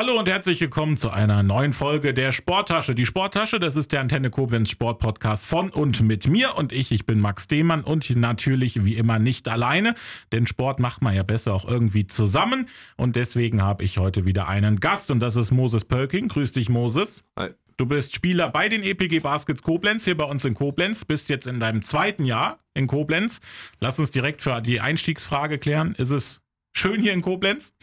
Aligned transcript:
Hallo 0.00 0.18
und 0.18 0.30
herzlich 0.30 0.58
willkommen 0.62 0.96
zu 0.96 1.10
einer 1.10 1.42
neuen 1.42 1.74
Folge 1.74 2.14
der 2.14 2.32
Sporttasche. 2.32 2.94
Die 2.94 3.04
Sporttasche, 3.04 3.60
das 3.60 3.76
ist 3.76 3.92
der 3.92 4.00
Antenne 4.00 4.30
Koblenz 4.30 4.70
Sportpodcast 4.70 5.44
von 5.44 5.68
und 5.68 6.00
mit 6.00 6.26
mir 6.26 6.56
und 6.56 6.72
ich. 6.72 6.90
Ich 6.90 7.04
bin 7.04 7.20
Max 7.20 7.48
Demann 7.48 7.82
und 7.84 8.08
natürlich 8.16 8.82
wie 8.82 8.96
immer 8.96 9.18
nicht 9.18 9.46
alleine, 9.46 9.94
denn 10.32 10.46
Sport 10.46 10.80
macht 10.80 11.02
man 11.02 11.14
ja 11.14 11.22
besser 11.22 11.52
auch 11.52 11.68
irgendwie 11.68 12.06
zusammen. 12.06 12.70
Und 12.96 13.14
deswegen 13.14 13.60
habe 13.60 13.84
ich 13.84 13.98
heute 13.98 14.24
wieder 14.24 14.48
einen 14.48 14.80
Gast 14.80 15.10
und 15.10 15.20
das 15.20 15.36
ist 15.36 15.50
Moses 15.50 15.84
Pölking. 15.84 16.28
Grüß 16.28 16.52
dich, 16.52 16.70
Moses. 16.70 17.22
Hi. 17.38 17.50
Du 17.76 17.84
bist 17.84 18.14
Spieler 18.14 18.48
bei 18.48 18.70
den 18.70 18.82
EPG 18.82 19.18
Baskets 19.18 19.62
Koblenz, 19.62 20.06
hier 20.06 20.16
bei 20.16 20.24
uns 20.24 20.46
in 20.46 20.54
Koblenz, 20.54 21.04
bist 21.04 21.28
jetzt 21.28 21.46
in 21.46 21.60
deinem 21.60 21.82
zweiten 21.82 22.24
Jahr 22.24 22.58
in 22.72 22.86
Koblenz. 22.86 23.42
Lass 23.80 23.98
uns 23.98 24.10
direkt 24.10 24.40
für 24.40 24.62
die 24.62 24.80
Einstiegsfrage 24.80 25.58
klären. 25.58 25.94
Ist 25.94 26.12
es 26.12 26.40
schön 26.72 27.02
hier 27.02 27.12
in 27.12 27.20
Koblenz? 27.20 27.74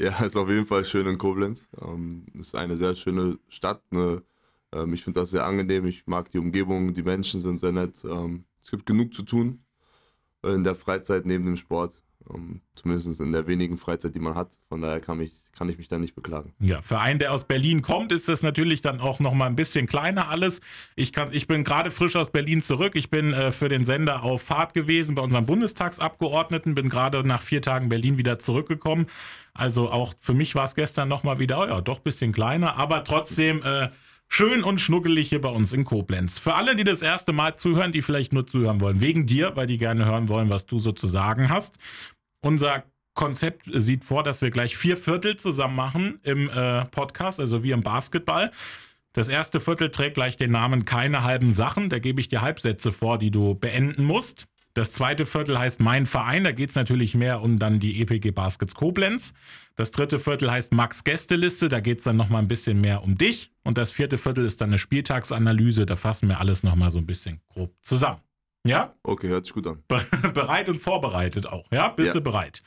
Ja, 0.00 0.18
ist 0.24 0.36
auf 0.36 0.48
jeden 0.48 0.66
Fall 0.66 0.84
schön 0.86 1.06
in 1.06 1.18
Koblenz. 1.18 1.68
Ähm, 1.80 2.24
ist 2.38 2.54
eine 2.54 2.76
sehr 2.78 2.96
schöne 2.96 3.38
Stadt. 3.48 3.82
Ne? 3.92 4.22
Ähm, 4.72 4.94
ich 4.94 5.04
finde 5.04 5.20
das 5.20 5.30
sehr 5.30 5.44
angenehm. 5.44 5.84
Ich 5.86 6.06
mag 6.06 6.30
die 6.30 6.38
Umgebung, 6.38 6.94
die 6.94 7.02
Menschen 7.02 7.40
sind 7.40 7.60
sehr 7.60 7.72
nett. 7.72 8.02
Ähm, 8.04 8.44
es 8.64 8.70
gibt 8.70 8.86
genug 8.86 9.12
zu 9.14 9.22
tun 9.22 9.62
in 10.42 10.64
der 10.64 10.74
Freizeit 10.74 11.26
neben 11.26 11.44
dem 11.46 11.56
Sport. 11.58 12.00
Ähm, 12.32 12.62
zumindest 12.74 13.20
in 13.20 13.32
der 13.32 13.46
wenigen 13.46 13.78
Freizeit, 13.78 14.14
die 14.14 14.20
man 14.20 14.34
hat. 14.36 14.58
Von 14.68 14.80
daher 14.82 15.00
kann, 15.00 15.18
mich, 15.18 15.39
kann 15.56 15.68
ich 15.68 15.78
mich 15.78 15.88
da 15.88 15.98
nicht 15.98 16.14
beklagen. 16.14 16.52
Ja, 16.60 16.80
für 16.80 16.98
einen, 17.00 17.18
der 17.18 17.32
aus 17.32 17.44
Berlin 17.44 17.82
kommt, 17.82 18.12
ist 18.12 18.28
das 18.28 18.42
natürlich 18.42 18.80
dann 18.80 19.00
auch 19.00 19.20
nochmal 19.20 19.48
ein 19.48 19.56
bisschen 19.56 19.86
kleiner 19.86 20.28
alles. 20.28 20.60
Ich, 20.96 21.12
kann, 21.12 21.28
ich 21.32 21.46
bin 21.46 21.64
gerade 21.64 21.90
frisch 21.90 22.16
aus 22.16 22.30
Berlin 22.30 22.62
zurück. 22.62 22.92
Ich 22.94 23.10
bin 23.10 23.34
äh, 23.34 23.52
für 23.52 23.68
den 23.68 23.84
Sender 23.84 24.22
auf 24.22 24.42
Fahrt 24.42 24.74
gewesen 24.74 25.14
bei 25.14 25.22
unserem 25.22 25.46
Bundestagsabgeordneten, 25.46 26.74
bin 26.74 26.88
gerade 26.88 27.26
nach 27.26 27.42
vier 27.42 27.62
Tagen 27.62 27.88
Berlin 27.88 28.16
wieder 28.16 28.38
zurückgekommen. 28.38 29.06
Also 29.52 29.90
auch 29.90 30.14
für 30.20 30.34
mich 30.34 30.54
war 30.54 30.64
es 30.64 30.74
gestern 30.74 31.08
nochmal 31.08 31.38
wieder, 31.38 31.60
oh 31.60 31.66
ja, 31.66 31.80
doch 31.80 31.98
ein 31.98 32.04
bisschen 32.04 32.32
kleiner, 32.32 32.76
aber 32.76 33.04
trotzdem 33.04 33.62
äh, 33.62 33.90
schön 34.28 34.62
und 34.62 34.80
schnuckelig 34.80 35.28
hier 35.28 35.40
bei 35.40 35.50
uns 35.50 35.72
in 35.72 35.84
Koblenz. 35.84 36.38
Für 36.38 36.54
alle, 36.54 36.76
die 36.76 36.84
das 36.84 37.02
erste 37.02 37.32
Mal 37.32 37.54
zuhören, 37.56 37.92
die 37.92 38.00
vielleicht 38.00 38.32
nur 38.32 38.46
zuhören 38.46 38.80
wollen, 38.80 39.00
wegen 39.00 39.26
dir, 39.26 39.56
weil 39.56 39.66
die 39.66 39.76
gerne 39.76 40.06
hören 40.06 40.28
wollen, 40.28 40.48
was 40.48 40.66
du 40.66 40.78
so 40.78 40.92
zu 40.92 41.06
sagen 41.06 41.50
hast. 41.50 41.76
Unser 42.40 42.84
Konzept 43.20 43.68
sieht 43.70 44.06
vor, 44.06 44.22
dass 44.22 44.40
wir 44.40 44.50
gleich 44.50 44.78
vier 44.78 44.96
Viertel 44.96 45.36
zusammen 45.36 45.76
machen 45.76 46.20
im 46.22 46.48
äh, 46.48 46.86
Podcast, 46.86 47.38
also 47.38 47.62
wie 47.62 47.72
im 47.72 47.82
Basketball. 47.82 48.50
Das 49.12 49.28
erste 49.28 49.60
Viertel 49.60 49.90
trägt 49.90 50.14
gleich 50.14 50.38
den 50.38 50.52
Namen 50.52 50.86
Keine 50.86 51.22
halben 51.22 51.52
Sachen. 51.52 51.90
Da 51.90 51.98
gebe 51.98 52.18
ich 52.22 52.28
dir 52.28 52.40
Halbsätze 52.40 52.92
vor, 52.92 53.18
die 53.18 53.30
du 53.30 53.54
beenden 53.54 54.04
musst. 54.04 54.46
Das 54.72 54.92
zweite 54.92 55.26
Viertel 55.26 55.58
heißt 55.58 55.80
Mein 55.80 56.06
Verein. 56.06 56.44
Da 56.44 56.52
geht 56.52 56.70
es 56.70 56.76
natürlich 56.76 57.14
mehr 57.14 57.42
um 57.42 57.58
dann 57.58 57.78
die 57.78 58.00
EPG 58.00 58.30
Baskets 58.30 58.74
Koblenz. 58.74 59.34
Das 59.76 59.90
dritte 59.90 60.18
Viertel 60.18 60.50
heißt 60.50 60.72
Max 60.72 61.04
Gästeliste. 61.04 61.68
Da 61.68 61.80
geht 61.80 61.98
es 61.98 62.04
dann 62.04 62.16
nochmal 62.16 62.40
ein 62.40 62.48
bisschen 62.48 62.80
mehr 62.80 63.04
um 63.04 63.18
dich. 63.18 63.50
Und 63.64 63.76
das 63.76 63.92
vierte 63.92 64.16
Viertel 64.16 64.46
ist 64.46 64.62
dann 64.62 64.70
eine 64.70 64.78
Spieltagsanalyse. 64.78 65.84
Da 65.84 65.96
fassen 65.96 66.26
wir 66.26 66.40
alles 66.40 66.62
nochmal 66.62 66.90
so 66.90 66.96
ein 66.96 67.06
bisschen 67.06 67.42
grob 67.52 67.74
zusammen. 67.82 68.22
Ja? 68.64 68.94
Okay, 69.02 69.28
hört 69.28 69.44
sich 69.44 69.52
gut 69.52 69.66
an. 69.66 69.82
bereit 70.32 70.70
und 70.70 70.78
vorbereitet 70.78 71.46
auch. 71.46 71.70
Ja? 71.70 71.88
Bist 71.88 72.14
ja. 72.14 72.20
du 72.20 72.24
bereit? 72.24 72.62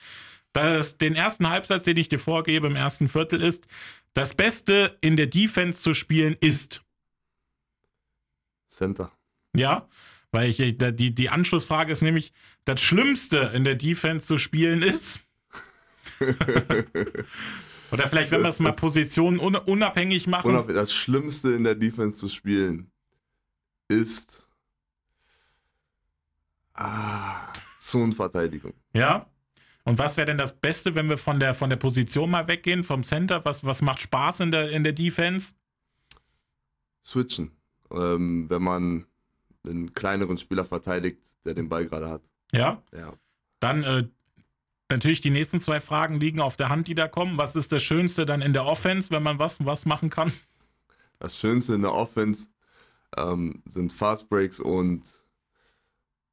Das, 0.54 0.98
den 0.98 1.16
ersten 1.16 1.50
Halbsatz, 1.50 1.84
den 1.84 1.98
ich 1.98 2.10
dir 2.10 2.20
vorgebe 2.20 2.68
im 2.68 2.76
ersten 2.76 3.08
Viertel 3.08 3.42
ist, 3.42 3.68
das 4.14 4.36
Beste 4.36 4.98
in 5.02 5.18
der 5.18 5.28
Defense 5.28 5.82
zu 5.82 5.94
spielen 5.94 6.38
ist. 6.40 6.84
Center. 8.70 9.12
Ja, 9.56 9.88
weil 10.32 10.50
ich, 10.50 10.58
die, 10.58 11.14
die 11.14 11.30
Anschlussfrage 11.30 11.92
ist 11.92 12.02
nämlich, 12.02 12.34
das 12.66 12.82
Schlimmste 12.82 13.52
in 13.54 13.64
der 13.64 13.76
Defense 13.76 14.26
zu 14.26 14.38
spielen 14.38 14.82
ist. 14.82 15.20
Oder 17.92 18.08
vielleicht, 18.08 18.32
wenn 18.32 18.42
wir 18.42 18.50
es 18.50 18.60
mal 18.60 18.74
Positionen 18.74 19.40
unabhängig 19.40 20.26
machen. 20.26 20.68
Das 20.70 20.92
Schlimmste 20.92 21.54
in 21.54 21.64
der 21.64 21.76
Defense 21.76 22.18
zu 22.18 22.30
spielen 22.30 22.90
ist 23.88 24.48
ah, 26.74 27.52
Zonenverteidigung. 27.80 28.74
Ja? 28.94 29.28
Und 29.86 30.00
was 30.00 30.16
wäre 30.16 30.28
denn 30.28 30.38
das 30.38 30.60
Beste, 30.60 30.96
wenn 30.96 31.10
wir 31.10 31.18
von 31.18 31.40
der, 31.40 31.54
von 31.54 31.70
der 31.70 31.78
Position 31.78 32.32
mal 32.32 32.48
weggehen, 32.48 32.84
vom 32.84 33.04
Center? 33.04 33.44
Was, 33.44 33.66
was 33.66 33.82
macht 33.82 34.00
Spaß 34.00 34.40
in 34.40 34.52
der, 34.52 34.72
in 34.72 34.84
der 34.84 34.94
Defense? 34.94 35.54
Switchen. 37.04 37.52
Ähm, 37.92 38.50
wenn 38.50 38.64
man 38.64 39.06
einen 39.66 39.94
kleineren 39.94 40.38
Spieler 40.38 40.66
verteidigt, 40.66 41.20
der 41.46 41.54
den 41.54 41.68
Ball 41.68 41.86
gerade 41.86 42.10
hat. 42.10 42.22
Ja? 42.54 42.82
Ja. 42.94 43.14
Dann 43.60 43.84
äh, 43.84 44.08
natürlich 44.90 45.22
die 45.22 45.30
nächsten 45.30 45.60
zwei 45.60 45.82
Fragen 45.82 46.20
liegen 46.20 46.40
auf 46.40 46.56
der 46.56 46.70
Hand, 46.70 46.88
die 46.88 46.96
da 46.96 47.08
kommen. 47.08 47.38
Was 47.38 47.56
ist 47.56 47.72
das 47.72 47.84
Schönste 47.84 48.26
dann 48.26 48.42
in 48.42 48.54
der 48.54 48.66
Offense, 48.66 49.12
wenn 49.12 49.24
man 49.24 49.40
was, 49.40 49.64
was 49.66 49.86
machen 49.86 50.10
kann? 50.10 50.32
Das 51.20 51.38
Schönste 51.38 51.76
in 51.76 51.82
der 51.82 51.94
Offense 51.94 52.48
ähm, 53.18 53.64
sind 53.66 53.92
Fast 53.92 54.30
Breaks 54.30 54.60
und 54.60 55.04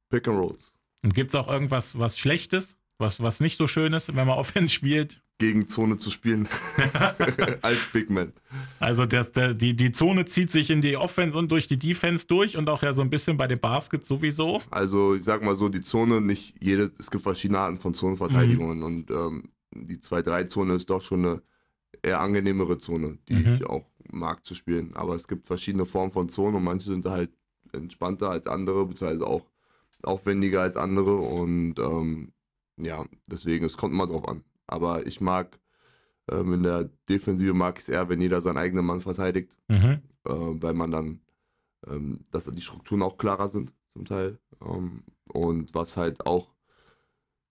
Pick 0.09 0.27
and 0.27 0.37
Rolls. 0.37 0.73
Und 1.03 1.13
gibt 1.13 1.31
es 1.31 1.35
auch 1.35 1.47
irgendwas 1.47 1.97
was 1.97 2.17
Schlechtes? 2.17 2.77
Was, 3.01 3.19
was 3.19 3.39
nicht 3.39 3.57
so 3.57 3.65
schön 3.65 3.93
ist, 3.93 4.15
wenn 4.15 4.27
man 4.27 4.37
Offense 4.37 4.71
spielt. 4.71 5.23
Gegen 5.39 5.67
Zone 5.67 5.97
zu 5.97 6.11
spielen. 6.11 6.47
Als 7.63 7.79
Big 7.91 8.11
Man. 8.11 8.31
Also 8.79 9.07
das, 9.07 9.31
der, 9.31 9.55
die, 9.55 9.75
die 9.75 9.91
Zone 9.91 10.25
zieht 10.25 10.51
sich 10.51 10.69
in 10.69 10.81
die 10.81 10.95
Offense 10.97 11.35
und 11.35 11.51
durch 11.51 11.67
die 11.67 11.79
Defense 11.79 12.27
durch 12.27 12.57
und 12.57 12.69
auch 12.69 12.83
ja 12.83 12.93
so 12.93 13.01
ein 13.01 13.09
bisschen 13.09 13.37
bei 13.37 13.47
dem 13.47 13.59
Basket 13.59 14.05
sowieso. 14.05 14.61
Also 14.69 15.15
ich 15.15 15.23
sag 15.23 15.41
mal 15.41 15.55
so, 15.55 15.67
die 15.67 15.81
Zone, 15.81 16.21
nicht 16.21 16.53
jede, 16.61 16.91
es 16.99 17.09
gibt 17.09 17.23
verschiedene 17.23 17.57
Arten 17.57 17.77
von 17.77 17.95
Zonenverteidigungen 17.95 18.77
mhm. 18.77 18.85
und 18.85 19.09
ähm, 19.09 19.43
die 19.73 19.97
2-3-Zone 19.97 20.75
ist 20.75 20.91
doch 20.91 21.01
schon 21.01 21.25
eine 21.25 21.41
eher 22.03 22.19
angenehmere 22.19 22.77
Zone, 22.77 23.17
die 23.27 23.33
mhm. 23.33 23.55
ich 23.55 23.65
auch 23.65 23.89
mag 24.11 24.45
zu 24.45 24.53
spielen. 24.53 24.91
Aber 24.93 25.15
es 25.15 25.27
gibt 25.27 25.47
verschiedene 25.47 25.87
Formen 25.87 26.11
von 26.11 26.29
Zonen 26.29 26.57
und 26.57 26.63
manche 26.63 26.85
sind 26.85 27.07
halt 27.07 27.31
entspannter 27.73 28.29
als 28.29 28.45
andere, 28.45 28.85
beziehungsweise 28.85 29.25
auch 29.25 29.47
aufwendiger 30.03 30.61
als 30.61 30.75
andere 30.75 31.15
und 31.15 31.79
ähm, 31.79 32.31
ja, 32.77 33.05
deswegen, 33.27 33.65
es 33.65 33.77
kommt 33.77 33.93
immer 33.93 34.07
drauf 34.07 34.27
an. 34.27 34.43
Aber 34.67 35.05
ich 35.05 35.21
mag, 35.21 35.59
ähm, 36.29 36.53
in 36.53 36.63
der 36.63 36.89
Defensive 37.09 37.53
mag 37.53 37.77
ich 37.77 37.83
es 37.83 37.89
eher, 37.89 38.09
wenn 38.09 38.21
jeder 38.21 38.41
seinen 38.41 38.57
eigenen 38.57 38.85
Mann 38.85 39.01
verteidigt, 39.01 39.51
mhm. 39.67 40.01
äh, 40.25 40.29
weil 40.29 40.73
man 40.73 40.91
dann, 40.91 41.21
ähm, 41.87 42.25
dass 42.31 42.45
die 42.45 42.61
Strukturen 42.61 43.01
auch 43.01 43.17
klarer 43.17 43.49
sind 43.49 43.73
zum 43.93 44.05
Teil. 44.05 44.39
Ähm, 44.61 45.03
und 45.29 45.73
was 45.73 45.97
halt 45.97 46.25
auch, 46.25 46.53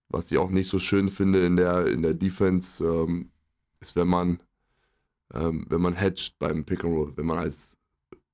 was 0.09 0.31
ich 0.31 0.37
auch 0.37 0.49
nicht 0.49 0.69
so 0.69 0.79
schön 0.79 1.09
finde 1.09 1.45
in 1.45 1.55
der, 1.55 1.87
in 1.87 2.01
der 2.01 2.13
Defense, 2.13 2.83
ähm, 2.83 3.31
ist, 3.79 3.95
wenn 3.95 4.07
man, 4.07 4.39
ähm, 5.33 5.65
wenn 5.69 5.81
man 5.81 5.93
hedgt 5.93 6.37
beim 6.39 6.65
Pick 6.65 6.83
and 6.83 6.93
Roll, 6.95 7.13
wenn 7.15 7.25
man 7.25 7.39
als 7.39 7.77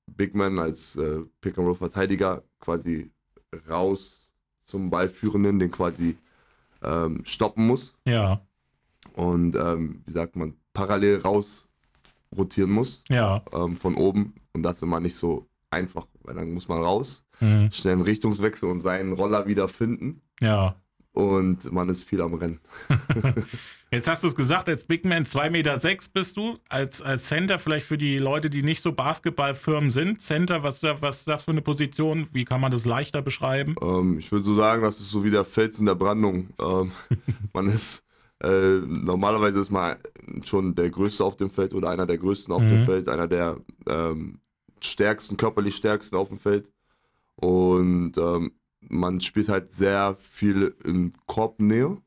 Big 0.08 0.34
Man, 0.36 0.58
als 0.58 0.96
äh, 0.96 1.22
Pick 1.42 1.58
and 1.58 1.68
Roll 1.68 1.76
Verteidiger 1.76 2.44
quasi 2.60 3.12
raus 3.68 4.30
zum 4.66 4.90
Ballführenden, 4.90 5.60
den 5.60 5.72
quasi 5.72 6.18
ähm, 6.84 7.22
stoppen 7.26 7.68
muss. 7.68 7.94
Ja. 8.06 8.42
Und 9.14 9.56
ähm, 9.56 10.04
wie 10.06 10.14
sagt 10.14 10.36
man, 10.36 10.54
parallel 10.74 11.22
raus 11.22 11.68
rotieren 12.36 12.72
muss. 12.72 13.02
Ja. 13.10 13.44
Ähm, 13.54 13.76
von 13.76 13.96
oben. 13.96 14.36
Und 14.54 14.64
das 14.64 14.78
ist 14.78 14.84
immer 14.84 15.00
nicht 15.00 15.16
so 15.16 15.48
einfach, 15.70 16.08
weil 16.24 16.36
dann 16.36 16.54
muss 16.54 16.68
man 16.68 16.82
raus, 16.82 17.24
mhm. 17.40 17.70
schnell 17.72 17.94
einen 17.94 18.02
Richtungswechsel 18.04 18.70
und 18.70 18.80
seinen 18.80 19.14
Roller 19.14 19.48
wieder 19.48 19.68
finden. 19.68 20.22
Ja. 20.40 20.76
Und 21.18 21.72
man 21.72 21.90
ist 21.90 22.04
viel 22.04 22.22
am 22.22 22.36
Rennen. 22.36 22.60
Jetzt 23.92 24.08
hast 24.08 24.22
du 24.22 24.28
es 24.28 24.36
gesagt, 24.36 24.70
als 24.70 24.84
Big 24.84 25.04
Man 25.04 25.24
2,6 25.24 25.50
Meter 25.50 25.80
sechs 25.80 26.08
bist 26.08 26.38
du, 26.38 26.60
als, 26.70 27.02
als 27.02 27.26
Center, 27.26 27.58
vielleicht 27.58 27.88
für 27.88 27.98
die 27.98 28.20
Leute, 28.20 28.52
die 28.52 28.62
nicht 28.62 28.84
so 28.84 28.92
Basketballfirmen 28.92 29.90
sind. 29.90 30.22
Center, 30.22 30.62
was, 30.62 30.84
was 30.84 31.18
ist 31.18 31.28
das 31.28 31.46
für 31.46 31.50
eine 31.50 31.64
Position? 31.64 32.28
Wie 32.34 32.46
kann 32.46 32.62
man 32.62 32.72
das 32.72 32.86
leichter 32.86 33.24
beschreiben? 33.24 33.74
Ähm, 33.82 34.20
ich 34.20 34.32
würde 34.32 34.46
so 34.46 34.54
sagen, 34.54 34.84
das 34.84 35.00
ist 35.00 35.10
so 35.10 35.24
wie 35.24 35.32
der 35.32 35.44
Fels 35.44 35.80
in 35.80 35.88
der 35.88 35.96
Brandung. 35.96 36.50
Ähm, 36.62 36.92
man 37.52 37.68
ist, 37.68 38.04
äh, 38.44 38.78
normalerweise 38.86 39.60
ist 39.60 39.72
man 39.72 39.96
schon 40.46 40.76
der 40.76 40.92
Größte 40.92 41.24
auf 41.24 41.36
dem 41.36 41.50
Feld 41.50 41.74
oder 41.74 41.90
einer 41.90 42.06
der 42.06 42.20
Größten 42.20 42.54
auf 42.54 42.62
mhm. 42.62 42.70
dem 42.70 42.86
Feld, 42.86 43.10
einer 43.10 43.28
der 43.28 43.58
ähm, 43.88 44.40
stärksten, 44.82 45.36
körperlich 45.36 45.78
stärksten 45.78 46.16
auf 46.16 46.28
dem 46.28 46.38
Feld. 46.38 46.70
Und 47.38 48.20
ähm, 48.20 48.52
man 48.82 49.22
spielt 49.22 49.50
halt 49.50 49.72
sehr 49.72 50.18
viel 50.20 50.76
in 50.84 51.14
Korbnähe 51.26 51.98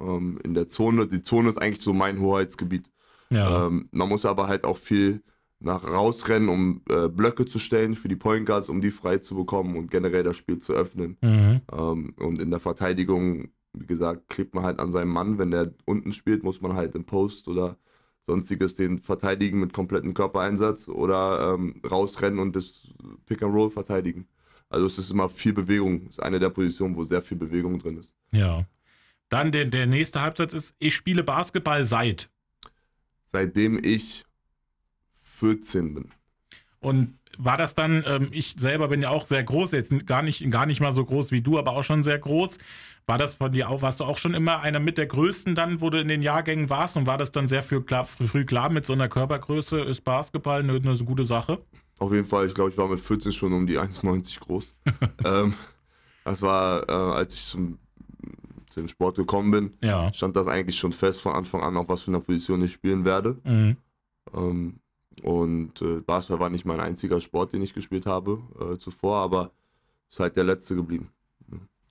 ähm, 0.00 0.38
in 0.42 0.54
der 0.54 0.68
Zone. 0.68 1.06
Die 1.06 1.22
Zone 1.22 1.50
ist 1.50 1.58
eigentlich 1.60 1.82
so 1.82 1.92
mein 1.92 2.20
Hoheitsgebiet. 2.20 2.90
Ja. 3.30 3.66
Ähm, 3.66 3.88
man 3.90 4.08
muss 4.08 4.24
aber 4.24 4.48
halt 4.48 4.64
auch 4.64 4.76
viel 4.76 5.22
nach 5.60 5.84
rausrennen, 5.84 6.48
um 6.48 6.82
äh, 6.88 7.08
Blöcke 7.08 7.46
zu 7.46 7.58
stellen 7.58 7.94
für 7.94 8.08
die 8.08 8.16
Point 8.16 8.46
Guards, 8.46 8.68
um 8.68 8.80
die 8.80 8.90
frei 8.90 9.18
zu 9.18 9.34
bekommen 9.34 9.76
und 9.76 9.90
generell 9.90 10.22
das 10.22 10.36
Spiel 10.36 10.60
zu 10.60 10.72
öffnen. 10.74 11.16
Mhm. 11.22 11.62
Ähm, 11.72 12.14
und 12.18 12.40
in 12.40 12.50
der 12.50 12.60
Verteidigung, 12.60 13.48
wie 13.72 13.86
gesagt, 13.86 14.28
klebt 14.28 14.54
man 14.54 14.64
halt 14.64 14.78
an 14.78 14.92
seinem 14.92 15.10
Mann. 15.10 15.38
Wenn 15.38 15.50
der 15.50 15.72
unten 15.86 16.12
spielt, 16.12 16.42
muss 16.42 16.60
man 16.60 16.74
halt 16.74 16.94
im 16.94 17.04
Post 17.04 17.48
oder 17.48 17.78
sonstiges 18.26 18.74
den 18.74 19.00
verteidigen 19.00 19.60
mit 19.60 19.72
komplettem 19.72 20.14
Körpereinsatz 20.14 20.88
oder 20.88 21.54
ähm, 21.54 21.80
rausrennen 21.88 22.38
und 22.38 22.56
das 22.56 22.88
Pick 23.26 23.42
and 23.42 23.54
Roll 23.54 23.70
verteidigen. 23.70 24.26
Also 24.74 24.86
es 24.86 24.98
ist 24.98 25.10
immer 25.10 25.30
viel 25.30 25.52
Bewegung. 25.52 26.06
Es 26.06 26.18
ist 26.18 26.20
eine 26.20 26.40
der 26.40 26.50
Positionen, 26.50 26.96
wo 26.96 27.04
sehr 27.04 27.22
viel 27.22 27.36
Bewegung 27.36 27.78
drin 27.78 27.96
ist. 27.96 28.12
Ja. 28.32 28.66
Dann 29.28 29.52
der, 29.52 29.66
der 29.66 29.86
nächste 29.86 30.20
Halbsatz 30.20 30.52
ist, 30.52 30.74
ich 30.80 30.96
spiele 30.96 31.22
Basketball 31.22 31.84
seit. 31.84 32.28
seitdem 33.32 33.78
ich 33.82 34.24
14 35.12 35.94
bin. 35.94 36.10
Und 36.80 37.16
war 37.38 37.56
das 37.56 37.74
dann, 37.74 38.02
ähm, 38.04 38.28
ich 38.32 38.56
selber 38.58 38.88
bin 38.88 39.00
ja 39.00 39.10
auch 39.10 39.24
sehr 39.24 39.44
groß, 39.44 39.72
jetzt 39.72 40.06
gar 40.06 40.22
nicht, 40.22 40.50
gar 40.50 40.66
nicht 40.66 40.80
mal 40.80 40.92
so 40.92 41.04
groß 41.04 41.30
wie 41.30 41.40
du, 41.40 41.56
aber 41.56 41.72
auch 41.72 41.84
schon 41.84 42.02
sehr 42.02 42.18
groß. 42.18 42.58
War 43.06 43.18
das 43.18 43.34
von 43.34 43.52
dir 43.52 43.68
auch, 43.68 43.80
warst 43.80 44.00
du 44.00 44.04
auch 44.04 44.18
schon 44.18 44.34
immer 44.34 44.60
einer 44.60 44.80
mit 44.80 44.98
der 44.98 45.06
Größten 45.06 45.54
dann, 45.54 45.80
wo 45.80 45.88
du 45.88 46.00
in 46.00 46.08
den 46.08 46.22
Jahrgängen 46.22 46.68
warst 46.68 46.96
und 46.96 47.06
war 47.06 47.16
das 47.16 47.30
dann 47.30 47.46
sehr 47.46 47.62
früh 47.62 47.80
klar, 47.80 48.04
früh 48.04 48.44
klar 48.44 48.70
mit 48.70 48.86
so 48.86 48.92
einer 48.92 49.08
Körpergröße, 49.08 49.80
ist 49.82 50.00
Basketball 50.00 50.60
eine, 50.60 50.74
eine 50.74 50.96
gute 50.98 51.24
Sache? 51.24 51.64
Auf 51.98 52.12
jeden 52.12 52.24
Fall, 52.24 52.46
ich 52.46 52.54
glaube, 52.54 52.70
ich 52.70 52.78
war 52.78 52.88
mit 52.88 53.00
14 53.00 53.32
schon 53.32 53.52
um 53.52 53.66
die 53.66 53.78
1,90 53.78 54.40
groß. 54.40 54.74
ähm, 55.24 55.54
das 56.24 56.42
war, 56.42 56.88
äh, 56.88 56.92
als 56.92 57.34
ich 57.34 57.46
zum, 57.46 57.78
zum 58.70 58.88
Sport 58.88 59.16
gekommen 59.16 59.50
bin, 59.50 59.72
ja. 59.80 60.12
stand 60.12 60.34
das 60.36 60.46
eigentlich 60.46 60.78
schon 60.78 60.92
fest 60.92 61.20
von 61.20 61.32
Anfang 61.32 61.62
an, 61.62 61.76
auf 61.76 61.88
was 61.88 62.02
für 62.02 62.10
eine 62.10 62.20
Position 62.20 62.62
ich 62.62 62.72
spielen 62.72 63.04
werde. 63.04 63.38
Mhm. 63.44 63.76
Ähm, 64.34 64.80
und 65.22 65.80
äh, 65.80 66.00
Basketball 66.00 66.40
war 66.40 66.50
nicht 66.50 66.64
mein 66.64 66.80
einziger 66.80 67.20
Sport, 67.20 67.52
den 67.52 67.62
ich 67.62 67.72
gespielt 67.72 68.06
habe 68.06 68.42
äh, 68.60 68.78
zuvor, 68.78 69.18
aber 69.18 69.52
ist 70.10 70.20
halt 70.20 70.36
der 70.36 70.44
letzte 70.44 70.74
geblieben. 70.74 71.10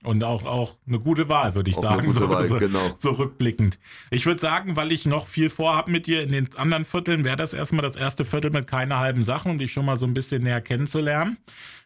Und 0.04 0.22
auch, 0.22 0.44
auch 0.44 0.76
eine 0.86 1.00
gute 1.00 1.30
Wahl, 1.30 1.54
würde 1.54 1.70
ich 1.70 1.78
auch 1.78 1.82
sagen, 1.82 2.12
so, 2.12 2.28
Wahl, 2.28 2.46
so, 2.46 2.58
genau. 2.58 2.92
so, 2.98 3.12
rückblickend. 3.12 3.78
Ich 4.10 4.26
würde 4.26 4.38
sagen, 4.38 4.76
weil 4.76 4.92
ich 4.92 5.06
noch 5.06 5.26
viel 5.26 5.48
vorhabe 5.48 5.90
mit 5.90 6.06
dir 6.06 6.22
in 6.22 6.30
den 6.30 6.54
anderen 6.56 6.84
Vierteln, 6.84 7.24
wäre 7.24 7.36
das 7.36 7.54
erstmal 7.54 7.82
das 7.82 7.96
erste 7.96 8.26
Viertel 8.26 8.50
mit 8.50 8.66
keine 8.66 8.98
halben 8.98 9.24
Sachen 9.24 9.50
und 9.50 9.58
dich 9.58 9.72
schon 9.72 9.86
mal 9.86 9.96
so 9.96 10.04
ein 10.04 10.12
bisschen 10.12 10.42
näher 10.42 10.60
kennenzulernen. 10.60 11.38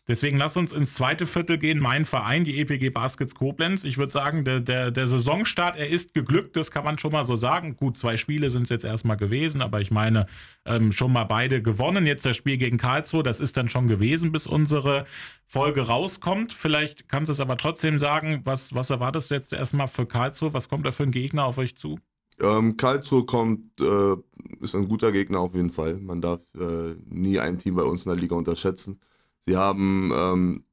Deswegen 0.08 0.38
lass 0.38 0.56
uns 0.56 0.72
ins 0.72 0.94
zweite 0.94 1.26
Viertel 1.26 1.58
gehen. 1.58 1.78
Mein 1.78 2.06
Verein, 2.06 2.43
die 2.43 2.58
EPG 2.58 2.88
Baskets 2.88 3.34
Koblenz. 3.34 3.84
Ich 3.84 3.99
würde 3.99 4.10
sagen, 4.10 4.43
der, 4.43 4.60
der, 4.60 4.90
der 4.90 5.06
Saisonstart, 5.06 5.76
er 5.76 5.90
ist 5.90 6.14
geglückt, 6.14 6.56
das 6.56 6.70
kann 6.70 6.82
man 6.82 6.99
schon 6.99 7.12
mal 7.12 7.26
so 7.26 7.37
sagen. 7.37 7.76
Gut, 7.76 7.99
zwei 7.99 8.16
Spiele 8.16 8.49
sind 8.50 8.62
es 8.62 8.69
jetzt 8.70 8.87
erstmal 8.87 9.19
gewesen, 9.19 9.60
aber 9.60 9.82
ich 9.82 9.90
meine, 9.90 10.26
ähm, 10.64 10.93
schon 10.93 11.12
mal 11.12 11.25
beide 11.25 11.60
gewonnen. 11.60 12.06
Jetzt 12.06 12.25
das 12.25 12.37
Spiel 12.37 12.56
gegen 12.56 12.78
Karlsruhe, 12.78 13.22
das 13.22 13.38
ist 13.38 13.58
dann 13.58 13.69
schon 13.69 13.87
gewesen, 13.87 14.32
bis 14.32 14.46
unsere 14.46 15.05
Folge 15.46 15.82
rauskommt. 15.82 16.55
Vielleicht 16.55 17.10
kannst 17.10 17.28
du 17.28 17.32
es 17.34 17.40
aber 17.40 17.58
trotzdem 17.58 17.99
sagen, 17.99 18.40
was, 18.44 18.75
was 18.75 18.88
erwartest 18.88 19.31
du 19.31 19.34
jetzt 19.34 19.52
erstmal 19.52 19.88
für 19.88 20.06
Karlsruhe? 20.06 20.55
Was 20.55 20.70
kommt 20.70 20.87
da 20.87 20.90
für 20.90 21.02
ein 21.02 21.10
Gegner 21.10 21.44
auf 21.44 21.58
euch 21.58 21.76
zu? 21.76 21.99
Ähm, 22.40 22.78
Karlsruhe 22.78 23.26
kommt, 23.26 23.78
äh, 23.78 24.16
ist 24.60 24.75
ein 24.75 24.88
guter 24.88 25.12
Gegner 25.12 25.40
auf 25.40 25.55
jeden 25.55 25.70
Fall. 25.70 25.94
Man 25.94 26.22
darf 26.22 26.40
äh, 26.58 26.94
nie 27.10 27.38
ein 27.38 27.58
Team 27.58 27.75
bei 27.75 27.82
uns 27.82 28.06
in 28.06 28.10
der 28.10 28.19
Liga 28.19 28.37
unterschätzen. 28.37 29.00
Sie 29.48 29.56
haben 29.56 30.12
ähm, 30.14 30.64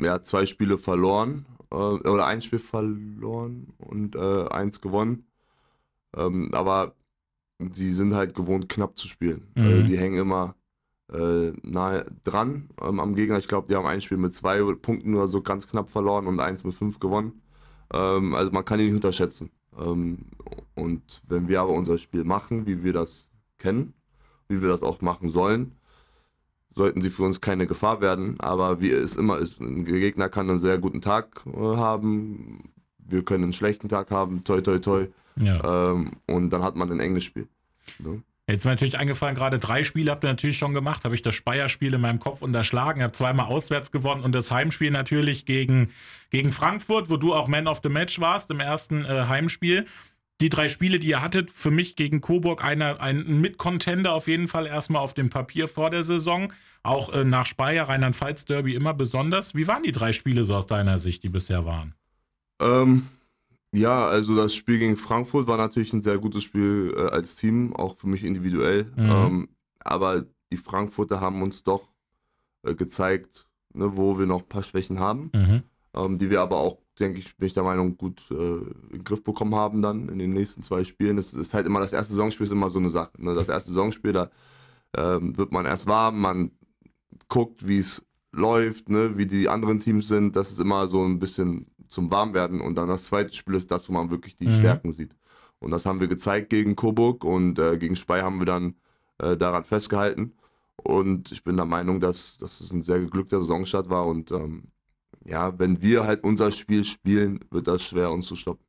ja, 0.00 0.22
zwei 0.22 0.46
Spiele 0.46 0.78
verloren 0.78 1.44
äh, 1.70 1.74
oder 1.74 2.26
ein 2.26 2.40
Spiel 2.40 2.58
verloren 2.58 3.74
und 3.76 4.16
äh, 4.16 4.48
eins 4.48 4.80
gewonnen. 4.80 5.26
Ähm, 6.16 6.48
aber 6.54 6.94
sie 7.58 7.92
sind 7.92 8.14
halt 8.14 8.34
gewohnt, 8.34 8.70
knapp 8.70 8.96
zu 8.96 9.06
spielen. 9.06 9.48
Mhm. 9.54 9.66
Äh, 9.66 9.82
die 9.82 9.98
hängen 9.98 10.18
immer 10.18 10.54
äh, 11.12 11.52
nahe 11.60 12.06
dran 12.24 12.70
ähm, 12.80 13.00
am 13.00 13.14
Gegner. 13.14 13.36
Ich 13.36 13.48
glaube, 13.48 13.68
die 13.68 13.76
haben 13.76 13.86
ein 13.86 14.00
Spiel 14.00 14.16
mit 14.16 14.32
zwei 14.32 14.62
Punkten 14.76 15.14
oder 15.14 15.28
so 15.28 15.42
ganz 15.42 15.68
knapp 15.68 15.90
verloren 15.90 16.26
und 16.26 16.40
eins 16.40 16.64
mit 16.64 16.74
fünf 16.74 17.00
gewonnen. 17.00 17.42
Ähm, 17.92 18.34
also 18.34 18.50
man 18.50 18.64
kann 18.64 18.80
ihn 18.80 18.86
nicht 18.86 18.94
unterschätzen. 18.94 19.50
Ähm, 19.78 20.20
und 20.74 21.20
wenn 21.28 21.48
wir 21.48 21.60
aber 21.60 21.74
unser 21.74 21.98
Spiel 21.98 22.24
machen, 22.24 22.64
wie 22.64 22.82
wir 22.82 22.94
das 22.94 23.28
kennen, 23.58 23.92
wie 24.48 24.62
wir 24.62 24.70
das 24.70 24.82
auch 24.82 25.02
machen 25.02 25.28
sollen, 25.28 25.76
sollten 26.74 27.00
sie 27.00 27.10
für 27.10 27.22
uns 27.22 27.40
keine 27.40 27.66
Gefahr 27.66 28.00
werden. 28.00 28.38
Aber 28.40 28.80
wie 28.80 28.90
es 28.90 29.16
immer 29.16 29.38
ist, 29.38 29.60
ein 29.60 29.84
Gegner 29.84 30.28
kann 30.28 30.48
einen 30.48 30.58
sehr 30.58 30.78
guten 30.78 31.00
Tag 31.00 31.44
äh, 31.46 31.58
haben, 31.58 32.70
wir 32.98 33.24
können 33.24 33.44
einen 33.44 33.52
schlechten 33.52 33.88
Tag 33.88 34.10
haben, 34.10 34.44
toi 34.44 34.60
toi 34.60 34.78
toi. 34.78 35.06
Ja. 35.36 35.90
Ähm, 35.90 36.12
und 36.26 36.50
dann 36.50 36.62
hat 36.62 36.76
man 36.76 36.90
ein 36.90 37.00
enges 37.00 37.24
Spiel. 37.24 37.48
Ne? 37.98 38.22
Jetzt 38.50 38.62
ist 38.62 38.64
mir 38.64 38.72
natürlich 38.72 38.98
eingefallen, 38.98 39.36
gerade 39.36 39.60
drei 39.60 39.84
Spiele 39.84 40.10
habt 40.10 40.24
ihr 40.24 40.28
natürlich 40.28 40.58
schon 40.58 40.74
gemacht. 40.74 41.04
Habe 41.04 41.14
ich 41.14 41.22
das 41.22 41.36
Speyer-Spiel 41.36 41.94
in 41.94 42.00
meinem 42.00 42.18
Kopf 42.18 42.42
unterschlagen. 42.42 43.00
Habe 43.00 43.12
zweimal 43.12 43.46
auswärts 43.46 43.92
gewonnen 43.92 44.24
und 44.24 44.32
das 44.32 44.50
Heimspiel 44.50 44.90
natürlich 44.90 45.46
gegen, 45.46 45.90
gegen 46.30 46.50
Frankfurt, 46.50 47.10
wo 47.10 47.16
du 47.16 47.32
auch 47.32 47.46
Man 47.46 47.68
of 47.68 47.80
the 47.82 47.88
Match 47.88 48.20
warst 48.20 48.50
im 48.50 48.58
ersten 48.58 49.04
äh, 49.04 49.26
Heimspiel 49.28 49.86
die 50.40 50.48
drei 50.48 50.68
Spiele, 50.68 50.98
die 50.98 51.08
ihr 51.08 51.22
hattet, 51.22 51.50
für 51.50 51.70
mich 51.70 51.96
gegen 51.96 52.20
Coburg 52.20 52.64
einer, 52.64 53.00
ein 53.00 53.40
Mitcontender 53.40 54.12
auf 54.12 54.26
jeden 54.26 54.48
Fall 54.48 54.66
erstmal 54.66 55.02
auf 55.02 55.14
dem 55.14 55.30
Papier 55.30 55.68
vor 55.68 55.90
der 55.90 56.04
Saison. 56.04 56.52
Auch 56.82 57.12
äh, 57.12 57.24
nach 57.24 57.44
Speyer, 57.44 57.88
Rheinland-Pfalz-Derby 57.88 58.74
immer 58.74 58.94
besonders. 58.94 59.54
Wie 59.54 59.68
waren 59.68 59.82
die 59.82 59.92
drei 59.92 60.12
Spiele 60.12 60.46
so 60.46 60.54
aus 60.54 60.66
deiner 60.66 60.98
Sicht, 60.98 61.22
die 61.22 61.28
bisher 61.28 61.66
waren? 61.66 61.94
Ähm, 62.60 63.08
ja, 63.72 64.06
also 64.06 64.34
das 64.34 64.54
Spiel 64.54 64.78
gegen 64.78 64.96
Frankfurt 64.96 65.46
war 65.46 65.58
natürlich 65.58 65.92
ein 65.92 66.02
sehr 66.02 66.18
gutes 66.18 66.42
Spiel 66.42 66.94
äh, 66.96 67.00
als 67.02 67.36
Team, 67.36 67.76
auch 67.76 67.96
für 67.98 68.08
mich 68.08 68.24
individuell. 68.24 68.84
Mhm. 68.96 69.10
Ähm, 69.10 69.48
aber 69.80 70.24
die 70.50 70.56
Frankfurter 70.56 71.20
haben 71.20 71.42
uns 71.42 71.62
doch 71.62 71.88
äh, 72.62 72.74
gezeigt, 72.74 73.46
ne, 73.74 73.96
wo 73.96 74.18
wir 74.18 74.26
noch 74.26 74.42
ein 74.42 74.48
paar 74.48 74.62
Schwächen 74.62 74.98
haben, 74.98 75.30
mhm. 75.34 75.62
ähm, 75.94 76.18
die 76.18 76.30
wir 76.30 76.40
aber 76.40 76.56
auch 76.56 76.78
denke 77.00 77.20
ich, 77.20 77.36
bin 77.36 77.46
ich 77.46 77.54
der 77.54 77.62
Meinung, 77.62 77.96
gut 77.96 78.22
äh, 78.30 78.34
in 78.34 78.74
den 78.92 79.04
Griff 79.04 79.24
bekommen 79.24 79.54
haben 79.54 79.82
dann 79.82 80.08
in 80.08 80.18
den 80.18 80.32
nächsten 80.32 80.62
zwei 80.62 80.84
Spielen. 80.84 81.18
Es 81.18 81.32
ist 81.32 81.54
halt 81.54 81.66
immer, 81.66 81.80
das 81.80 81.92
erste 81.92 82.12
Saisonspiel 82.12 82.46
ist 82.46 82.52
immer 82.52 82.70
so 82.70 82.78
eine 82.78 82.90
Sache. 82.90 83.12
Ne? 83.18 83.34
Das 83.34 83.48
erste 83.48 83.70
Saisonspiel, 83.70 84.12
da 84.12 84.30
ähm, 84.96 85.36
wird 85.36 85.52
man 85.52 85.66
erst 85.66 85.86
warm, 85.86 86.20
man 86.20 86.50
guckt, 87.28 87.66
wie 87.66 87.78
es 87.78 88.04
läuft, 88.32 88.88
ne? 88.88 89.16
wie 89.16 89.26
die 89.26 89.48
anderen 89.48 89.80
Teams 89.80 90.08
sind. 90.08 90.36
Das 90.36 90.50
ist 90.50 90.60
immer 90.60 90.88
so 90.88 91.04
ein 91.04 91.18
bisschen 91.18 91.66
zum 91.88 92.10
Warmwerden. 92.10 92.60
Und 92.60 92.76
dann 92.76 92.88
das 92.88 93.04
zweite 93.04 93.34
Spiel 93.34 93.54
ist 93.54 93.70
das, 93.70 93.88
wo 93.88 93.92
man 93.92 94.10
wirklich 94.10 94.36
die 94.36 94.48
mhm. 94.48 94.58
Stärken 94.58 94.92
sieht. 94.92 95.16
Und 95.58 95.70
das 95.72 95.86
haben 95.86 96.00
wir 96.00 96.08
gezeigt 96.08 96.50
gegen 96.50 96.76
Coburg 96.76 97.24
und 97.24 97.58
äh, 97.58 97.76
gegen 97.78 97.96
Spey 97.96 98.20
haben 98.20 98.40
wir 98.40 98.46
dann 98.46 98.74
äh, 99.18 99.36
daran 99.36 99.64
festgehalten. 99.64 100.32
Und 100.76 101.30
ich 101.32 101.44
bin 101.44 101.56
der 101.56 101.66
Meinung, 101.66 102.00
dass, 102.00 102.38
dass 102.38 102.60
es 102.60 102.72
ein 102.72 102.82
sehr 102.82 103.00
geglückter 103.00 103.40
Saisonstart 103.40 103.90
war 103.90 104.06
und 104.06 104.30
ähm, 104.30 104.68
ja, 105.24 105.58
wenn 105.58 105.82
wir 105.82 106.04
halt 106.04 106.24
unser 106.24 106.52
Spiel 106.52 106.84
spielen, 106.84 107.40
wird 107.50 107.66
das 107.66 107.82
schwer, 107.82 108.10
uns 108.10 108.26
zu 108.26 108.36
stoppen. 108.36 108.64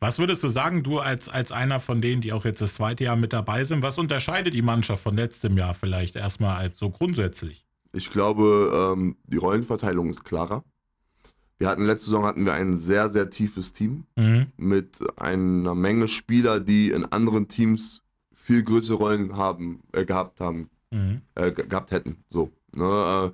Was 0.00 0.18
würdest 0.18 0.42
du 0.42 0.48
sagen, 0.48 0.82
du 0.82 0.98
als, 0.98 1.28
als 1.28 1.52
einer 1.52 1.78
von 1.78 2.00
denen, 2.00 2.22
die 2.22 2.32
auch 2.32 2.44
jetzt 2.44 2.60
das 2.60 2.74
zweite 2.74 3.04
Jahr 3.04 3.14
mit 3.14 3.32
dabei 3.32 3.62
sind, 3.62 3.82
was 3.82 3.98
unterscheidet 3.98 4.52
die 4.52 4.62
Mannschaft 4.62 5.00
von 5.00 5.14
letztem 5.16 5.56
Jahr 5.56 5.74
vielleicht 5.74 6.16
erstmal 6.16 6.56
als 6.56 6.76
so 6.76 6.90
grundsätzlich? 6.90 7.64
Ich 7.92 8.10
glaube, 8.10 8.94
ähm, 8.96 9.16
die 9.24 9.36
Rollenverteilung 9.36 10.10
ist 10.10 10.24
klarer. 10.24 10.64
Wir 11.58 11.68
hatten 11.68 11.84
letzte 11.84 12.06
Saison 12.06 12.24
hatten 12.24 12.44
wir 12.44 12.54
ein 12.54 12.78
sehr, 12.78 13.10
sehr 13.10 13.30
tiefes 13.30 13.72
Team 13.72 14.04
mhm. 14.16 14.48
mit 14.56 14.98
einer 15.16 15.76
Menge 15.76 16.08
Spieler, 16.08 16.58
die 16.58 16.90
in 16.90 17.04
anderen 17.04 17.46
Teams 17.46 18.02
viel 18.34 18.64
größere 18.64 18.96
Rollen 18.96 19.36
haben, 19.36 19.84
äh, 19.92 20.04
gehabt 20.04 20.40
haben, 20.40 20.68
mhm. 20.90 21.20
äh, 21.36 21.52
gehabt 21.52 21.92
hätten. 21.92 22.24
So. 22.30 22.50
Ne? 22.74 23.32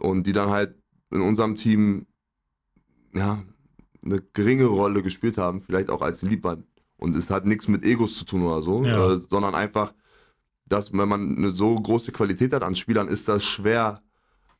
Äh, 0.00 0.04
und 0.04 0.26
die 0.26 0.32
dann 0.32 0.50
halt 0.50 0.74
in 1.12 1.20
unserem 1.20 1.56
Team 1.56 2.06
ja, 3.14 3.42
eine 4.04 4.22
geringe 4.32 4.66
Rolle 4.66 5.02
gespielt 5.02 5.38
haben, 5.38 5.60
vielleicht 5.60 5.90
auch 5.90 6.02
als 6.02 6.22
Liebmann. 6.22 6.64
Und 6.96 7.16
es 7.16 7.30
hat 7.30 7.46
nichts 7.46 7.68
mit 7.68 7.84
Egos 7.84 8.16
zu 8.16 8.24
tun 8.24 8.42
oder 8.42 8.62
so, 8.62 8.84
ja. 8.84 9.14
äh, 9.14 9.20
sondern 9.28 9.54
einfach, 9.54 9.92
dass 10.66 10.92
wenn 10.92 11.08
man 11.08 11.36
eine 11.36 11.50
so 11.50 11.74
große 11.74 12.12
Qualität 12.12 12.52
hat 12.52 12.62
an 12.62 12.76
Spielern, 12.76 13.08
ist 13.08 13.28
das 13.28 13.44
schwer. 13.44 14.02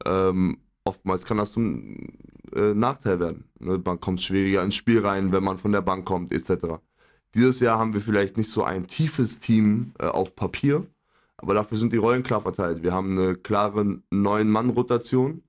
Ähm, 0.04 0.58
oftmals 0.84 1.24
kann 1.24 1.38
das 1.38 1.52
zum 1.52 2.08
äh, 2.54 2.74
Nachteil 2.74 3.20
werden. 3.20 3.44
Ne? 3.60 3.80
Man 3.84 4.00
kommt 4.00 4.20
schwieriger 4.20 4.62
ins 4.62 4.74
Spiel 4.74 5.04
rein, 5.04 5.32
wenn 5.32 5.44
man 5.44 5.58
von 5.58 5.72
der 5.72 5.82
Bank 5.82 6.04
kommt, 6.04 6.32
etc. 6.32 6.80
Dieses 7.34 7.60
Jahr 7.60 7.78
haben 7.78 7.94
wir 7.94 8.00
vielleicht 8.00 8.36
nicht 8.36 8.50
so 8.50 8.64
ein 8.64 8.88
tiefes 8.88 9.38
Team 9.38 9.92
äh, 9.98 10.06
auf 10.06 10.34
Papier, 10.34 10.86
aber 11.36 11.54
dafür 11.54 11.78
sind 11.78 11.92
die 11.92 11.98
Rollen 11.98 12.22
klar 12.22 12.40
verteilt. 12.40 12.82
Wir 12.82 12.92
haben 12.92 13.18
eine 13.18 13.36
klare 13.36 14.00
Neun-Mann-Rotation 14.10 15.42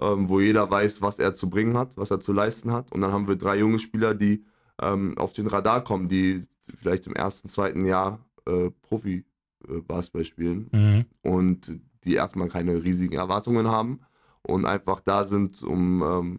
ähm, 0.00 0.28
wo 0.28 0.40
jeder 0.40 0.70
weiß, 0.70 1.02
was 1.02 1.18
er 1.18 1.34
zu 1.34 1.50
bringen 1.50 1.76
hat, 1.76 1.96
was 1.96 2.10
er 2.10 2.20
zu 2.20 2.32
leisten 2.32 2.72
hat. 2.72 2.90
Und 2.92 3.00
dann 3.00 3.12
haben 3.12 3.28
wir 3.28 3.36
drei 3.36 3.58
junge 3.58 3.78
Spieler, 3.78 4.14
die 4.14 4.44
ähm, 4.80 5.16
auf 5.18 5.32
den 5.32 5.46
Radar 5.46 5.84
kommen, 5.84 6.08
die 6.08 6.46
vielleicht 6.78 7.06
im 7.06 7.14
ersten, 7.14 7.48
zweiten 7.48 7.84
Jahr 7.84 8.20
äh, 8.46 8.70
Profi-Basketball 8.82 10.22
äh, 10.22 10.24
spielen 10.24 10.68
mhm. 10.72 11.04
und 11.22 11.80
die 12.04 12.14
erstmal 12.14 12.48
keine 12.48 12.82
riesigen 12.82 13.14
Erwartungen 13.14 13.68
haben 13.68 14.00
und 14.42 14.64
einfach 14.64 15.00
da 15.00 15.24
sind, 15.24 15.62
um 15.62 16.02
ähm, 16.02 16.38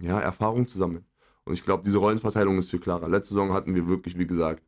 ja, 0.00 0.20
Erfahrung 0.20 0.68
zu 0.68 0.78
sammeln. 0.78 1.04
Und 1.44 1.54
ich 1.54 1.64
glaube, 1.64 1.82
diese 1.84 1.98
Rollenverteilung 1.98 2.58
ist 2.58 2.70
viel 2.70 2.80
klarer. 2.80 3.08
Letzte 3.08 3.34
Saison 3.34 3.52
hatten 3.52 3.74
wir 3.74 3.88
wirklich, 3.88 4.18
wie 4.18 4.26
gesagt, 4.26 4.62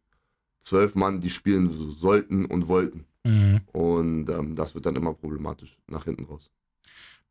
zwölf 0.62 0.94
Mann, 0.94 1.20
die 1.20 1.30
spielen 1.30 1.70
sollten 1.70 2.46
und 2.46 2.68
wollten. 2.68 3.04
Mhm. 3.24 3.60
Und 3.72 4.30
ähm, 4.30 4.56
das 4.56 4.74
wird 4.74 4.86
dann 4.86 4.96
immer 4.96 5.12
problematisch 5.12 5.78
nach 5.86 6.04
hinten 6.04 6.24
raus. 6.24 6.50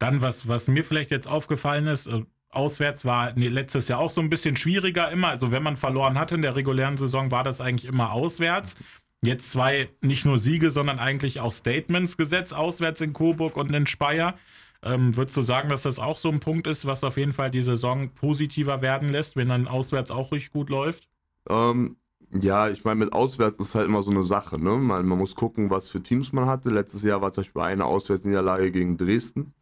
Dann, 0.02 0.22
was, 0.22 0.48
was 0.48 0.68
mir 0.68 0.84
vielleicht 0.84 1.12
jetzt 1.12 1.28
aufgefallen 1.28 1.88
ist, 1.88 2.08
äh, 2.08 2.24
auswärts 2.50 3.06
war 3.06 3.34
nee, 3.36 3.48
letztes 3.48 3.88
Jahr 3.88 4.00
auch 4.00 4.10
so 4.10 4.22
ein 4.22 4.30
bisschen 4.30 4.58
schwieriger 4.58 5.12
immer. 5.12 5.30
Also 5.30 5.52
wenn 5.52 5.64
man 5.64 5.78
verloren 5.78 6.18
hatte 6.20 6.36
in 6.36 6.42
der 6.42 6.56
regulären 6.56 6.98
Saison, 6.98 7.32
war 7.32 7.44
das 7.44 7.62
eigentlich 7.62 7.86
immer 7.86 8.12
auswärts. 8.12 8.76
Jetzt 9.24 9.52
zwei 9.52 9.90
nicht 10.02 10.26
nur 10.26 10.40
Siege, 10.40 10.72
sondern 10.72 11.00
eigentlich 11.00 11.40
auch 11.40 11.54
Statements 11.54 12.18
gesetzt, 12.18 12.54
auswärts 12.54 13.02
in 13.02 13.14
Coburg 13.14 13.58
und 13.58 13.74
in 13.74 13.86
Speyer. 13.88 14.38
Ähm, 14.84 15.16
würdest 15.16 15.38
du 15.38 15.44
sagen, 15.44 15.70
dass 15.70 15.84
das 15.84 16.00
auch 16.00 16.18
so 16.18 16.30
ein 16.32 16.40
Punkt 16.40 16.66
ist, 16.68 16.86
was 16.86 17.04
auf 17.04 17.18
jeden 17.18 17.34
Fall 17.34 17.52
die 17.52 17.62
Saison 17.62 18.10
positiver 18.16 18.82
werden 18.82 19.10
lässt, 19.10 19.36
wenn 19.36 19.50
dann 19.50 19.68
auswärts 19.68 20.10
auch 20.12 20.32
richtig 20.32 20.52
gut 20.54 20.70
läuft? 20.72 21.08
Ähm, 21.50 21.98
Ja, 22.34 22.70
ich 22.70 22.84
meine, 22.86 23.00
mit 23.06 23.14
Auswärts 23.14 23.60
ist 23.60 23.76
halt 23.76 23.88
immer 23.88 24.04
so 24.04 24.12
eine 24.12 24.24
Sache. 24.24 24.58
Ne? 24.60 24.72
Man, 24.78 25.06
man 25.08 25.18
muss 25.18 25.36
gucken, 25.36 25.70
was 25.70 25.90
für 25.90 26.02
Teams 26.02 26.32
man 26.34 26.46
hatte. 26.48 26.70
Letztes 26.70 27.04
Jahr 27.04 27.22
war 27.22 27.34
zum 27.34 27.44
Beispiel 27.44 27.62
eine 27.64 27.86
Auswärtsniederlage 27.86 28.72
gegen 28.72 28.98
Dresden, 28.98 29.54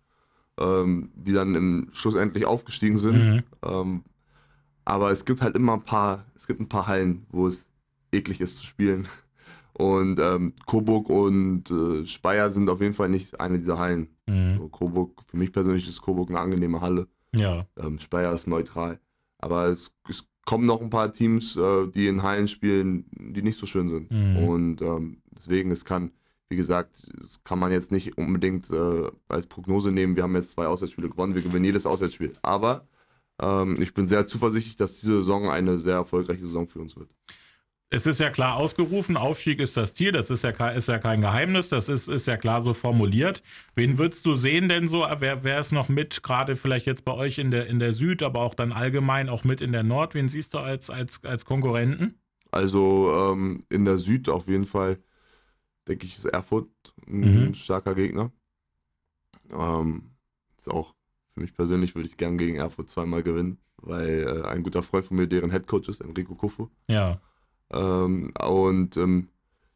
ähm, 0.60 1.10
die 1.16 1.34
dann 1.34 1.56
im 1.56 1.90
schlussendlich 1.94 2.46
aufgestiegen 2.46 3.00
sind. 3.00 3.24
Mhm. 3.24 3.44
Ähm, 3.64 4.04
aber 4.86 5.12
es 5.12 5.26
gibt 5.26 5.42
halt 5.42 5.56
immer 5.56 5.74
ein 5.74 5.84
paar, 5.84 6.26
es 6.36 6.48
gibt 6.48 6.60
ein 6.60 6.70
paar 6.70 6.88
Hallen, 6.88 7.26
wo 7.30 7.48
es 7.48 7.68
eklig 8.12 8.42
ist 8.42 8.58
zu 8.58 8.66
spielen. 8.66 9.08
Und 9.74 10.20
ähm, 10.20 10.54
Coburg 10.66 11.10
und 11.10 11.72
äh, 11.72 12.06
Speyer 12.06 12.52
sind 12.52 12.70
auf 12.70 12.82
jeden 12.82 12.94
Fall 12.94 13.08
nicht 13.08 13.40
eine 13.40 13.60
dieser 13.60 13.78
Hallen. 13.78 14.10
Mhm. 14.28 14.58
So, 14.58 14.68
Coburg, 14.68 15.24
für 15.28 15.38
mich 15.38 15.54
persönlich 15.54 15.88
ist 15.88 16.02
Coburg 16.02 16.30
eine 16.30 16.40
angenehme 16.40 16.82
Halle. 16.82 17.08
Ja. 17.34 17.66
Ähm, 17.78 18.00
Speyer 18.00 18.34
ist 18.34 18.48
neutral. 18.48 19.00
Aber 19.38 19.68
es, 19.68 19.92
es 20.10 20.26
kommen 20.46 20.66
noch 20.66 20.82
ein 20.82 20.90
paar 20.90 21.14
Teams, 21.14 21.56
äh, 21.56 21.88
die 21.88 22.08
in 22.08 22.24
Hallen 22.24 22.48
spielen, 22.48 23.06
die 23.12 23.42
nicht 23.42 23.60
so 23.60 23.66
schön 23.66 23.88
sind. 23.88 24.12
Mhm. 24.12 24.38
Und 24.38 24.82
ähm, 24.82 25.22
deswegen, 25.32 25.72
es 25.72 25.86
kann, 25.86 26.12
wie 26.50 26.56
gesagt, 26.56 27.08
das 27.18 27.44
kann 27.44 27.60
man 27.60 27.72
jetzt 27.72 27.92
nicht 27.92 28.18
unbedingt 28.18 28.70
äh, 28.72 29.10
als 29.28 29.48
Prognose 29.48 29.92
nehmen. 29.92 30.16
Wir 30.16 30.24
haben 30.24 30.36
jetzt 30.36 30.52
zwei 30.52 30.68
Auswärtsspiele 30.68 31.10
gewonnen, 31.10 31.36
wir 31.36 31.42
gewinnen 31.44 31.66
jedes 31.66 31.86
Auswärtsspiel. 31.86 32.34
Aber 32.42 32.88
ähm, 33.42 33.80
ich 33.82 33.94
bin 33.94 34.08
sehr 34.08 34.28
zuversichtlich, 34.28 34.76
dass 34.76 35.00
diese 35.00 35.18
Saison 35.20 35.50
eine 35.50 35.80
sehr 35.80 35.96
erfolgreiche 35.96 36.42
Saison 36.42 36.68
für 36.68 36.80
uns 36.80 36.96
wird. 36.96 37.10
Es 37.92 38.06
ist 38.06 38.20
ja 38.20 38.30
klar 38.30 38.56
ausgerufen, 38.56 39.18
Aufstieg 39.18 39.60
ist 39.60 39.76
das 39.76 39.96
Ziel, 39.96 40.12
das 40.12 40.30
ist 40.30 40.44
ja, 40.44 40.52
kein- 40.52 40.78
ist 40.78 40.88
ja 40.88 41.00
kein 41.00 41.22
Geheimnis, 41.22 41.70
das 41.70 41.90
ist, 41.90 42.08
ist 42.08 42.28
ja 42.28 42.38
klar 42.38 42.62
so 42.62 42.74
formuliert. 42.74 43.42
Wen 43.74 43.98
würdest 43.98 44.28
du 44.28 44.36
sehen 44.36 44.70
denn 44.70 44.88
so? 44.88 45.08
Wer, 45.18 45.44
wer 45.44 45.60
ist 45.60 45.72
noch 45.72 45.90
mit, 45.90 46.22
gerade 46.22 46.56
vielleicht 46.56 46.86
jetzt 46.86 47.04
bei 47.04 47.14
euch 47.14 47.40
in 47.40 47.50
der, 47.50 47.66
in 47.66 47.80
der 47.80 47.94
Süd, 47.94 48.22
aber 48.22 48.42
auch 48.42 48.54
dann 48.54 48.74
allgemein 48.74 49.28
auch 49.28 49.44
mit 49.44 49.60
in 49.60 49.72
der 49.72 49.82
Nord? 49.82 50.14
Wen 50.14 50.30
siehst 50.30 50.54
du 50.54 50.60
als, 50.60 50.92
als, 50.92 51.24
als 51.24 51.46
Konkurrenten? 51.46 52.20
Also 52.52 53.12
ähm, 53.16 53.64
in 53.70 53.86
der 53.86 53.98
Süd 53.98 54.30
auf 54.30 54.48
jeden 54.48 54.66
Fall, 54.66 55.00
denke 55.90 56.06
ich, 56.06 56.18
ist 56.18 56.26
Erfurt 56.26 56.70
ein 57.08 57.48
Mhm. 57.50 57.54
starker 57.56 57.96
Gegner. 57.96 58.32
Ähm, 59.52 60.04
ist 60.58 60.70
auch 60.70 60.94
für 61.34 61.42
mich 61.42 61.54
persönlich 61.54 61.96
würde 61.96 62.08
ich 62.08 62.18
gern 62.18 62.38
gegen 62.38 62.56
Erfurt 62.58 62.90
zweimal 62.90 63.24
gewinnen, 63.24 63.58
weil 63.82 64.42
äh, 64.44 64.48
ein 64.48 64.64
guter 64.64 64.84
Freund 64.84 65.06
von 65.06 65.18
mir, 65.18 65.28
deren 65.28 65.50
Headcoach 65.52 65.88
ist, 65.90 66.02
Enrico 66.02 66.36
Kufu. 66.36 66.68
Ja. 66.88 67.20
Ähm, 67.72 68.32
und 68.40 68.98
ähm, 68.98 69.30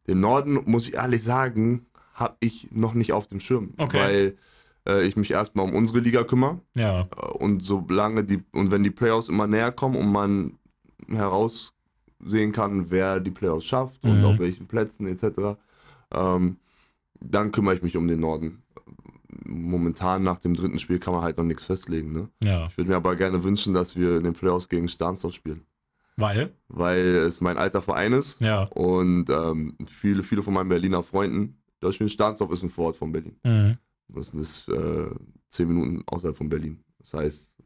den 0.06 0.20
Norden, 0.20 0.60
muss 0.66 0.86
ich 0.88 0.94
ehrlich 0.94 1.22
sagen, 1.22 1.86
habe 2.14 2.36
ich 2.40 2.70
noch 2.70 2.94
nicht 2.94 3.12
auf 3.12 3.26
dem 3.28 3.40
Schirm, 3.40 3.74
Okay. 3.78 3.96
weil 3.98 4.38
äh, 4.86 5.06
ich 5.06 5.16
mich 5.16 5.30
erstmal 5.30 5.64
um 5.66 5.74
unsere 5.74 6.00
Liga 6.00 6.22
kümmere. 6.24 6.60
Ja. 6.74 7.02
Äh, 7.02 7.26
Und 7.38 7.60
solange 7.62 8.24
die, 8.24 8.42
und 8.52 8.70
wenn 8.70 8.84
die 8.84 8.90
Playoffs 8.90 9.28
immer 9.28 9.46
näher 9.46 9.72
kommen 9.72 9.96
und 9.96 10.12
man 10.12 10.58
heraussehen 11.08 12.52
kann, 12.52 12.90
wer 12.90 13.20
die 13.20 13.30
Playoffs 13.30 13.64
schafft 13.66 14.04
und 14.04 14.18
Mhm. 14.18 14.24
auf 14.24 14.38
welchen 14.38 14.66
Plätzen 14.66 15.06
etc., 15.06 15.56
ähm, 16.12 16.56
dann 17.20 17.52
kümmere 17.52 17.74
ich 17.76 17.82
mich 17.82 17.96
um 17.96 18.06
den 18.08 18.20
Norden. 18.20 18.62
Momentan 19.46 20.22
nach 20.22 20.38
dem 20.40 20.54
dritten 20.54 20.78
Spiel 20.78 20.98
kann 20.98 21.12
man 21.14 21.22
halt 21.22 21.36
noch 21.36 21.44
nichts 21.44 21.66
festlegen. 21.66 22.12
Ne? 22.12 22.28
Ja. 22.42 22.66
Ich 22.66 22.76
würde 22.76 22.90
mir 22.90 22.96
aber 22.96 23.16
gerne 23.16 23.42
wünschen, 23.44 23.74
dass 23.74 23.96
wir 23.96 24.16
in 24.18 24.24
den 24.24 24.32
Playoffs 24.34 24.68
gegen 24.68 24.88
Starnsdorf 24.88 25.34
spielen, 25.34 25.62
Weil? 26.16 26.52
weil 26.68 26.98
es 27.26 27.40
mein 27.40 27.58
alter 27.58 27.82
Verein 27.82 28.12
ist 28.12 28.40
Ja. 28.40 28.64
und 28.64 29.28
ähm, 29.30 29.76
viele, 29.86 30.22
viele 30.22 30.42
von 30.42 30.54
meinen 30.54 30.68
Berliner 30.68 31.02
Freunden, 31.02 31.58
da 31.80 31.92
spielen 31.92 32.10
Starnsdorf 32.10 32.52
ist 32.52 32.62
ein 32.62 32.70
Vorort 32.70 32.96
von 32.96 33.12
Berlin. 33.12 33.36
Mhm. 33.44 33.78
Das 34.08 34.30
ist 34.30 34.68
äh, 34.68 35.10
zehn 35.48 35.68
Minuten 35.68 36.02
außerhalb 36.06 36.36
von 36.36 36.48
Berlin. 36.48 36.82
Das 36.98 37.14
heißt, 37.14 37.56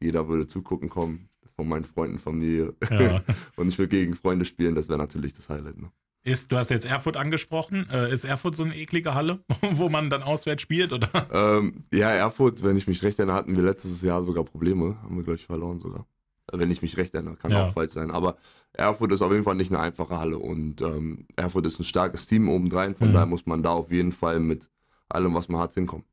jeder 0.00 0.28
würde 0.28 0.46
zugucken 0.46 0.88
kommen, 0.88 1.28
von 1.56 1.68
meinen 1.68 1.84
Freunden, 1.84 2.18
Familie. 2.18 2.74
Ja. 2.90 3.20
Und 3.56 3.68
ich 3.68 3.78
will 3.78 3.88
gegen 3.88 4.14
Freunde 4.14 4.44
spielen, 4.44 4.74
das 4.74 4.88
wäre 4.88 4.98
natürlich 4.98 5.34
das 5.34 5.48
Highlight. 5.48 5.78
Ne? 5.80 5.90
Ist, 6.22 6.52
du 6.52 6.56
hast 6.58 6.68
jetzt 6.70 6.84
Erfurt 6.84 7.16
angesprochen. 7.16 7.88
Äh, 7.90 8.12
ist 8.12 8.24
Erfurt 8.24 8.54
so 8.54 8.62
eine 8.62 8.76
eklige 8.76 9.14
Halle, 9.14 9.40
wo 9.72 9.88
man 9.88 10.10
dann 10.10 10.22
auswärts 10.22 10.62
spielt, 10.62 10.92
oder? 10.92 11.08
Ähm, 11.32 11.84
ja, 11.92 12.10
Erfurt, 12.10 12.62
wenn 12.62 12.76
ich 12.76 12.86
mich 12.86 13.02
recht 13.02 13.18
erinnere, 13.18 13.36
hatten 13.36 13.56
wir 13.56 13.62
letztes 13.62 14.02
Jahr 14.02 14.22
sogar 14.24 14.44
Probleme. 14.44 14.98
Haben 15.02 15.16
wir, 15.16 15.22
glaube 15.24 15.36
ich, 15.38 15.46
verloren 15.46 15.80
sogar. 15.80 16.06
Äh, 16.52 16.58
Wenn 16.58 16.70
ich 16.70 16.82
mich 16.82 16.96
recht 16.98 17.14
erinnere, 17.14 17.36
kann 17.36 17.50
Ja. 17.50 17.68
auch 17.68 17.72
falsch 17.72 17.94
sein. 17.94 18.10
Aber 18.10 18.36
Erfurt 18.74 19.12
ist 19.12 19.22
auf 19.22 19.32
jeden 19.32 19.44
Fall 19.44 19.54
nicht 19.54 19.70
eine 19.72 19.80
einfache 19.80 20.18
Halle. 20.18 20.38
Und 20.38 20.82
ähm, 20.82 21.26
Erfurt 21.36 21.66
ist 21.66 21.78
ein 21.80 21.84
starkes 21.84 22.26
Team 22.26 22.48
obendrein. 22.50 22.94
Von 22.94 23.08
Mhm. 23.08 23.12
daher 23.14 23.26
muss 23.26 23.46
man 23.46 23.62
da 23.62 23.70
auf 23.70 23.90
jeden 23.90 24.12
Fall 24.12 24.40
mit 24.40 24.68
allem, 25.08 25.34
was 25.34 25.48
man 25.48 25.60
hat, 25.60 25.72
hinkommen. 25.74 26.04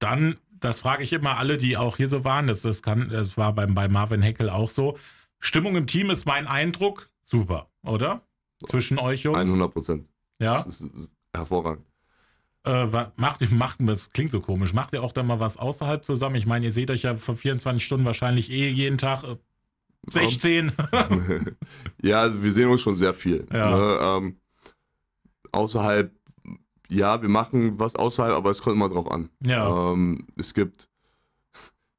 Dann, 0.00 0.36
das 0.50 0.80
frage 0.80 1.04
ich 1.04 1.12
immer 1.12 1.38
alle, 1.38 1.56
die 1.56 1.76
auch 1.76 1.96
hier 1.96 2.08
so 2.08 2.24
waren, 2.24 2.48
das, 2.48 2.62
das, 2.62 2.82
kann, 2.82 3.08
das 3.10 3.36
war 3.38 3.52
beim, 3.54 3.74
bei 3.74 3.88
Marvin 3.88 4.22
Heckel 4.22 4.50
auch 4.50 4.68
so. 4.70 4.98
Stimmung 5.38 5.76
im 5.76 5.86
Team 5.86 6.10
ist 6.10 6.26
mein 6.26 6.46
Eindruck. 6.48 7.08
Super, 7.24 7.68
oder? 7.84 8.22
Zwischen 8.68 8.98
euch 8.98 9.22
Jungs. 9.22 9.38
100 9.38 9.72
Prozent. 9.72 10.08
Ja. 10.38 10.62
Das 10.62 10.80
ist, 10.80 10.94
ist 10.94 11.12
hervorragend. 11.32 11.86
Äh, 12.64 12.86
macht, 13.16 13.40
macht, 13.50 13.78
das 13.80 14.10
klingt 14.10 14.30
so 14.30 14.40
komisch. 14.40 14.72
Macht 14.72 14.92
ihr 14.92 15.02
auch 15.02 15.12
dann 15.12 15.26
mal 15.26 15.40
was 15.40 15.56
außerhalb 15.56 16.04
zusammen? 16.04 16.36
Ich 16.36 16.46
meine, 16.46 16.66
ihr 16.66 16.72
seht 16.72 16.90
euch 16.90 17.02
ja 17.02 17.16
vor 17.16 17.36
24 17.36 17.84
Stunden 17.84 18.06
wahrscheinlich 18.06 18.50
eh 18.50 18.68
jeden 18.68 18.98
Tag 18.98 19.24
äh, 19.24 19.36
16. 20.08 20.72
ja, 22.02 22.20
also 22.20 22.42
wir 22.42 22.52
sehen 22.52 22.68
uns 22.68 22.80
schon 22.80 22.96
sehr 22.96 23.14
viel. 23.14 23.46
Ja. 23.52 23.76
Ne? 23.76 23.98
Ähm, 24.00 24.36
außerhalb, 25.50 26.12
ja, 26.88 27.20
wir 27.20 27.28
machen 27.28 27.78
was 27.78 27.96
außerhalb, 27.96 28.34
aber 28.34 28.50
es 28.50 28.62
kommt 28.62 28.76
immer 28.76 28.88
drauf 28.88 29.10
an. 29.10 29.30
ja. 29.40 29.92
Ähm, 29.92 30.26
es 30.36 30.54
gibt, 30.54 30.88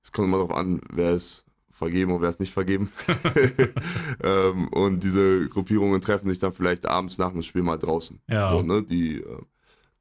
es 0.04 0.12
kommt 0.12 0.28
immer 0.28 0.40
drauf 0.40 0.52
an, 0.52 0.82
wer 0.90 1.14
ist 1.14 1.46
vergeben 1.74 2.12
und 2.14 2.22
wer 2.22 2.30
ist 2.30 2.40
nicht 2.40 2.54
vergeben. 2.54 2.92
ähm, 4.24 4.68
und 4.70 5.04
diese 5.04 5.48
Gruppierungen 5.50 6.02
treffen 6.02 6.30
sich 6.30 6.40
dann 6.40 6.54
vielleicht 6.54 6.86
abends 6.86 7.18
nach 7.18 7.32
dem 7.32 7.44
Spiel 7.44 7.64
mal 7.64 7.78
draußen. 7.78 8.20
Ja. 8.30 8.52
So, 8.52 8.62
ne? 8.62 8.84
Die, 8.84 9.18
äh, 9.18 9.42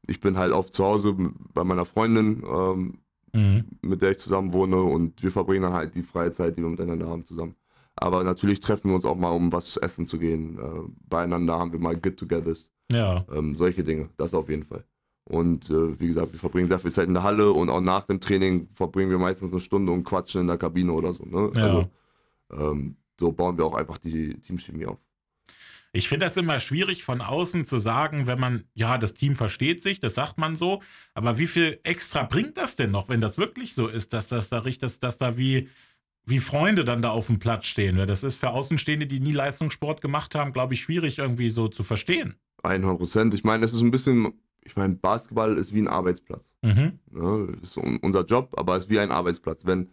ich 0.07 0.21
bin 0.21 0.37
halt 0.37 0.53
oft 0.53 0.75
zu 0.75 0.85
Hause 0.85 1.15
bei 1.53 1.65
meiner 1.65 1.85
Freundin, 1.85 2.43
ähm, 2.49 2.99
Mhm. 3.35 3.65
mit 3.81 4.03
der 4.03 4.11
ich 4.11 4.19
zusammen 4.19 4.53
wohne 4.53 4.77
und 4.77 5.23
wir 5.23 5.31
verbringen 5.31 5.63
dann 5.63 5.73
halt 5.73 5.95
die 5.95 6.03
freie 6.03 6.33
Zeit, 6.33 6.57
die 6.59 6.63
wir 6.63 6.69
miteinander 6.69 7.09
haben, 7.09 7.25
zusammen. 7.25 7.55
Aber 7.97 8.25
natürlich 8.25 8.61
treffen 8.61 8.91
wir 8.91 8.95
uns 8.95 9.07
auch 9.07 9.17
mal, 9.17 9.31
um 9.31 9.51
was 9.53 9.73
zu 9.73 9.81
essen 9.81 10.05
zu 10.05 10.19
gehen. 10.19 10.59
Äh, 10.59 10.91
beieinander 11.09 11.59
haben 11.59 11.73
wir 11.73 11.81
mal 11.81 11.97
Get-togethers, 11.97 12.71
ja. 12.91 13.25
ähm, 13.33 13.57
solche 13.57 13.85
Dinge, 13.85 14.11
das 14.19 14.35
auf 14.35 14.51
jeden 14.51 14.65
Fall. 14.65 14.85
Und 15.25 15.71
äh, 15.71 15.99
wie 16.01 16.09
gesagt, 16.09 16.33
wir 16.33 16.41
verbringen 16.41 16.69
sehr 16.69 16.79
viel 16.79 16.91
Zeit 16.91 17.07
in 17.07 17.15
der 17.15 17.23
Halle 17.23 17.53
und 17.53 17.71
auch 17.71 17.81
nach 17.81 18.05
dem 18.07 18.21
Training 18.21 18.69
verbringen 18.75 19.11
wir 19.11 19.19
meistens 19.19 19.53
eine 19.53 19.61
Stunde 19.61 19.93
und 19.93 20.05
quatschen 20.05 20.43
in 20.43 20.47
der 20.49 20.59
Kabine 20.59 20.93
oder 20.93 21.15
so. 21.15 21.25
Ne? 21.25 21.53
Ja. 21.55 21.63
Also, 21.63 21.91
ähm, 22.53 22.97
so 23.19 23.31
bauen 23.31 23.57
wir 23.57 23.65
auch 23.65 23.75
einfach 23.75 23.99
die 23.99 24.41
Teamchemie 24.41 24.87
auf. 24.87 24.99
Ich 25.95 26.09
finde 26.09 26.25
das 26.25 26.39
immer 26.39 26.59
schwierig 26.59 27.05
von 27.05 27.21
außen 27.21 27.67
zu 27.67 27.79
sagen, 27.79 28.27
wenn 28.27 28.41
man, 28.41 28.65
ja, 28.73 28.97
das 28.97 29.13
Team 29.13 29.37
versteht 29.37 29.83
sich, 29.83 30.01
das 30.01 30.15
sagt 30.15 30.39
man 30.39 30.57
so, 30.57 30.81
aber 31.13 31.37
wie 31.37 31.47
viel 31.47 31.81
extra 31.83 32.23
bringt 32.23 32.57
das 32.57 32.77
denn 32.77 32.91
noch, 32.91 33.11
wenn 33.11 33.21
das 33.21 33.37
wirklich 33.37 33.75
so 33.75 33.89
ist, 33.89 34.15
dass 34.15 34.27
das 34.29 34.49
da 34.49 34.61
richtig, 34.61 34.81
dass, 34.81 35.01
dass 35.01 35.19
da 35.19 35.37
wie, 35.37 35.69
wie 36.25 36.39
Freunde 36.39 36.85
dann 36.85 37.03
da 37.03 37.11
auf 37.11 37.27
dem 37.27 37.39
Platz 37.39 37.67
stehen? 37.67 37.99
Weil 37.99 38.07
das 38.07 38.23
ist 38.23 38.37
für 38.37 38.51
Außenstehende, 38.51 39.07
die 39.07 39.21
nie 39.21 39.33
Leistungssport 39.33 40.01
gemacht 40.01 40.35
haben, 40.35 40.55
glaube 40.55 40.73
ich, 40.73 40.81
schwierig 40.81 41.19
irgendwie 41.19 41.51
so 41.51 41.69
zu 41.69 41.85
verstehen. 41.85 42.37
100 42.63 42.99
Prozent. 42.99 43.35
Ich 43.35 43.45
meine, 43.45 43.65
es 43.67 43.75
ist 43.75 43.83
ein 43.83 43.91
bisschen, 43.91 44.33
ich 44.65 44.77
meine, 44.77 44.95
Basketball 44.95 45.57
ist 45.59 45.73
wie 45.75 45.81
ein 45.81 45.89
Arbeitsplatz. 45.89 46.45
Mhm. 46.63 46.99
Ne? 47.11 47.49
Das 47.61 47.71
ist 47.71 47.77
un- 47.79 47.99
unser 48.03 48.25
Job, 48.25 48.55
aber 48.57 48.77
es 48.77 48.85
ist 48.85 48.91
wie 48.91 48.99
ein 49.01 49.11
Arbeitsplatz. 49.11 49.67
Wenn, 49.67 49.91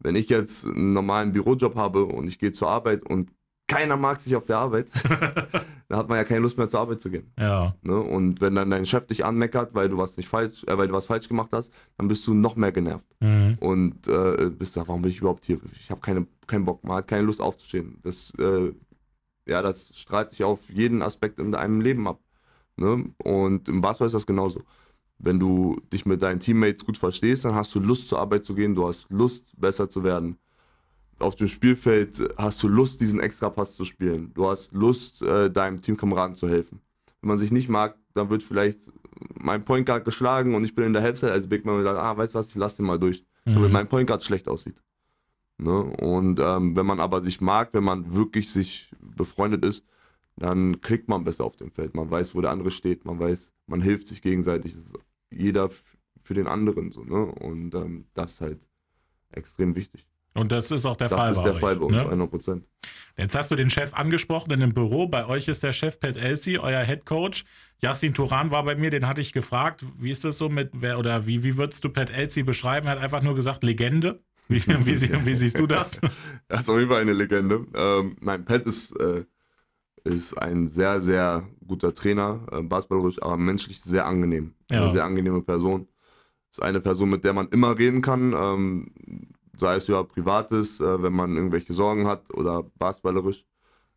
wenn 0.00 0.16
ich 0.16 0.28
jetzt 0.28 0.66
einen 0.66 0.92
normalen 0.92 1.32
Bürojob 1.32 1.74
habe 1.76 2.04
und 2.04 2.26
ich 2.26 2.38
gehe 2.38 2.52
zur 2.52 2.68
Arbeit 2.70 3.04
und 3.04 3.30
keiner 3.68 3.96
mag 3.96 4.20
sich 4.20 4.34
auf 4.34 4.46
der 4.46 4.58
Arbeit, 4.58 4.88
dann 5.88 5.98
hat 5.98 6.08
man 6.08 6.18
ja 6.18 6.24
keine 6.24 6.40
Lust 6.40 6.58
mehr 6.58 6.68
zur 6.68 6.80
Arbeit 6.80 7.00
zu 7.00 7.10
gehen. 7.10 7.32
Ja, 7.38 7.74
Ne? 7.82 7.96
Und 7.98 8.40
wenn 8.40 8.54
dann 8.56 8.70
dein 8.70 8.84
Chef 8.86 9.06
dich 9.06 9.24
anmeckert, 9.24 9.74
weil 9.74 9.88
du 9.88 9.96
was 9.96 10.16
nicht 10.16 10.28
falsch, 10.28 10.64
äh, 10.66 10.76
weil 10.76 10.88
du 10.88 10.94
was 10.94 11.06
falsch 11.06 11.28
gemacht 11.28 11.50
hast, 11.52 11.72
dann 11.96 12.08
bist 12.08 12.26
du 12.26 12.34
noch 12.34 12.56
mehr 12.56 12.72
genervt. 12.72 13.04
mhm. 13.20 13.56
Und 13.60 14.08
äh, 14.08 14.50
bist 14.50 14.74
du, 14.76 14.80
warum 14.80 15.02
bin 15.02 15.10
ich 15.12 15.18
überhaupt 15.18 15.44
hier? 15.44 15.60
Ich 15.74 15.90
habe 15.90 16.00
keine, 16.00 16.26
keinen 16.46 16.64
Bock, 16.64 16.82
man 16.84 16.96
hat 16.96 17.08
keine 17.08 17.22
Lust 17.22 17.40
aufzustehen. 17.40 17.98
Das, 18.02 18.32
äh, 18.38 18.72
ja, 19.46 19.62
das 19.62 19.96
strahlt 19.96 20.30
sich 20.30 20.42
auf 20.44 20.68
jeden 20.68 21.00
Aspekt 21.02 21.38
in 21.38 21.52
deinem 21.52 21.80
Leben 21.80 22.06
ab. 22.08 22.18
Ne? 22.80 23.04
Und 23.22 23.68
im 23.68 23.80
Basketball 23.80 24.06
ist 24.06 24.14
das 24.14 24.26
genauso. 24.26 24.62
Wenn 25.18 25.38
du 25.38 25.80
dich 25.92 26.06
mit 26.06 26.22
deinen 26.22 26.40
Teammates 26.40 26.84
gut 26.84 26.96
verstehst, 26.96 27.44
dann 27.44 27.54
hast 27.54 27.74
du 27.74 27.80
Lust 27.80 28.08
zur 28.08 28.18
Arbeit 28.18 28.44
zu 28.44 28.54
gehen, 28.54 28.74
du 28.74 28.88
hast 28.88 29.06
Lust, 29.10 29.44
besser 29.56 29.88
zu 29.90 30.02
werden. 30.02 30.38
Auf 31.18 31.36
dem 31.36 31.48
Spielfeld 31.48 32.20
hast 32.38 32.62
du 32.62 32.68
Lust, 32.68 33.00
diesen 33.00 33.20
Extrapass 33.20 33.76
zu 33.76 33.84
spielen. 33.84 34.32
Du 34.34 34.48
hast 34.48 34.72
Lust, 34.72 35.20
äh, 35.20 35.50
deinem 35.50 35.82
Teamkameraden 35.82 36.36
zu 36.36 36.48
helfen. 36.48 36.80
Wenn 37.20 37.28
man 37.28 37.38
sich 37.38 37.50
nicht 37.52 37.68
mag, 37.68 37.96
dann 38.14 38.30
wird 38.30 38.42
vielleicht 38.42 38.78
mein 39.34 39.62
Point 39.62 39.84
Guard 39.84 40.06
geschlagen 40.06 40.54
und 40.54 40.64
ich 40.64 40.74
bin 40.74 40.86
in 40.86 40.94
der 40.94 41.02
Halbzeit 41.02 41.30
als 41.32 41.46
Big 41.46 41.66
Man 41.66 41.76
und 41.76 41.84
sage, 41.84 42.00
ah, 42.00 42.16
weißt 42.16 42.34
du 42.34 42.38
was, 42.38 42.48
ich 42.48 42.54
lass 42.54 42.76
den 42.76 42.86
mal 42.86 42.98
durch 42.98 43.24
damit 43.44 43.68
Mhm. 43.68 43.72
mein 43.72 43.88
Point 43.88 44.06
Guard 44.06 44.22
schlecht 44.24 44.48
aussieht. 44.48 44.76
Ne? 45.58 45.78
Und 45.78 46.40
ähm, 46.40 46.76
wenn 46.76 46.86
man 46.86 47.00
aber 47.00 47.20
sich 47.22 47.40
mag, 47.40 47.70
wenn 47.72 47.84
man 47.84 48.14
wirklich 48.14 48.50
sich 48.52 48.90
befreundet 49.00 49.64
ist, 49.64 49.84
dann 50.36 50.80
klickt 50.80 51.08
man 51.08 51.24
besser 51.24 51.44
auf 51.44 51.56
dem 51.56 51.70
Feld. 51.70 51.94
Man 51.94 52.10
weiß, 52.10 52.34
wo 52.34 52.40
der 52.40 52.50
andere 52.50 52.70
steht, 52.70 53.04
man 53.04 53.18
weiß, 53.18 53.52
man 53.66 53.82
hilft 53.82 54.08
sich 54.08 54.22
gegenseitig. 54.22 54.74
Ist 54.74 54.94
jeder 55.30 55.70
für 56.22 56.34
den 56.34 56.46
anderen 56.46 56.92
so, 56.92 57.04
ne? 57.04 57.24
Und 57.26 57.74
ähm, 57.74 58.06
das 58.14 58.32
ist 58.32 58.40
halt 58.40 58.60
extrem 59.32 59.74
wichtig. 59.76 60.06
Und 60.34 60.52
das 60.52 60.70
ist 60.70 60.86
auch 60.86 60.96
der 60.96 61.08
das 61.08 61.18
Fall 61.18 61.32
ist 61.32 61.38
bei 61.38 61.42
der 61.44 61.54
euch. 61.54 61.60
Fall 61.60 61.76
bei 61.76 61.84
uns, 61.86 61.96
ne? 61.96 62.02
100 62.04 62.30
Prozent. 62.30 62.64
Jetzt 63.16 63.34
hast 63.34 63.50
du 63.50 63.56
den 63.56 63.68
Chef 63.68 63.92
angesprochen 63.94 64.52
in 64.52 64.60
dem 64.60 64.72
Büro. 64.72 65.08
Bei 65.08 65.26
euch 65.26 65.48
ist 65.48 65.62
der 65.62 65.72
Chef 65.72 65.98
Pat 65.98 66.16
Elsie, 66.16 66.58
euer 66.58 66.84
Head 66.84 67.04
Coach. 67.04 67.44
Yassin 67.80 68.14
Turan 68.14 68.50
war 68.52 68.62
bei 68.64 68.76
mir, 68.76 68.90
den 68.90 69.08
hatte 69.08 69.20
ich 69.20 69.32
gefragt, 69.32 69.84
wie 69.98 70.10
ist 70.12 70.24
das 70.24 70.38
so 70.38 70.48
mit, 70.48 70.70
wer 70.72 70.98
oder 70.98 71.26
wie, 71.26 71.42
wie 71.42 71.56
würdest 71.56 71.82
du 71.84 71.88
Pat 71.88 72.10
Elsie 72.10 72.44
beschreiben? 72.44 72.86
Er 72.86 72.92
hat 72.92 72.98
einfach 73.00 73.22
nur 73.22 73.34
gesagt, 73.34 73.64
Legende. 73.64 74.20
Wie, 74.48 74.62
wie, 74.86 74.94
sie- 74.96 75.10
wie 75.26 75.34
siehst 75.34 75.58
du 75.58 75.66
das? 75.66 76.00
Er 76.48 76.60
ist 76.60 76.68
auf 76.70 76.78
jeden 76.78 76.90
Fall 76.90 77.00
eine 77.02 77.12
Legende. 77.12 77.66
Ähm, 77.74 78.16
nein, 78.20 78.44
Pat 78.44 78.62
ist, 78.66 78.92
äh, 79.00 79.24
ist 80.04 80.34
ein 80.34 80.68
sehr, 80.68 81.00
sehr 81.00 81.48
guter 81.66 81.94
Trainer, 81.94 82.40
äh, 82.52 82.62
basketballerisch, 82.62 83.22
aber 83.22 83.36
menschlich 83.36 83.80
sehr 83.80 84.06
angenehm. 84.06 84.54
Ja. 84.70 84.82
Eine 84.82 84.92
sehr 84.92 85.04
angenehme 85.04 85.42
Person. 85.42 85.88
Ist 86.50 86.62
eine 86.62 86.80
Person, 86.80 87.10
mit 87.10 87.24
der 87.24 87.32
man 87.32 87.48
immer 87.48 87.78
reden 87.78 88.02
kann, 88.02 88.34
ähm, 88.36 88.92
sei 89.56 89.76
es 89.76 89.88
über 89.88 90.04
Privates, 90.04 90.80
äh, 90.80 91.02
wenn 91.02 91.12
man 91.12 91.36
irgendwelche 91.36 91.72
Sorgen 91.72 92.06
hat 92.06 92.32
oder 92.34 92.64
basketballerisch. 92.78 93.44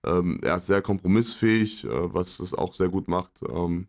Ähm, 0.06 0.40
er 0.44 0.58
ist 0.58 0.68
sehr 0.68 0.82
kompromissfähig, 0.82 1.86
äh, 1.86 2.14
was 2.14 2.40
es 2.40 2.54
auch 2.54 2.74
sehr 2.76 2.90
gut 2.90 3.08
macht. 3.08 3.32
Ähm, 3.50 3.88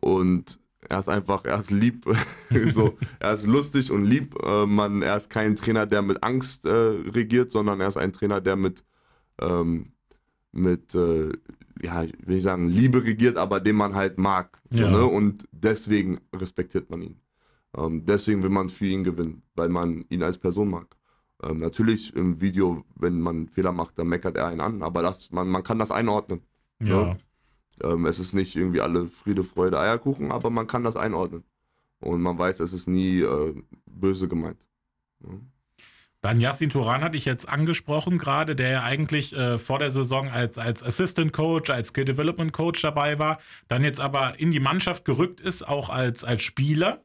und 0.00 0.58
er 0.88 1.00
ist 1.00 1.08
einfach, 1.08 1.44
er 1.44 1.58
ist 1.58 1.70
lieb, 1.70 2.06
so, 2.72 2.96
er 3.18 3.34
ist 3.34 3.46
lustig 3.46 3.90
und 3.90 4.04
lieb. 4.04 4.36
Äh, 4.42 4.66
man, 4.66 5.02
er 5.02 5.16
ist 5.16 5.30
kein 5.30 5.56
Trainer, 5.56 5.86
der 5.86 6.02
mit 6.02 6.22
Angst 6.22 6.64
äh, 6.64 6.70
regiert, 6.70 7.50
sondern 7.50 7.80
er 7.80 7.88
ist 7.88 7.96
ein 7.96 8.12
Trainer, 8.12 8.40
der 8.40 8.56
mit, 8.56 8.84
ähm, 9.40 9.92
mit 10.56 10.94
äh, 10.94 11.32
ja, 11.82 12.04
ich 12.04 12.14
will 12.26 12.36
nicht 12.36 12.44
sagen 12.44 12.68
Liebe 12.68 13.04
regiert, 13.04 13.36
aber 13.36 13.60
den 13.60 13.76
man 13.76 13.94
halt 13.94 14.18
mag. 14.18 14.60
So, 14.70 14.78
Ja. 14.78 14.90
ne? 14.90 15.04
Und 15.04 15.46
deswegen 15.52 16.18
respektiert 16.34 16.88
man 16.90 17.02
ihn. 17.02 17.20
Ähm, 17.76 18.04
deswegen 18.04 18.42
will 18.42 18.50
man 18.50 18.68
für 18.70 18.86
ihn 18.86 19.04
gewinnen, 19.04 19.42
weil 19.54 19.68
man 19.68 20.04
ihn 20.08 20.22
als 20.22 20.38
Person 20.38 20.70
mag. 20.70 20.86
Ähm, 21.42 21.58
natürlich 21.58 22.14
im 22.16 22.40
Video, 22.40 22.84
wenn 22.94 23.20
man 23.20 23.48
Fehler 23.48 23.72
macht, 23.72 23.98
dann 23.98 24.08
meckert 24.08 24.36
er 24.36 24.46
einen 24.46 24.60
an, 24.62 24.82
aber 24.82 25.02
das, 25.02 25.30
man, 25.32 25.48
man 25.48 25.62
kann 25.62 25.78
das 25.78 25.90
einordnen. 25.90 26.40
Ja. 26.80 27.16
Ähm, 27.82 28.06
es 28.06 28.18
ist 28.18 28.32
nicht 28.32 28.56
irgendwie 28.56 28.80
alle 28.80 29.06
Friede, 29.08 29.44
Freude, 29.44 29.78
Eierkuchen, 29.78 30.32
aber 30.32 30.48
man 30.48 30.66
kann 30.66 30.82
das 30.82 30.96
einordnen. 30.96 31.44
Und 32.00 32.22
man 32.22 32.38
weiß, 32.38 32.60
es 32.60 32.72
ist 32.72 32.88
nie 32.88 33.20
äh, 33.20 33.54
böse 33.86 34.28
gemeint. 34.28 34.58
Ja. 35.22 35.34
Dann 36.26 36.40
Yassin 36.40 36.70
Turan 36.70 37.04
hatte 37.04 37.16
ich 37.16 37.24
jetzt 37.24 37.48
angesprochen 37.48 38.18
gerade, 38.18 38.56
der 38.56 38.68
ja 38.68 38.82
eigentlich 38.82 39.32
äh, 39.32 39.58
vor 39.58 39.78
der 39.78 39.92
Saison 39.92 40.28
als, 40.28 40.58
als 40.58 40.82
Assistant 40.82 41.32
Coach, 41.32 41.70
als 41.70 41.90
Skill 41.90 42.04
Development 42.04 42.52
Coach 42.52 42.82
dabei 42.82 43.20
war, 43.20 43.38
dann 43.68 43.84
jetzt 43.84 44.00
aber 44.00 44.36
in 44.36 44.50
die 44.50 44.58
Mannschaft 44.58 45.04
gerückt 45.04 45.40
ist, 45.40 45.62
auch 45.62 45.88
als, 45.88 46.24
als 46.24 46.42
Spieler. 46.42 47.04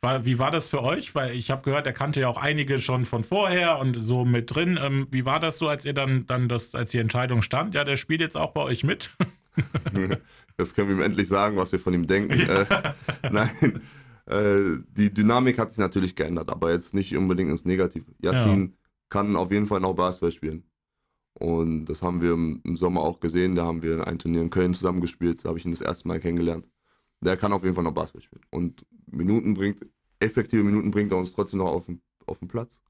War, 0.00 0.26
wie 0.26 0.40
war 0.40 0.50
das 0.50 0.66
für 0.66 0.82
euch? 0.82 1.14
Weil 1.14 1.36
ich 1.36 1.52
habe 1.52 1.62
gehört, 1.62 1.86
er 1.86 1.92
kannte 1.92 2.18
ja 2.18 2.26
auch 2.26 2.38
einige 2.38 2.80
schon 2.80 3.04
von 3.04 3.22
vorher 3.22 3.78
und 3.78 3.94
so 3.94 4.24
mit 4.24 4.52
drin. 4.52 4.80
Ähm, 4.82 5.06
wie 5.12 5.24
war 5.24 5.38
das 5.38 5.58
so, 5.58 5.68
als 5.68 5.84
ihr 5.84 5.94
dann, 5.94 6.26
dann 6.26 6.48
das, 6.48 6.74
als 6.74 6.90
die 6.90 6.98
Entscheidung 6.98 7.42
stand? 7.42 7.72
Ja, 7.76 7.84
der 7.84 7.96
spielt 7.96 8.20
jetzt 8.20 8.36
auch 8.36 8.50
bei 8.50 8.62
euch 8.62 8.82
mit. 8.82 9.10
Jetzt 10.58 10.74
können 10.74 10.88
wir 10.88 10.96
ihm 10.96 11.02
endlich 11.02 11.28
sagen, 11.28 11.56
was 11.56 11.70
wir 11.70 11.78
von 11.78 11.94
ihm 11.94 12.06
denken. 12.06 12.32
Äh, 13.22 13.30
nein, 13.30 13.80
äh, 14.26 14.78
die 14.96 15.12
Dynamik 15.12 15.58
hat 15.58 15.70
sich 15.70 15.78
natürlich 15.78 16.14
geändert, 16.16 16.50
aber 16.50 16.72
jetzt 16.72 16.94
nicht 16.94 17.16
unbedingt 17.16 17.50
ins 17.50 17.64
Negative. 17.64 18.04
Yassin 18.20 18.76
kann 19.08 19.36
auf 19.36 19.50
jeden 19.52 19.66
Fall 19.66 19.80
noch 19.80 19.94
Basketball 19.94 20.32
spielen. 20.32 20.64
Und 21.38 21.84
das 21.86 22.02
haben 22.02 22.22
wir 22.22 22.32
im, 22.32 22.60
im 22.64 22.76
Sommer 22.76 23.02
auch 23.02 23.20
gesehen. 23.20 23.54
Da 23.56 23.64
haben 23.66 23.82
wir 23.82 24.06
ein 24.06 24.18
Turnier 24.18 24.40
in 24.42 24.50
Köln 24.50 24.72
zusammen 24.74 25.00
gespielt. 25.02 25.44
Da 25.44 25.50
habe 25.50 25.58
ich 25.58 25.64
ihn 25.66 25.70
das 25.70 25.82
erste 25.82 26.08
Mal 26.08 26.18
kennengelernt. 26.18 26.66
Der 27.20 27.36
kann 27.36 27.52
auf 27.52 27.62
jeden 27.62 27.74
Fall 27.74 27.84
noch 27.84 27.92
Basketball 27.92 28.22
spielen. 28.22 28.42
Und 28.50 28.86
Minuten 29.06 29.54
bringt, 29.54 29.84
effektive 30.18 30.64
Minuten 30.64 30.90
bringt 30.90 31.12
er 31.12 31.18
uns 31.18 31.32
trotzdem 31.32 31.58
noch 31.58 31.70
auf 31.72 31.86
den, 31.86 32.00
auf 32.26 32.38
den 32.38 32.48
Platz. 32.48 32.80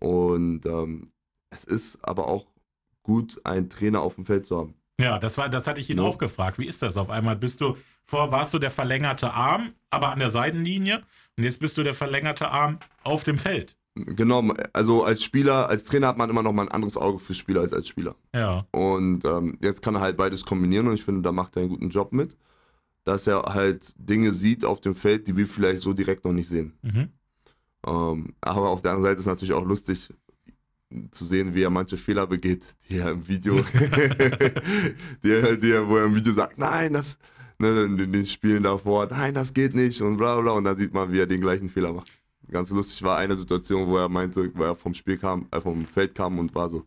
Und 0.00 0.66
ähm, 0.66 1.12
es 1.50 1.64
ist 1.64 2.04
aber 2.04 2.26
auch 2.28 2.46
gut, 3.02 3.40
einen 3.44 3.70
Trainer 3.70 4.00
auf 4.00 4.16
dem 4.16 4.24
Feld 4.24 4.46
zu 4.46 4.56
haben. 4.58 4.74
Ja, 5.00 5.18
das 5.18 5.38
war, 5.38 5.48
das 5.48 5.66
hatte 5.66 5.80
ich 5.80 5.88
ihn 5.90 5.98
Ja. 5.98 6.04
auch 6.04 6.18
gefragt. 6.18 6.58
Wie 6.58 6.66
ist 6.66 6.82
das 6.82 6.96
auf 6.96 7.08
einmal? 7.10 7.36
Bist 7.36 7.60
du, 7.60 7.76
vor 8.06 8.30
warst 8.30 8.54
du 8.54 8.58
der 8.58 8.70
verlängerte 8.70 9.32
Arm, 9.32 9.72
aber 9.90 10.10
an 10.10 10.18
der 10.18 10.30
Seitenlinie 10.30 11.02
und 11.36 11.44
jetzt 11.44 11.60
bist 11.60 11.76
du 11.76 11.82
der 11.82 11.94
verlängerte 11.94 12.50
Arm 12.50 12.78
auf 13.02 13.24
dem 13.24 13.38
Feld. 13.38 13.76
Genau, 13.94 14.42
also 14.74 15.04
als 15.04 15.22
Spieler, 15.24 15.68
als 15.68 15.84
Trainer 15.84 16.08
hat 16.08 16.18
man 16.18 16.28
immer 16.28 16.42
noch 16.42 16.52
mal 16.52 16.62
ein 16.62 16.72
anderes 16.72 16.98
Auge 16.98 17.18
für 17.18 17.32
Spieler 17.32 17.62
als 17.62 17.72
als 17.72 17.88
Spieler. 17.88 18.14
Ja, 18.34 18.66
Und 18.70 19.24
ähm, 19.24 19.58
jetzt 19.62 19.80
kann 19.80 19.94
er 19.94 20.02
halt 20.02 20.18
beides 20.18 20.44
kombinieren 20.44 20.86
und 20.86 20.94
ich 20.94 21.02
finde, 21.02 21.22
da 21.22 21.32
macht 21.32 21.56
er 21.56 21.62
einen 21.62 21.70
guten 21.70 21.88
Job 21.88 22.12
mit, 22.12 22.36
dass 23.04 23.26
er 23.26 23.42
halt 23.54 23.94
Dinge 23.96 24.34
sieht 24.34 24.64
auf 24.66 24.80
dem 24.80 24.94
Feld, 24.94 25.26
die 25.28 25.36
wir 25.36 25.46
vielleicht 25.46 25.80
so 25.80 25.94
direkt 25.94 26.24
noch 26.24 26.32
nicht 26.32 26.48
sehen. 26.48 26.78
mhm. 26.82 27.08
Ähm, 27.86 28.34
aber 28.40 28.68
auf 28.70 28.82
der 28.82 28.90
anderen 28.92 29.04
Seite 29.04 29.20
ist 29.20 29.26
es 29.26 29.26
natürlich 29.26 29.54
auch 29.54 29.64
lustig 29.64 30.12
zu 31.10 31.24
sehen, 31.24 31.54
wie 31.54 31.62
er 31.62 31.70
manche 31.70 31.96
Fehler 31.96 32.26
begeht, 32.26 32.64
die 32.88 32.98
er 32.98 33.10
im 33.12 33.26
Video, 33.28 33.56
die 35.22 35.30
er, 35.30 35.56
die 35.56 35.70
er, 35.70 35.88
wo 35.88 35.96
er 35.96 36.04
im 36.04 36.14
Video 36.14 36.32
sagt, 36.32 36.58
nein, 36.58 36.94
das, 36.94 37.16
ne, 37.58 37.82
in 37.84 38.12
den- 38.12 38.26
Spielen 38.26 38.62
davor, 38.64 39.06
nein, 39.10 39.34
das 39.34 39.54
geht 39.54 39.74
nicht 39.74 40.00
und 40.02 40.16
bla 40.16 40.40
bla 40.40 40.52
und 40.52 40.64
dann 40.64 40.76
sieht 40.76 40.92
man, 40.92 41.12
wie 41.12 41.20
er 41.20 41.26
den 41.26 41.40
gleichen 41.40 41.68
Fehler 41.68 41.92
macht. 41.92 42.12
Ganz 42.50 42.70
lustig 42.70 43.02
war 43.02 43.16
eine 43.18 43.34
Situation, 43.36 43.88
wo 43.88 43.96
er 43.96 44.08
meinte, 44.08 44.50
wo 44.54 44.62
er 44.62 44.74
vom 44.76 44.94
Spiel 44.94 45.16
kam, 45.18 45.46
äh, 45.50 45.60
vom 45.60 45.84
Feld 45.86 46.14
kam 46.14 46.38
und 46.38 46.54
war 46.54 46.70
so, 46.70 46.84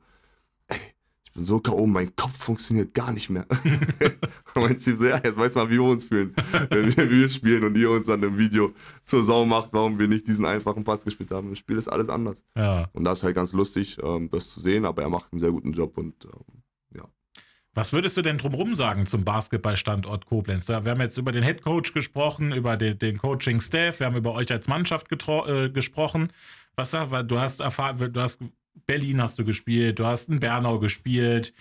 ey, 0.68 0.78
ich 1.26 1.34
bin 1.34 1.44
so 1.44 1.60
K.O., 1.60 1.86
mein 1.86 2.16
Kopf 2.16 2.38
funktioniert 2.38 2.94
gar 2.94 3.12
nicht 3.12 3.30
mehr. 3.30 3.46
und 4.56 4.62
mein 4.64 4.78
Team 4.78 4.98
so, 4.98 5.06
ja, 5.06 5.20
jetzt 5.24 5.38
weiß 5.38 5.56
mal, 5.56 5.68
wie 5.70 5.74
wir 5.74 5.84
uns 5.84 6.06
fühlen, 6.06 6.34
wenn 6.70 6.96
wir, 6.96 7.10
wir 7.10 7.30
spielen 7.30 7.64
und 7.66 7.78
ihr 7.78 7.90
uns 7.92 8.08
dann 8.08 8.24
im 8.24 8.38
Video 8.38 8.74
zur 9.06 9.24
Sau 9.26 9.46
macht, 9.46 9.70
warum 9.74 10.00
wir 10.00 10.08
nicht 10.08 10.28
diesen 10.28 10.46
einfachen 10.46 10.84
Pass 10.84 11.04
gespielt 11.04 11.32
haben. 11.32 11.50
Im 11.50 11.56
Spiel 11.56 11.78
ist 11.78 11.88
alles 11.88 12.10
anders. 12.10 12.44
ja. 12.56 12.90
Und 12.94 13.04
das 13.04 13.20
ist 13.20 13.24
halt 13.24 13.36
ganz 13.36 13.52
lustig, 13.54 13.98
ähm, 14.02 14.30
das 14.32 14.50
zu 14.50 14.60
sehen, 14.60 14.86
aber 14.86 15.02
er 15.04 15.10
macht 15.10 15.32
einen 15.32 15.40
sehr 15.40 15.52
guten 15.52 15.74
Job 15.74 15.98
und 15.98 16.26
ähm, 16.26 16.64
Was 17.80 17.94
würdest 17.94 18.18
du 18.18 18.22
denn 18.22 18.38
drumherum 18.38 18.76
sagen 18.76 19.06
zum 19.06 19.24
Basketballstandort 19.24 20.26
Koblenz? 20.26 20.66
Da- 20.66 20.84
Wir 20.84 20.92
haben 20.92 21.00
jetzt 21.00 21.18
über 21.18 21.32
den 21.32 21.46
Head 21.46 21.62
Coach 21.62 21.94
gesprochen, 21.94 22.52
über 22.52 22.76
den, 22.76 23.00
den 23.00 23.18
Coaching-Staff, 23.18 24.02
wir 24.02 24.08
haben 24.08 24.18
über 24.18 24.34
euch 24.34 24.52
als 24.52 24.68
Mannschaft 24.68 25.08
äh, 25.14 25.70
gesprochen. 25.70 26.34
Was 26.76 26.92
sag, 26.92 27.10
du 27.30 27.40
hast 27.40 27.62
erfahren, 27.62 28.12
du 28.12 28.20
hast 28.20 28.42
Berlin 28.86 29.22
hast 29.22 29.40
du 29.40 29.46
gespielt, 29.46 29.98
du 29.98 30.06
hast 30.06 30.28
in 30.28 30.42
Bernau 30.42 30.80
gespielt. 30.80 31.54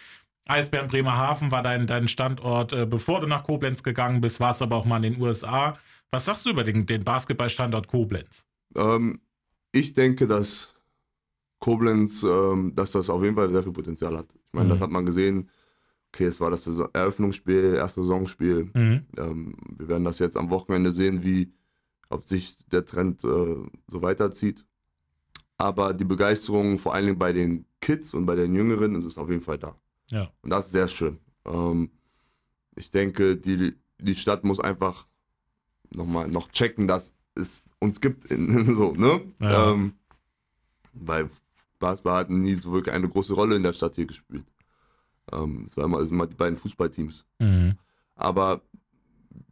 Eisbären 0.44 0.88
Bremerhaven 0.88 1.52
war 1.52 1.62
dein, 1.62 1.86
dein 1.86 2.08
Standort, 2.08 2.72
äh, 2.72 2.84
bevor 2.84 3.20
du 3.20 3.28
nach 3.28 3.44
Koblenz 3.44 3.84
gegangen 3.84 4.20
bist, 4.20 4.40
warst 4.40 4.60
aber 4.60 4.74
auch 4.74 4.86
mal 4.86 4.96
in 5.04 5.12
den 5.12 5.22
USA. 5.22 5.78
Was 6.10 6.24
sagst 6.24 6.46
du 6.46 6.50
über 6.50 6.64
den, 6.64 6.84
den 6.86 7.04
Basketballstandort 7.04 7.86
Koblenz? 7.86 8.44
ähm, 8.74 9.20
ich 9.70 9.92
denke, 9.92 10.26
dass 10.26 10.74
Koblenz, 11.60 12.24
ähm, 12.24 12.72
dass 12.74 12.90
das 12.90 13.08
auf 13.08 13.22
jeden 13.22 13.36
Fall 13.36 13.50
sehr 13.52 13.62
viel 13.62 13.72
Potenzial 13.72 14.16
hat. 14.18 14.26
Ich 14.34 14.52
meine, 14.52 14.66
Mhm. 14.66 14.70
das 14.70 14.80
hat 14.80 14.90
man 14.90 15.06
gesehen. 15.06 15.48
Okay, 16.12 16.24
es 16.24 16.40
war 16.40 16.50
das 16.50 16.64
Saison 16.64 16.88
Eröffnungsspiel, 16.92 17.74
erste 17.74 18.00
Saisonspiel. 18.00 18.70
Mhm. 18.74 19.06
Ähm, 19.16 19.56
wir 19.76 19.88
werden 19.88 20.04
das 20.04 20.18
jetzt 20.18 20.36
am 20.36 20.50
Wochenende 20.50 20.92
sehen, 20.92 21.22
wie, 21.22 21.52
ob 22.08 22.26
sich 22.26 22.56
der 22.72 22.84
Trend 22.84 23.22
äh, 23.24 23.56
so 23.86 24.02
weiterzieht. 24.02 24.64
Aber 25.58 25.92
die 25.92 26.04
Begeisterung, 26.04 26.78
vor 26.78 26.94
allen 26.94 27.06
Dingen 27.06 27.18
bei 27.18 27.32
den 27.32 27.66
Kids 27.80 28.14
und 28.14 28.26
bei 28.26 28.36
den 28.36 28.54
Jüngeren, 28.54 28.94
ist 28.94 29.04
es 29.04 29.18
auf 29.18 29.28
jeden 29.28 29.42
Fall 29.42 29.58
da. 29.58 29.76
Ja. 30.10 30.32
Und 30.42 30.50
das 30.50 30.66
ist 30.66 30.72
sehr 30.72 30.88
schön. 30.88 31.18
Ähm, 31.44 31.90
ich 32.76 32.90
denke, 32.90 33.36
die, 33.36 33.74
die 33.98 34.14
Stadt 34.14 34.44
muss 34.44 34.60
einfach 34.60 35.06
nochmal 35.90 36.28
noch 36.28 36.50
checken, 36.52 36.86
dass 36.88 37.12
es 37.34 37.64
uns 37.80 38.00
gibt. 38.00 38.26
In, 38.26 38.76
so, 38.76 38.92
ne? 38.92 39.20
Ja. 39.40 39.72
Ähm, 39.72 39.94
weil 40.92 41.28
Basketball 41.78 42.20
hat 42.20 42.30
nie 42.30 42.54
so 42.56 42.72
wirklich 42.72 42.94
eine 42.94 43.08
große 43.08 43.34
Rolle 43.34 43.56
in 43.56 43.62
der 43.62 43.72
Stadt 43.72 43.96
hier 43.96 44.06
gespielt. 44.06 44.44
Ähm, 45.32 45.66
es 45.68 45.76
waren 45.76 45.92
immer 45.92 46.26
die 46.26 46.34
beiden 46.34 46.58
Fußballteams. 46.58 47.24
Mhm. 47.38 47.76
Aber 48.14 48.62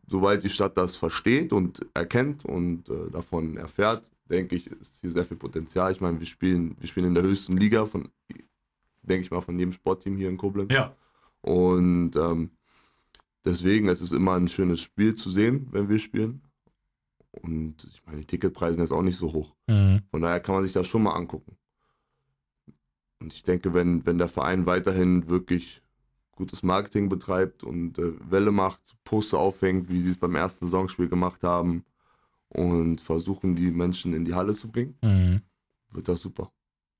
sobald 0.09 0.43
die 0.43 0.49
Stadt 0.49 0.77
das 0.77 0.97
versteht 0.97 1.53
und 1.53 1.85
erkennt 1.95 2.45
und 2.45 2.89
äh, 2.89 3.11
davon 3.11 3.57
erfährt, 3.57 4.09
denke 4.29 4.57
ich, 4.57 4.67
ist 4.67 4.99
hier 5.01 5.11
sehr 5.11 5.25
viel 5.25 5.37
Potenzial. 5.37 5.93
Ich 5.93 6.01
meine, 6.01 6.19
wir 6.19 6.27
spielen, 6.27 6.77
wir 6.79 6.89
spielen 6.89 7.07
in 7.07 7.15
der 7.15 7.23
höchsten 7.23 7.57
Liga 7.57 7.87
von, 7.87 8.09
denke 9.03 9.25
ich 9.25 9.31
mal, 9.31 9.41
von 9.41 9.59
jedem 9.59 9.73
Sportteam 9.73 10.17
hier 10.17 10.29
in 10.29 10.37
Koblenz. 10.37 10.73
Ja. 10.73 10.95
Und 11.43 12.17
ähm, 12.17 12.51
deswegen, 13.45 13.89
es 13.89 14.01
ist 14.01 14.13
immer 14.13 14.35
ein 14.35 14.49
schönes 14.49 14.81
Spiel 14.81 15.15
zu 15.15 15.31
sehen, 15.31 15.69
wenn 15.71 15.89
wir 15.89 15.99
spielen. 15.99 16.43
Und 17.43 17.87
ich 17.89 18.05
meine, 18.07 18.21
die 18.21 18.27
Ticketpreise 18.27 18.75
sind 18.75 18.83
jetzt 18.83 18.93
auch 18.93 19.03
nicht 19.03 19.17
so 19.17 19.33
hoch. 19.33 19.55
Mhm. 19.67 20.03
Von 20.11 20.23
daher 20.23 20.41
kann 20.41 20.55
man 20.55 20.65
sich 20.65 20.73
das 20.73 20.87
schon 20.87 21.03
mal 21.03 21.13
angucken. 21.13 21.57
Und 23.27 23.35
ich 23.35 23.43
denke, 23.43 23.75
wenn, 23.75 24.07
wenn 24.07 24.19
der 24.19 24.29
Verein 24.29 24.67
weiterhin 24.67 25.29
wirklich 25.29 25.83
gutes 26.37 26.63
Marketing 26.63 27.09
betreibt 27.09 27.65
und 27.65 27.99
äh, 27.99 28.13
Welle 28.31 28.53
macht, 28.53 28.81
Poster 29.03 29.37
aufhängt, 29.37 29.89
wie 29.89 30.01
sie 30.01 30.11
es 30.11 30.17
beim 30.19 30.37
ersten 30.37 30.67
Saisonspiel 30.67 31.09
gemacht 31.09 31.43
haben 31.43 31.85
und 32.51 33.01
versuchen, 33.01 33.57
die 33.57 33.73
Menschen 33.73 34.13
in 34.13 34.25
die 34.25 34.35
Halle 34.35 34.55
zu 34.55 34.69
bringen, 34.69 34.97
Mhm. 35.03 35.41
wird 35.91 36.07
das 36.07 36.23
super. 36.23 36.53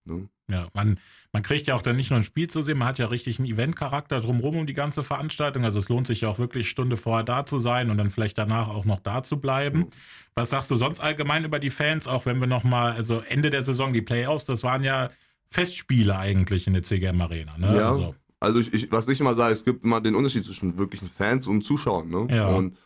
Ne? 0.05 0.29
Ja, 0.49 0.67
man, 0.75 0.99
man 1.31 1.45
kriegt 1.45 1.69
ja 1.69 1.77
auch 1.77 1.83
dann 1.83 1.95
nicht 1.95 2.11
nur 2.11 2.19
ein 2.19 2.25
Spiel 2.25 2.51
zu 2.51 2.61
sehen, 2.63 2.79
man 2.79 2.89
hat 2.89 2.99
ja 2.99 3.07
richtig 3.07 3.39
einen 3.39 3.47
Eventcharakter 3.47 4.19
drumherum 4.21 4.57
um 4.57 4.67
die 4.67 4.75
ganze 4.75 5.05
Veranstaltung. 5.05 5.65
Also 5.65 5.79
es 5.79 5.89
lohnt 5.89 6.09
sich 6.09 6.23
ja 6.23 6.29
auch 6.29 6.41
wirklich 6.41 6.69
Stunde 6.69 6.97
vorher 6.97 7.23
da 7.23 7.47
zu 7.47 7.61
sein 7.61 7.89
und 7.89 7.99
dann 7.99 8.11
vielleicht 8.11 8.37
danach 8.37 8.67
auch 8.67 8.85
noch 8.85 8.99
da 8.99 9.23
zu 9.23 9.41
bleiben. 9.41 9.83
Ja. 9.83 9.87
Was 10.35 10.51
sagst 10.51 10.73
du 10.73 10.75
sonst 10.75 10.99
allgemein 10.99 11.45
über 11.45 11.61
die 11.61 11.71
Fans, 11.71 12.09
auch 12.09 12.27
wenn 12.27 12.41
wir 12.41 12.49
nochmal, 12.49 12.95
also 12.95 13.21
Ende 13.21 13.51
der 13.51 13.63
Saison, 13.63 13.93
die 13.93 14.03
Playoffs, 14.03 14.45
das 14.45 14.65
waren 14.65 14.83
ja 14.83 15.11
Festspiele 15.49 16.17
eigentlich 16.17 16.67
in 16.67 16.75
der 16.75 16.83
CGM 16.83 17.21
Arena. 17.21 17.57
Ne? 17.59 17.77
Ja. 17.77 17.89
Also, 17.91 18.15
also 18.41 18.61
ich, 18.61 18.73
ich, 18.75 18.93
was 18.93 19.09
ich 19.09 19.21
immer 19.21 19.35
sage, 19.35 19.53
es 19.53 19.65
gibt 19.65 19.85
immer 19.85 20.01
den 20.01 20.15
Unterschied 20.15 20.45
zwischen 20.45 20.77
wirklichen 20.79 21.09
Fans 21.09 21.47
und 21.47 21.63
Zuschauern. 21.63 22.09
Ne? 22.09 22.27
Ja. 22.31 22.49
Und 22.49 22.77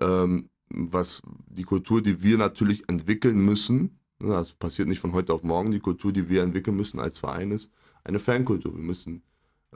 ähm, 0.00 0.48
was 0.68 1.22
die 1.48 1.64
Kultur, 1.64 2.02
die 2.02 2.22
wir 2.22 2.38
natürlich 2.38 2.88
entwickeln 2.88 3.44
müssen, 3.44 3.98
ne, 4.18 4.30
das 4.30 4.52
passiert 4.52 4.88
nicht 4.88 5.00
von 5.00 5.12
heute 5.12 5.32
auf 5.32 5.42
morgen, 5.42 5.70
die 5.70 5.80
Kultur, 5.80 6.12
die 6.12 6.28
wir 6.28 6.42
entwickeln 6.42 6.76
müssen 6.76 6.98
als 6.98 7.18
Verein 7.18 7.50
ist 7.50 7.70
eine 8.04 8.18
Fankultur. 8.18 8.74
Wir 8.74 8.82
müssen, 8.82 9.22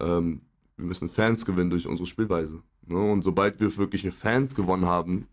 ähm, 0.00 0.42
wir 0.76 0.86
müssen 0.86 1.08
Fans 1.08 1.44
gewinnen 1.44 1.70
durch 1.70 1.86
unsere 1.86 2.06
Spielweise. 2.06 2.62
Ne? 2.86 2.96
Und 2.98 3.22
sobald 3.22 3.60
wir 3.60 3.74
wirkliche 3.76 4.12
Fans 4.12 4.54
gewonnen 4.54 4.86
haben, 4.86 5.28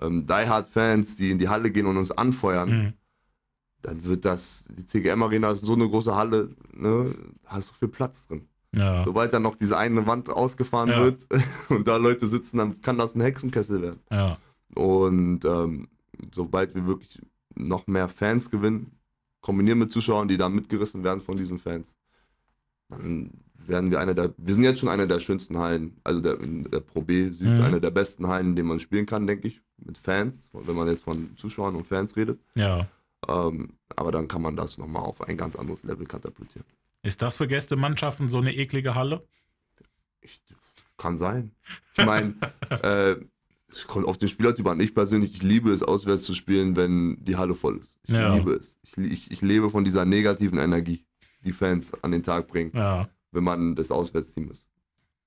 ähm, 0.00 0.26
Die 0.26 0.32
Hard 0.32 0.68
Fans, 0.68 1.16
die 1.16 1.30
in 1.30 1.38
die 1.38 1.48
Halle 1.48 1.70
gehen 1.70 1.86
und 1.86 1.96
uns 1.96 2.10
anfeuern, 2.10 2.70
Mhm. 2.70 2.92
Dann 3.82 4.04
wird 4.04 4.24
das, 4.24 4.64
die 4.76 4.84
CGM 4.86 5.22
Arena 5.22 5.50
ist 5.52 5.64
so 5.64 5.74
eine 5.74 5.88
große 5.88 6.14
Halle, 6.14 6.50
ne, 6.72 7.14
hast 7.46 7.70
du 7.70 7.74
viel 7.74 7.88
Platz 7.88 8.26
drin. 8.26 8.42
Ja. 8.74 9.04
Sobald 9.04 9.32
dann 9.32 9.42
noch 9.42 9.56
diese 9.56 9.78
eine 9.78 10.06
Wand 10.06 10.28
ausgefahren 10.30 10.90
Ja. 10.90 11.02
wird 11.04 11.20
und 11.70 11.86
da 11.88 11.96
Leute 11.96 12.28
sitzen, 12.28 12.58
dann 12.58 12.80
kann 12.82 12.98
das 12.98 13.14
ein 13.14 13.20
Hexenkessel 13.20 13.80
werden. 13.82 14.00
Ja. 14.10 14.36
Und 14.74 15.44
ähm, 15.44 15.88
sobald 16.32 16.74
wir 16.74 16.86
wirklich 16.86 17.20
noch 17.56 17.86
mehr 17.86 18.08
Fans 18.08 18.50
gewinnen, 18.50 18.92
kombinieren 19.40 19.78
mit 19.78 19.90
Zuschauern, 19.90 20.28
die 20.28 20.36
da 20.36 20.48
mitgerissen 20.48 21.02
werden 21.04 21.20
von 21.22 21.36
diesen 21.38 21.58
Fans, 21.58 21.96
dann 22.88 23.30
werden 23.66 23.90
wir 23.90 24.00
einer 24.00 24.14
der, 24.14 24.32
wir 24.36 24.54
sind 24.54 24.62
jetzt 24.64 24.80
schon 24.80 24.88
einer 24.88 25.06
der 25.06 25.20
schönsten 25.20 25.58
Hallen, 25.58 25.96
also 26.04 26.20
der, 26.20 26.40
in 26.40 26.64
der 26.70 26.80
Pro 26.80 27.02
B 27.02 27.30
Süd, 27.30 27.48
Mhm. 27.48 27.62
einer 27.62 27.80
der 27.80 27.90
besten 27.90 28.26
Hallen, 28.26 28.48
in 28.50 28.56
denen 28.56 28.68
man 28.68 28.80
spielen 28.80 29.06
kann, 29.06 29.26
denke 29.26 29.48
ich, 29.48 29.60
mit 29.78 29.98
Fans, 29.98 30.48
wenn 30.52 30.74
man 30.76 30.88
jetzt 30.88 31.04
von 31.04 31.30
Zuschauern 31.36 31.74
und 31.76 31.84
Fans 31.84 32.16
redet. 32.16 32.40
ja. 32.54 32.86
Ähm, 33.26 33.70
aber 33.96 34.12
dann 34.12 34.28
kann 34.28 34.42
man 34.42 34.54
das 34.56 34.78
nochmal 34.78 35.02
auf 35.02 35.20
ein 35.22 35.36
ganz 35.36 35.56
anderes 35.56 35.82
Level 35.82 36.06
katapultieren. 36.06 36.66
Ist 37.02 37.22
das 37.22 37.36
für 37.36 37.48
Gästemannschaften 37.48 38.28
so 38.28 38.38
eine 38.38 38.54
eklige 38.54 38.94
Halle? 38.94 39.26
Ich, 40.20 40.40
kann 40.96 41.16
sein. 41.16 41.52
Ich 41.96 42.04
meine, 42.04 42.34
äh, 42.82 43.16
es 43.70 43.86
kommt 43.86 44.06
auf 44.06 44.18
den 44.18 44.28
Spielertyp 44.28 44.66
an. 44.66 44.80
Ich 44.80 44.94
persönlich, 44.94 45.32
ich 45.32 45.42
liebe 45.42 45.70
es, 45.72 45.82
auswärts 45.82 46.24
zu 46.24 46.34
spielen, 46.34 46.76
wenn 46.76 47.22
die 47.24 47.36
Halle 47.36 47.54
voll 47.54 47.78
ist. 47.78 47.98
Ich 48.04 48.10
Ja. 48.14 48.34
liebe 48.34 48.52
es. 48.52 48.78
Ich, 48.82 48.96
ich, 48.98 49.30
ich 49.30 49.42
lebe 49.42 49.70
von 49.70 49.84
dieser 49.84 50.04
negativen 50.04 50.58
Energie, 50.58 51.04
die 51.44 51.52
Fans 51.52 51.92
an 52.02 52.10
den 52.12 52.22
Tag 52.22 52.48
bringen, 52.48 52.72
Ja. 52.74 53.08
wenn 53.32 53.44
man 53.44 53.74
das 53.76 53.90
Auswärtsteam 53.90 54.50
ist. 54.50 54.66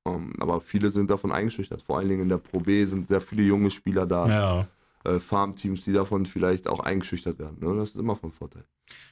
Ähm, 0.06 0.34
aber 0.40 0.60
viele 0.62 0.90
sind 0.92 1.10
davon 1.12 1.32
eingeschüchtert. 1.32 1.82
Vor 1.82 2.00
allen 2.00 2.10
Dingen 2.10 2.24
in 2.24 2.30
der 2.30 2.38
Pro 2.40 2.60
B 2.60 2.84
sind 2.86 3.08
sehr 3.08 3.22
viele 3.22 3.44
junge 3.44 3.70
Spieler 3.72 4.06
da, 4.06 4.28
Ja. 4.28 4.68
Äh, 5.04 5.20
Farmteams, 5.20 5.82
die 5.82 5.94
davon 5.94 6.26
vielleicht 6.26 6.68
auch 6.68 6.80
eingeschüchtert 6.80 7.40
werden. 7.40 7.58
Ne? 7.60 7.76
Das 7.78 7.90
ist 7.90 7.96
immer 7.96 8.16
von 8.16 8.32
Vorteil. 8.32 8.64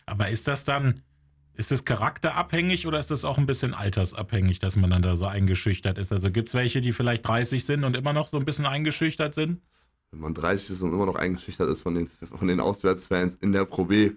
Aber 0.05 0.29
ist 0.29 0.47
das 0.47 0.63
dann, 0.63 1.01
ist 1.53 1.71
das 1.71 1.85
charakterabhängig 1.85 2.87
oder 2.87 2.99
ist 2.99 3.11
das 3.11 3.25
auch 3.25 3.37
ein 3.37 3.45
bisschen 3.45 3.73
altersabhängig, 3.73 4.59
dass 4.59 4.75
man 4.75 4.89
dann 4.89 5.01
da 5.01 5.15
so 5.15 5.25
eingeschüchtert 5.25 5.97
ist? 5.97 6.11
Also 6.11 6.31
gibt 6.31 6.49
es 6.49 6.55
welche, 6.55 6.81
die 6.81 6.93
vielleicht 6.93 7.27
30 7.27 7.63
sind 7.65 7.83
und 7.83 7.95
immer 7.95 8.13
noch 8.13 8.27
so 8.27 8.37
ein 8.37 8.45
bisschen 8.45 8.65
eingeschüchtert 8.65 9.33
sind? 9.33 9.61
Wenn 10.11 10.21
man 10.21 10.33
30 10.33 10.71
ist 10.71 10.81
und 10.81 10.93
immer 10.93 11.05
noch 11.05 11.15
eingeschüchtert 11.15 11.69
ist 11.69 11.81
von 11.81 11.95
den, 11.95 12.09
von 12.37 12.47
den 12.47 12.59
Auswärtsfans 12.59 13.35
in 13.41 13.51
der 13.51 13.65
Pro 13.65 13.85
B, 13.85 14.11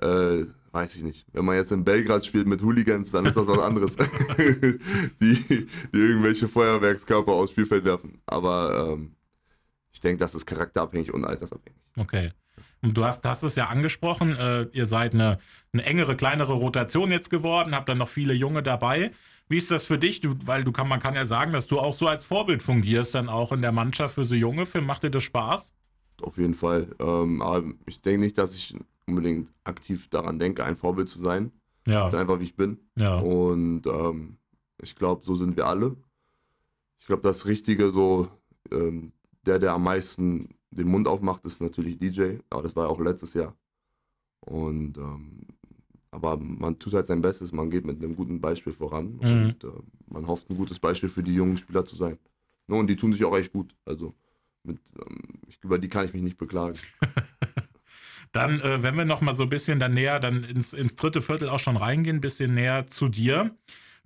äh, 0.00 0.44
weiß 0.72 0.94
ich 0.94 1.02
nicht. 1.02 1.26
Wenn 1.32 1.44
man 1.44 1.56
jetzt 1.56 1.72
in 1.72 1.84
Belgrad 1.84 2.24
spielt 2.24 2.46
mit 2.46 2.62
Hooligans, 2.62 3.10
dann 3.10 3.26
ist 3.26 3.36
das 3.36 3.46
was 3.46 3.58
anderes. 3.58 3.96
die, 4.38 4.78
die 5.20 5.66
irgendwelche 5.92 6.48
Feuerwerkskörper 6.48 7.32
aufs 7.32 7.52
Spielfeld 7.52 7.84
werfen. 7.84 8.20
Aber 8.26 8.92
ähm, 8.92 9.15
ich 9.96 10.00
denke, 10.02 10.18
das 10.18 10.34
ist 10.34 10.44
charakterabhängig 10.44 11.14
und 11.14 11.24
altersabhängig. 11.24 11.80
Okay. 11.96 12.32
Und 12.82 12.98
du 12.98 13.04
hast, 13.04 13.24
hast 13.24 13.42
es 13.42 13.56
ja 13.56 13.68
angesprochen, 13.68 14.36
äh, 14.36 14.64
ihr 14.72 14.84
seid 14.84 15.14
eine, 15.14 15.38
eine 15.72 15.84
engere, 15.84 16.16
kleinere 16.16 16.52
Rotation 16.52 17.10
jetzt 17.10 17.30
geworden, 17.30 17.74
habt 17.74 17.88
dann 17.88 17.96
noch 17.96 18.08
viele 18.10 18.34
Junge 18.34 18.62
dabei. 18.62 19.12
Wie 19.48 19.56
ist 19.56 19.70
das 19.70 19.86
für 19.86 19.98
dich? 19.98 20.20
Du, 20.20 20.34
weil 20.44 20.64
du 20.64 20.72
kann, 20.72 20.86
man 20.86 21.00
kann 21.00 21.14
ja 21.14 21.24
sagen, 21.24 21.52
dass 21.52 21.66
du 21.66 21.80
auch 21.80 21.94
so 21.94 22.08
als 22.08 22.24
Vorbild 22.24 22.62
fungierst, 22.62 23.14
dann 23.14 23.30
auch 23.30 23.52
in 23.52 23.62
der 23.62 23.72
Mannschaft 23.72 24.16
für 24.16 24.24
so 24.26 24.34
Junge. 24.34 24.66
Für, 24.66 24.82
macht 24.82 25.02
dir 25.02 25.10
das 25.10 25.22
Spaß? 25.22 25.72
Auf 26.20 26.36
jeden 26.36 26.54
Fall. 26.54 26.94
Ähm, 26.98 27.40
aber 27.40 27.72
ich 27.86 28.02
denke 28.02 28.20
nicht, 28.20 28.36
dass 28.36 28.54
ich 28.54 28.76
unbedingt 29.06 29.48
aktiv 29.64 30.08
daran 30.10 30.38
denke, 30.38 30.62
ein 30.64 30.76
Vorbild 30.76 31.08
zu 31.08 31.22
sein. 31.22 31.52
Ich 31.84 31.84
bin 31.84 31.94
Ja, 31.94 32.08
einfach 32.20 32.38
wie 32.40 32.44
ich 32.44 32.56
bin. 32.56 32.78
ja, 32.96 33.14
Und 33.16 33.86
ähm, 33.86 34.36
ich 34.82 34.94
glaube, 34.94 35.24
so 35.24 35.36
sind 35.36 35.56
wir 35.56 35.66
alle. 35.66 35.96
Ich 37.00 37.06
glaube, 37.06 37.22
das 37.22 37.46
Richtige, 37.46 37.90
so 37.90 38.28
ähm, 38.70 39.12
der, 39.46 39.58
der 39.58 39.72
am 39.72 39.84
meisten 39.84 40.48
den 40.70 40.88
Mund 40.88 41.08
aufmacht, 41.08 41.44
ist 41.44 41.60
natürlich 41.60 41.98
DJ. 41.98 42.38
Aber 42.50 42.62
das 42.62 42.74
war 42.76 42.84
ja 42.84 42.90
auch 42.90 43.00
letztes 43.00 43.34
Jahr. 43.34 43.54
Und 44.40 44.98
ähm, 44.98 45.46
aber 46.10 46.36
man 46.38 46.78
tut 46.78 46.94
halt 46.94 47.08
sein 47.08 47.20
Bestes, 47.20 47.52
man 47.52 47.68
geht 47.70 47.84
mit 47.84 48.02
einem 48.02 48.16
guten 48.16 48.40
Beispiel 48.40 48.72
voran 48.72 49.18
Mhm. 49.20 49.20
und 49.20 49.64
äh, 49.64 49.68
man 50.08 50.26
hofft, 50.26 50.48
ein 50.48 50.56
gutes 50.56 50.78
Beispiel 50.78 51.08
für 51.08 51.22
die 51.22 51.34
jungen 51.34 51.56
Spieler 51.56 51.84
zu 51.84 51.94
sein. 51.96 52.18
Ne, 52.68 52.76
und 52.76 52.86
die 52.86 52.96
tun 52.96 53.12
sich 53.12 53.24
auch 53.24 53.36
echt 53.36 53.52
gut. 53.52 53.74
Also 53.84 54.14
mit, 54.62 54.78
ähm, 54.98 55.40
ich, 55.46 55.58
über 55.62 55.78
die 55.78 55.88
kann 55.88 56.04
ich 56.04 56.12
mich 56.14 56.22
nicht 56.22 56.38
beklagen. 56.38 56.78
Dann, 58.32 58.60
äh, 58.60 58.82
wenn 58.82 58.96
wir 58.96 59.04
noch 59.04 59.20
mal 59.20 59.34
so 59.34 59.44
ein 59.44 59.48
bisschen 59.48 59.78
dann 59.78 59.94
näher 59.94 60.20
dann 60.20 60.44
ins, 60.44 60.72
ins 60.72 60.96
dritte 60.96 61.22
Viertel 61.22 61.48
auch 61.48 61.60
schon 61.60 61.76
reingehen, 61.76 62.16
ein 62.16 62.20
bisschen 62.20 62.54
näher 62.54 62.86
zu 62.86 63.08
dir. 63.08 63.54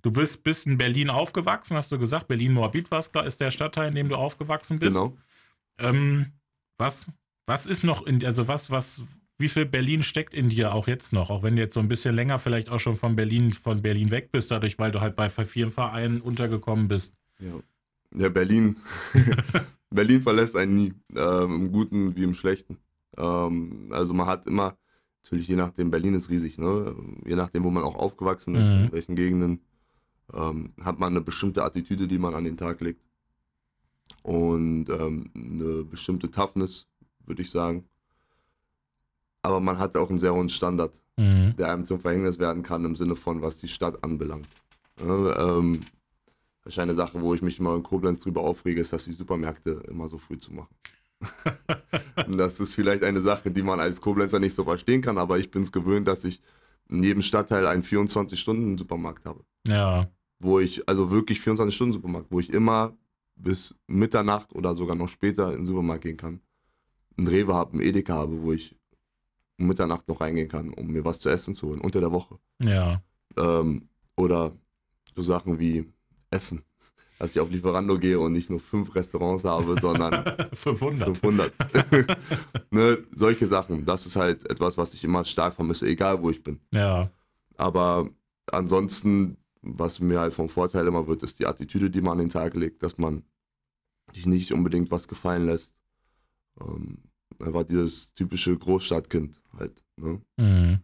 Du 0.03 0.11
bist, 0.11 0.43
bist 0.43 0.67
in 0.67 0.77
Berlin 0.77 1.09
aufgewachsen, 1.09 1.75
hast 1.75 1.91
du 1.91 1.99
gesagt. 1.99 2.27
Berlin-Moabit 2.27 2.91
war's, 2.91 3.11
da 3.11 3.21
ist 3.21 3.41
der 3.41 3.51
Stadtteil, 3.51 3.89
in 3.89 3.95
dem 3.95 4.09
du 4.09 4.15
aufgewachsen 4.15 4.79
bist. 4.79 4.93
Genau. 4.93 5.17
Ähm, 5.81 6.33
was, 6.77 7.11
was 7.45 7.65
ist 7.67 7.83
noch 7.83 8.05
in, 8.05 8.25
also 8.25 8.47
was, 8.47 8.71
was, 8.71 9.03
wie 9.37 9.49
viel 9.49 9.65
Berlin 9.65 10.03
steckt 10.03 10.33
in 10.33 10.49
dir 10.49 10.73
auch 10.73 10.87
jetzt 10.87 11.13
noch? 11.13 11.29
Auch 11.29 11.43
wenn 11.43 11.55
du 11.55 11.61
jetzt 11.61 11.73
so 11.73 11.79
ein 11.79 11.87
bisschen 11.87 12.15
länger 12.15 12.39
vielleicht 12.39 12.69
auch 12.69 12.79
schon 12.79 12.95
von 12.95 13.15
Berlin, 13.15 13.53
von 13.53 13.81
Berlin 13.81 14.11
weg 14.11 14.31
bist, 14.31 14.51
dadurch, 14.51 14.79
weil 14.79 14.91
du 14.91 15.01
halt 15.01 15.15
bei 15.15 15.29
vielen 15.29 15.71
Vereinen 15.71 16.21
untergekommen 16.21 16.87
bist. 16.87 17.13
Ja, 17.39 17.53
ja 18.15 18.29
Berlin. 18.29 18.77
Berlin 19.89 20.21
verlässt 20.21 20.55
einen 20.55 20.75
nie, 20.75 20.93
ähm, 21.15 21.55
im 21.55 21.71
Guten 21.71 22.15
wie 22.15 22.23
im 22.23 22.33
Schlechten. 22.33 22.77
Ähm, 23.17 23.89
also 23.91 24.13
man 24.13 24.27
hat 24.27 24.47
immer, 24.47 24.77
natürlich 25.23 25.47
je 25.47 25.55
nachdem, 25.57 25.91
Berlin 25.91 26.13
ist 26.13 26.29
riesig, 26.29 26.57
ne? 26.57 26.95
je 27.25 27.35
nachdem, 27.35 27.63
wo 27.63 27.69
man 27.69 27.83
auch 27.83 27.95
aufgewachsen 27.95 28.55
ist, 28.55 28.67
Mhm. 28.67 28.85
in 28.85 28.91
welchen 28.91 29.15
Gegenden, 29.15 29.59
ähm, 30.33 30.73
hat 30.81 30.99
man 30.99 31.11
eine 31.13 31.21
bestimmte 31.21 31.63
Attitüde, 31.63 32.07
die 32.07 32.17
man 32.17 32.35
an 32.35 32.45
den 32.45 32.57
Tag 32.57 32.79
legt. 32.81 33.01
Und 34.23 34.89
ähm, 34.89 35.31
eine 35.35 35.83
bestimmte 35.83 36.29
Toughness, 36.29 36.87
würde 37.25 37.41
ich 37.41 37.49
sagen. 37.51 37.85
Aber 39.41 39.59
man 39.59 39.79
hat 39.79 39.95
auch 39.97 40.09
einen 40.09 40.19
sehr 40.19 40.33
hohen 40.33 40.49
Standard 40.49 40.93
Mhm. 41.17 41.55
der 41.57 41.71
einem 41.71 41.85
zum 41.85 41.99
Verhängnis 41.99 42.39
werden 42.39 42.63
kann 42.63 42.85
im 42.85 42.95
Sinne 42.95 43.15
von, 43.15 43.41
was 43.41 43.57
die 43.57 43.67
Stadt 43.67 44.03
anbelangt. 44.03 44.47
Ja, 44.99 45.57
ähm, 45.57 45.81
eine 46.75 46.95
Sache, 46.95 47.21
wo 47.21 47.33
ich 47.33 47.41
mich 47.41 47.59
immer 47.59 47.75
in 47.75 47.83
Koblenz 47.83 48.21
drüber 48.21 48.41
aufrege, 48.41 48.81
ist, 48.81 48.93
dass 48.93 49.05
die 49.05 49.11
Supermärkte 49.11 49.83
immer 49.87 50.09
so 50.09 50.17
früh 50.17 50.39
zu 50.39 50.53
machen. 50.53 50.73
Und 52.25 52.37
das 52.37 52.59
ist 52.59 52.75
vielleicht 52.75 53.03
eine 53.03 53.21
Sache, 53.21 53.51
die 53.51 53.61
man 53.61 53.79
als 53.79 53.99
Koblenzer 53.99 54.39
nicht 54.39 54.55
so 54.55 54.63
verstehen 54.63 55.01
kann, 55.01 55.17
aber 55.17 55.37
ich 55.37 55.51
bin 55.51 55.63
es 55.63 55.71
gewöhnt, 55.71 56.07
dass 56.07 56.23
ich 56.23 56.41
in 56.89 57.03
jedem 57.03 57.21
Stadtteil 57.21 57.67
einen 57.67 57.83
24-Stunden-Supermarkt 57.83 59.25
habe. 59.25 59.43
Ja, 59.67 60.09
Wo 60.39 60.59
ich, 60.59 60.87
also 60.87 61.11
wirklich 61.11 61.39
24-Stunden-Supermarkt, 61.39 62.27
wo 62.31 62.39
ich 62.39 62.51
immer 62.51 62.93
bis 63.43 63.75
Mitternacht 63.87 64.53
oder 64.53 64.75
sogar 64.75 64.95
noch 64.95 65.09
später 65.09 65.51
in 65.51 65.59
den 65.61 65.65
Supermarkt 65.67 66.03
gehen 66.03 66.17
kann. 66.17 66.41
Ein 67.17 67.27
Rewe 67.27 67.53
habe, 67.53 67.77
ein 67.77 67.81
Edeka 67.81 68.13
habe, 68.15 68.41
wo 68.41 68.53
ich 68.53 68.75
um 69.57 69.67
Mitternacht 69.67 70.07
noch 70.07 70.21
reingehen 70.21 70.47
kann, 70.49 70.69
um 70.73 70.87
mir 70.87 71.05
was 71.05 71.19
zu 71.19 71.29
essen 71.29 71.53
zu 71.53 71.67
holen, 71.67 71.81
unter 71.81 71.99
der 71.99 72.11
Woche. 72.11 72.39
ja, 72.63 73.01
Ähm, 73.37 73.89
oder 74.15 74.53
so 75.15 75.21
Sachen 75.23 75.59
wie 75.59 75.85
Essen. 76.29 76.63
Dass 77.19 77.31
ich 77.31 77.39
auf 77.39 77.51
Lieferando 77.51 77.99
gehe 77.99 78.19
und 78.19 78.31
nicht 78.33 78.49
nur 78.49 78.59
fünf 78.59 78.95
Restaurants 78.95 79.43
habe, 79.43 79.79
sondern 79.79 80.23
500. 80.53 81.17
500. 81.17 81.53
ne, 82.71 82.97
solche 83.15 83.45
Sachen. 83.47 83.85
Das 83.85 84.05
ist 84.07 84.15
halt 84.15 84.49
etwas, 84.49 84.77
was 84.77 84.93
ich 84.95 85.03
immer 85.03 85.23
stark 85.25 85.55
vermisse, 85.55 85.85
egal 85.87 86.21
wo 86.21 86.29
ich 86.31 86.41
bin. 86.43 86.59
Ja, 86.73 87.11
Aber 87.57 88.09
ansonsten, 88.51 89.37
was 89.61 89.99
mir 89.99 90.19
halt 90.19 90.33
vom 90.33 90.49
Vorteil 90.49 90.87
immer 90.87 91.07
wird, 91.07 91.23
ist 91.23 91.39
die 91.39 91.45
Attitüde, 91.45 91.89
die 91.89 92.01
man 92.01 92.13
an 92.13 92.17
den 92.19 92.29
Tag 92.29 92.55
legt, 92.55 92.83
dass 92.83 92.97
man 92.97 93.23
sich 94.13 94.25
nicht 94.25 94.51
unbedingt 94.51 94.91
was 94.91 95.07
gefallen 95.07 95.45
lässt. 95.45 95.73
Ähm, 96.59 96.97
einfach 97.39 97.63
dieses 97.63 98.13
typische 98.13 98.57
Großstadtkind 98.57 99.41
halt. 99.57 99.83
Ne? 99.95 100.21
mhm. 100.37 100.79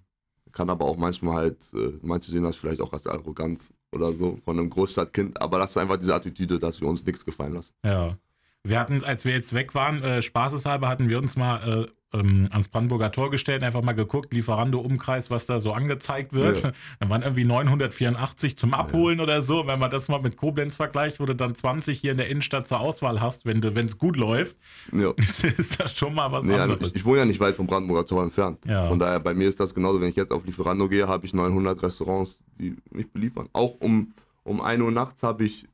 Kann 0.52 0.70
aber 0.70 0.86
auch 0.86 0.98
manchmal 0.98 1.36
halt, 1.36 1.58
äh, 1.74 1.94
manche 2.02 2.32
sehen 2.32 2.44
das 2.44 2.56
vielleicht 2.56 2.82
auch 2.82 2.94
als 2.94 3.06
Arroganz 3.06 3.74
oder 3.92 4.14
so 4.14 4.40
von 4.44 4.58
einem 4.58 4.70
Großstadtkind, 4.70 5.40
aber 5.40 5.60
das 5.60 5.72
ist 5.72 5.78
einfach 5.78 5.98
diese 5.98 6.16
Attitüde, 6.16 6.58
dass 6.58 6.82
wir 6.82 6.88
uns 6.88 7.06
nichts 7.06 7.26
gefallen 7.26 7.54
lassen. 7.54 7.74
ja. 7.84 8.18
Wir 8.64 8.82
hatten, 8.82 9.02
als 9.06 9.24
wir 9.24 9.32
jetzt 9.32 9.54
weg 9.54 9.76
waren, 9.76 10.04
äh, 10.04 10.22
spaßeshalber 10.22 10.90
hatten 10.90 11.08
wir 11.08 11.20
uns 11.20 11.38
mal 11.38 11.88
ähm, 12.14 12.48
ans 12.52 12.70
Brandenburger 12.70 13.12
Tor 13.12 13.30
gestellt, 13.32 13.64
einfach 13.64 13.82
mal 13.82 13.94
geguckt, 13.94 14.34
Lieferando-Umkreis, 14.34 15.30
was 15.30 15.46
da 15.46 15.60
so 15.60 15.74
angezeigt 15.74 16.32
wird. 16.34 16.64
Ja. 16.64 16.72
Dann 17.00 17.10
waren 17.10 17.22
irgendwie 17.22 17.44
984 17.44 18.58
zum 18.58 18.74
Abholen 18.74 19.18
ja. 19.18 19.24
oder 19.24 19.42
so. 19.42 19.68
Wenn 19.68 19.80
man 19.80 19.92
das 19.92 20.08
mal 20.08 20.22
mit 20.22 20.38
Koblenz 20.38 20.78
vergleicht, 20.78 21.20
wo 21.20 21.26
du 21.26 21.36
dann 21.36 21.56
20 21.56 22.00
hier 22.00 22.12
in 22.12 22.18
der 22.18 22.30
Innenstadt 22.30 22.68
zur 22.68 22.80
Auswahl 22.80 23.20
hast, 23.20 23.46
wenn 23.46 23.62
es 23.64 23.98
gut 23.98 24.16
läuft, 24.16 24.56
ja. 24.94 25.12
ist 25.18 25.80
das 25.80 25.98
schon 25.98 26.14
mal 26.14 26.32
was 26.32 26.46
nee, 26.46 26.56
anderes. 26.56 26.90
Ich, 26.90 26.98
ich, 26.98 27.06
wohne 27.06 27.20
ja 27.20 27.26
nicht 27.26 27.40
weit 27.40 27.56
vom 27.56 27.68
Brandenburger 27.68 28.08
Tor 28.08 28.24
entfernt. 28.24 28.60
Von 28.66 29.00
daher, 29.00 29.20
bei 29.20 29.34
mir 29.34 29.50
ist 29.50 29.60
das 29.60 29.74
genauso, 29.74 30.00
wenn 30.00 30.10
ich 30.10 30.16
jetzt 30.16 30.32
auf 30.32 30.46
Lieferando 30.46 30.88
gehe, 30.88 31.08
habe 31.08 31.26
ich 31.26 31.34
900 31.34 31.82
Restaurants, 31.84 32.40
die 32.60 32.76
mich 32.92 33.12
beliefern. 33.12 33.50
Auch 33.54 33.76
um, 33.80 34.14
um 34.44 34.62
1 34.62 34.82
Uhr 34.82 34.92
nachts 34.92 35.24
habe 35.24 35.44
ich 35.46 35.68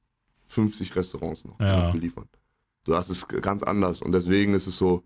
50 0.48 0.96
Restaurants 0.96 1.46
noch, 1.46 1.58
die 1.58 1.66
mich 1.66 1.92
beliefern. 1.92 2.26
Das 2.86 3.10
ist 3.10 3.30
ganz 3.30 3.64
anders 3.64 4.02
und 4.02 4.12
deswegen 4.12 4.54
ist 4.54 4.68
es 4.68 4.78
so, 4.78 5.04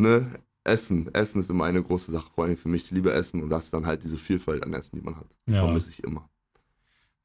ne, 0.00 0.40
Essen. 0.64 1.12
Essen 1.14 1.40
ist 1.40 1.50
immer 1.50 1.64
eine 1.64 1.82
große 1.82 2.12
Sache, 2.12 2.30
vor 2.34 2.44
allem 2.44 2.56
für 2.56 2.68
mich. 2.68 2.84
Ich 2.84 2.90
liebe 2.90 3.12
Essen 3.12 3.42
und 3.42 3.50
das 3.50 3.64
ist 3.64 3.74
dann 3.74 3.86
halt 3.86 4.04
diese 4.04 4.18
Vielfalt 4.18 4.62
an 4.64 4.74
Essen, 4.74 4.96
die 4.96 5.02
man 5.02 5.16
hat. 5.16 5.26
Ja. 5.46 5.64
Vermisse 5.64 5.90
ich 5.90 6.02
immer. 6.04 6.28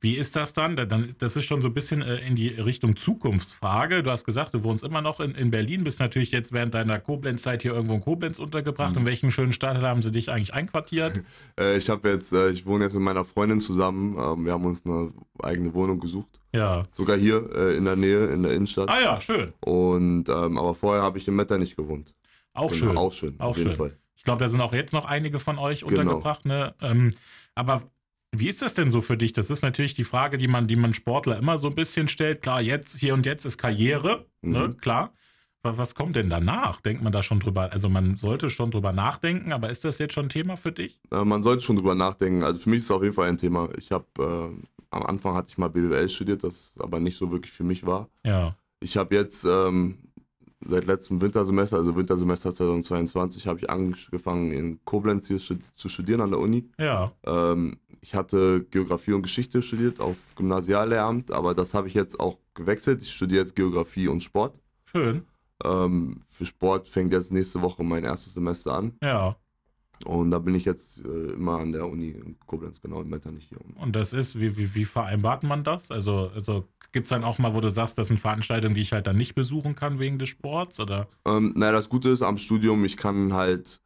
Wie 0.02 0.18
ist 0.18 0.36
das 0.36 0.54
dann? 0.54 0.76
Das 1.18 1.36
ist 1.36 1.46
schon 1.46 1.62
so 1.62 1.70
ein 1.70 1.74
bisschen 1.74 2.04
äh, 2.04 2.18
in 2.18 2.36
die 2.36 2.50
Richtung 2.50 2.96
Zukunftsfrage. 2.96 4.04
Du 4.04 4.12
hast 4.12 4.24
gesagt, 4.24 4.54
du 4.54 4.64
wohnst 4.64 4.84
immer 4.84 5.02
noch 5.02 5.20
in, 5.20 5.34
in 5.34 5.50
Berlin, 5.50 5.84
bist 5.84 6.00
natürlich 6.00 6.32
jetzt 6.32 6.54
während 6.54 6.76
deiner 6.76 7.00
Koblenz-Zeit 7.00 7.64
hier 7.64 7.74
irgendwo 7.74 7.96
in 7.96 8.02
Koblenz 8.02 8.38
untergebracht. 8.38 8.92
Mhm. 8.92 9.00
In 9.00 9.06
welchem 9.08 9.32
schönen 9.32 9.52
Stadtteil 9.52 9.88
haben 9.88 10.04
sie 10.04 10.12
dich 10.12 10.30
eigentlich 10.30 10.54
einquartiert? 10.54 11.24
Äh, 11.58 11.78
ich 11.78 11.90
habe 11.90 12.10
jetzt, 12.10 12.34
äh, 12.34 12.50
ich 12.50 12.66
wohne 12.66 12.84
jetzt 12.84 12.94
mit 12.94 13.02
meiner 13.02 13.24
Freundin 13.24 13.62
zusammen. 13.62 14.18
Ähm, 14.20 14.46
wir 14.46 14.52
haben 14.52 14.66
uns 14.66 14.86
eine 14.86 15.14
eigene 15.42 15.74
Wohnung 15.74 16.02
gesucht. 16.02 16.40
Ja. 16.52 16.84
Sogar 16.92 17.18
hier 17.18 17.74
in 17.76 17.86
der 17.86 17.96
Nähe, 17.96 18.26
in 18.28 18.44
der 18.44 18.52
Innenstadt. 18.52 18.90
Ah 18.90 19.00
ja, 19.00 19.22
schön. 19.22 19.54
Und 19.62 20.28
ähm, 20.28 20.58
aber 20.58 20.76
vorher 20.76 21.02
habe 21.02 21.18
ich 21.18 21.28
in 21.28 21.36
Metternich 21.36 21.78
gewohnt. 21.78 22.14
Auch 22.56 22.72
genau, 22.72 23.12
schön. 23.12 23.40
Auch 23.40 23.56
schön. 23.58 23.70
Auch 23.70 23.78
schön. 23.78 23.92
Ich 24.16 24.24
glaube, 24.24 24.44
da 24.44 24.50
sind 24.50 24.62
auch 24.62 24.74
jetzt 24.74 24.94
noch 24.94 25.06
einige 25.06 25.40
von 25.40 25.58
euch 25.60 25.82
genau. 25.82 26.02
untergebracht. 26.02 26.46
Ne? 26.46 26.74
Ähm, 26.82 27.12
aber 27.54 27.84
wie 28.32 28.50
ist 28.50 28.62
das 28.62 28.74
denn 28.74 28.92
so 28.92 29.02
für 29.02 29.18
dich? 29.18 29.34
Das 29.34 29.50
ist 29.50 29.62
natürlich 29.62 29.94
die 29.94 30.04
Frage, 30.04 30.38
die 30.38 30.48
man, 30.48 30.68
die 30.68 30.76
man 30.76 30.94
Sportler 30.94 31.38
immer 31.38 31.58
so 31.58 31.68
ein 31.68 31.76
bisschen 31.76 32.08
stellt. 32.08 32.42
Klar, 32.42 32.62
jetzt, 32.62 32.98
hier 32.98 33.14
und 33.14 33.26
jetzt 33.26 33.46
ist 33.46 33.58
Karriere, 33.58 34.26
ne? 34.42 34.60
mhm. 34.60 34.68
ne? 34.68 34.74
klar. 34.76 35.14
Was 35.64 35.96
kommt 35.96 36.16
denn 36.16 36.30
danach? 36.30 36.80
Denkt 36.82 37.02
man 37.02 37.12
da 37.12 37.24
schon 37.24 37.40
drüber? 37.40 37.72
Also 37.72 37.90
man 37.90 38.16
sollte 38.16 38.52
schon 38.52 38.70
drüber 38.70 38.94
nachdenken, 38.94 39.52
aber 39.52 39.72
ist 39.72 39.84
das 39.84 39.98
jetzt 39.98 40.14
schon 40.14 40.28
ein 40.28 40.30
Thema 40.30 40.58
für 40.58 40.72
dich? 40.72 41.00
Äh, 41.12 41.26
man 41.26 41.42
sollte 41.42 41.64
schon 41.64 41.76
drüber 41.76 41.96
nachdenken. 41.96 42.44
Also 42.44 42.60
für 42.60 42.70
mich 42.70 42.80
ist 42.80 42.86
es 42.86 42.92
auf 42.92 43.02
jeden 43.02 43.16
Fall 43.16 43.30
ein 43.30 43.40
Thema. 43.40 43.70
Ich 43.78 43.92
habe 43.92 44.06
äh, 44.20 44.66
am 44.92 45.04
Anfang 45.04 45.34
hatte 45.34 45.48
ich 45.50 45.58
mal 45.58 45.70
BWL 45.70 46.08
studiert, 46.10 46.44
das 46.44 46.74
aber 46.78 47.00
nicht 47.00 47.18
so 47.18 47.32
wirklich 47.32 47.52
für 47.52 47.64
mich 47.64 47.84
war. 47.84 48.10
Ja. 48.24 48.56
Ich 48.80 48.96
habe 48.96 49.16
jetzt 49.16 49.44
ähm, 49.44 49.98
seit 50.68 50.86
letztem 50.86 51.22
Wintersemester, 51.22 51.78
also 51.78 51.96
Wintersemester 51.96 52.54
2022, 52.54 53.48
habe 53.48 53.60
ich 53.60 53.70
angefangen 53.70 54.52
in 54.52 54.84
Koblenz 54.86 55.28
hier 55.28 55.40
zu 55.40 55.90
studieren 55.90 56.22
an 56.22 56.32
der 56.32 56.40
Uni. 56.40 56.70
Ja. 56.78 57.12
Ähm, 57.26 57.78
ich 58.02 58.14
hatte 58.16 58.66
Geografie 58.70 59.14
und 59.14 59.24
Geschichte 59.24 59.62
studiert 59.62 60.00
auf 60.00 60.16
Gymnasiallehramt, 60.36 61.32
aber 61.32 61.56
das 61.56 61.74
habe 61.74 61.88
ich 61.88 61.94
jetzt 61.94 62.20
auch 62.20 62.38
gewechselt. 62.54 63.02
Ich 63.02 63.14
studiere 63.14 63.42
jetzt 63.42 63.56
Geografie 63.56 64.08
und 64.08 64.22
Sport. 64.22 64.60
Schön. 64.86 65.24
Ähm, 65.64 66.22
für 66.30 66.46
Sport 66.46 66.88
fängt 66.88 67.14
jetzt 67.14 67.32
nächste 67.32 67.62
Woche 67.62 67.84
mein 67.84 68.04
erstes 68.04 68.34
Semester 68.34 68.74
an. 68.74 68.94
Ja. 69.02 69.38
Und 70.06 70.32
da 70.32 70.40
bin 70.40 70.56
ich 70.56 70.66
jetzt 70.66 71.04
äh, 71.04 71.34
immer 71.34 71.60
an 71.60 71.72
der 71.72 71.88
Uni 71.88 72.10
in 72.10 72.38
Koblenz, 72.46 72.82
genau, 72.82 73.02
in 73.02 73.10
Metternich 73.10 73.48
hier. 73.50 73.58
Und 73.76 73.96
das 73.96 74.14
ist, 74.14 74.40
wie, 74.40 74.56
wie, 74.58 74.74
wie 74.76 74.86
vereinbart 74.86 75.44
man 75.44 75.64
das? 75.64 75.92
Also, 75.92 76.32
also 76.34 76.68
Gibt 76.96 77.08
es 77.08 77.10
dann 77.10 77.26
auch 77.26 77.40
mal, 77.40 77.54
wo 77.54 77.60
du 77.60 77.70
sagst, 77.70 77.98
das 77.98 78.08
sind 78.08 78.22
Veranstaltungen, 78.22 78.74
die 78.74 78.80
ich 78.80 78.94
halt 78.94 79.06
dann 79.06 79.18
nicht 79.18 79.36
besuchen 79.36 79.76
kann 79.76 80.00
wegen 80.00 80.18
des 80.18 80.30
Sports? 80.30 80.80
Oder? 80.80 81.10
Ähm, 81.26 81.52
naja, 81.58 81.74
das 81.74 81.90
Gute 81.90 82.08
ist 82.08 82.22
am 82.22 82.38
Studium, 82.38 82.86
ich 82.86 82.96
kann 82.96 83.34
halt 83.34 83.82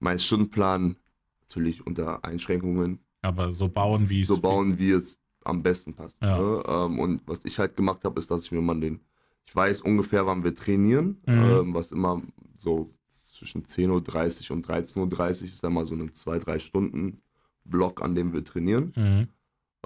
meinen 0.00 0.18
Stundenplan 0.18 0.96
natürlich 1.42 1.86
unter 1.86 2.24
Einschränkungen. 2.24 2.98
Aber 3.22 3.52
so 3.52 3.68
bauen, 3.68 4.08
wie 4.08 4.22
es. 4.22 4.26
So 4.26 4.40
bauen, 4.40 4.76
wie 4.76 4.90
es 4.90 5.16
am 5.44 5.62
besten 5.62 5.94
passt. 5.94 6.16
Ja. 6.20 6.36
Ne? 6.36 6.64
Ähm, 6.66 6.98
und 6.98 7.22
was 7.26 7.44
ich 7.44 7.60
halt 7.60 7.76
gemacht 7.76 8.04
habe, 8.04 8.18
ist, 8.18 8.28
dass 8.28 8.42
ich 8.42 8.50
mir 8.50 8.60
mal 8.60 8.80
den. 8.80 9.02
Ich 9.46 9.54
weiß 9.54 9.82
ungefähr, 9.82 10.26
wann 10.26 10.42
wir 10.42 10.56
trainieren, 10.56 11.18
mhm. 11.26 11.34
ähm, 11.34 11.74
was 11.74 11.92
immer 11.92 12.20
so 12.56 12.90
zwischen 13.38 13.64
10.30 13.64 14.50
Uhr 14.50 14.56
und 14.56 14.66
13.30 14.66 14.96
Uhr 14.98 15.44
ist 15.44 15.64
dann 15.64 15.72
mal 15.72 15.86
so 15.86 15.94
ein 15.94 16.10
2-3 16.10 16.58
Stunden 16.58 17.22
Block, 17.64 18.02
an 18.02 18.14
dem 18.14 18.32
wir 18.32 18.44
trainieren. 18.44 18.92
Mhm. 18.96 19.28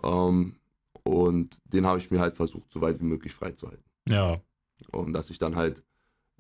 Ähm, 0.03 0.57
und 1.05 1.61
den 1.65 1.87
habe 1.87 1.99
ich 1.99 2.11
mir 2.11 2.21
halt 2.21 2.37
versucht, 2.37 2.71
so 2.73 2.81
weit 2.81 3.01
wie 3.01 3.05
möglich 3.05 3.35
freizuhalten. 3.35 3.85
Ja. 4.09 4.41
Und 4.91 5.13
dass 5.13 5.31
ich 5.31 5.39
dann 5.39 5.57
halt 5.57 5.83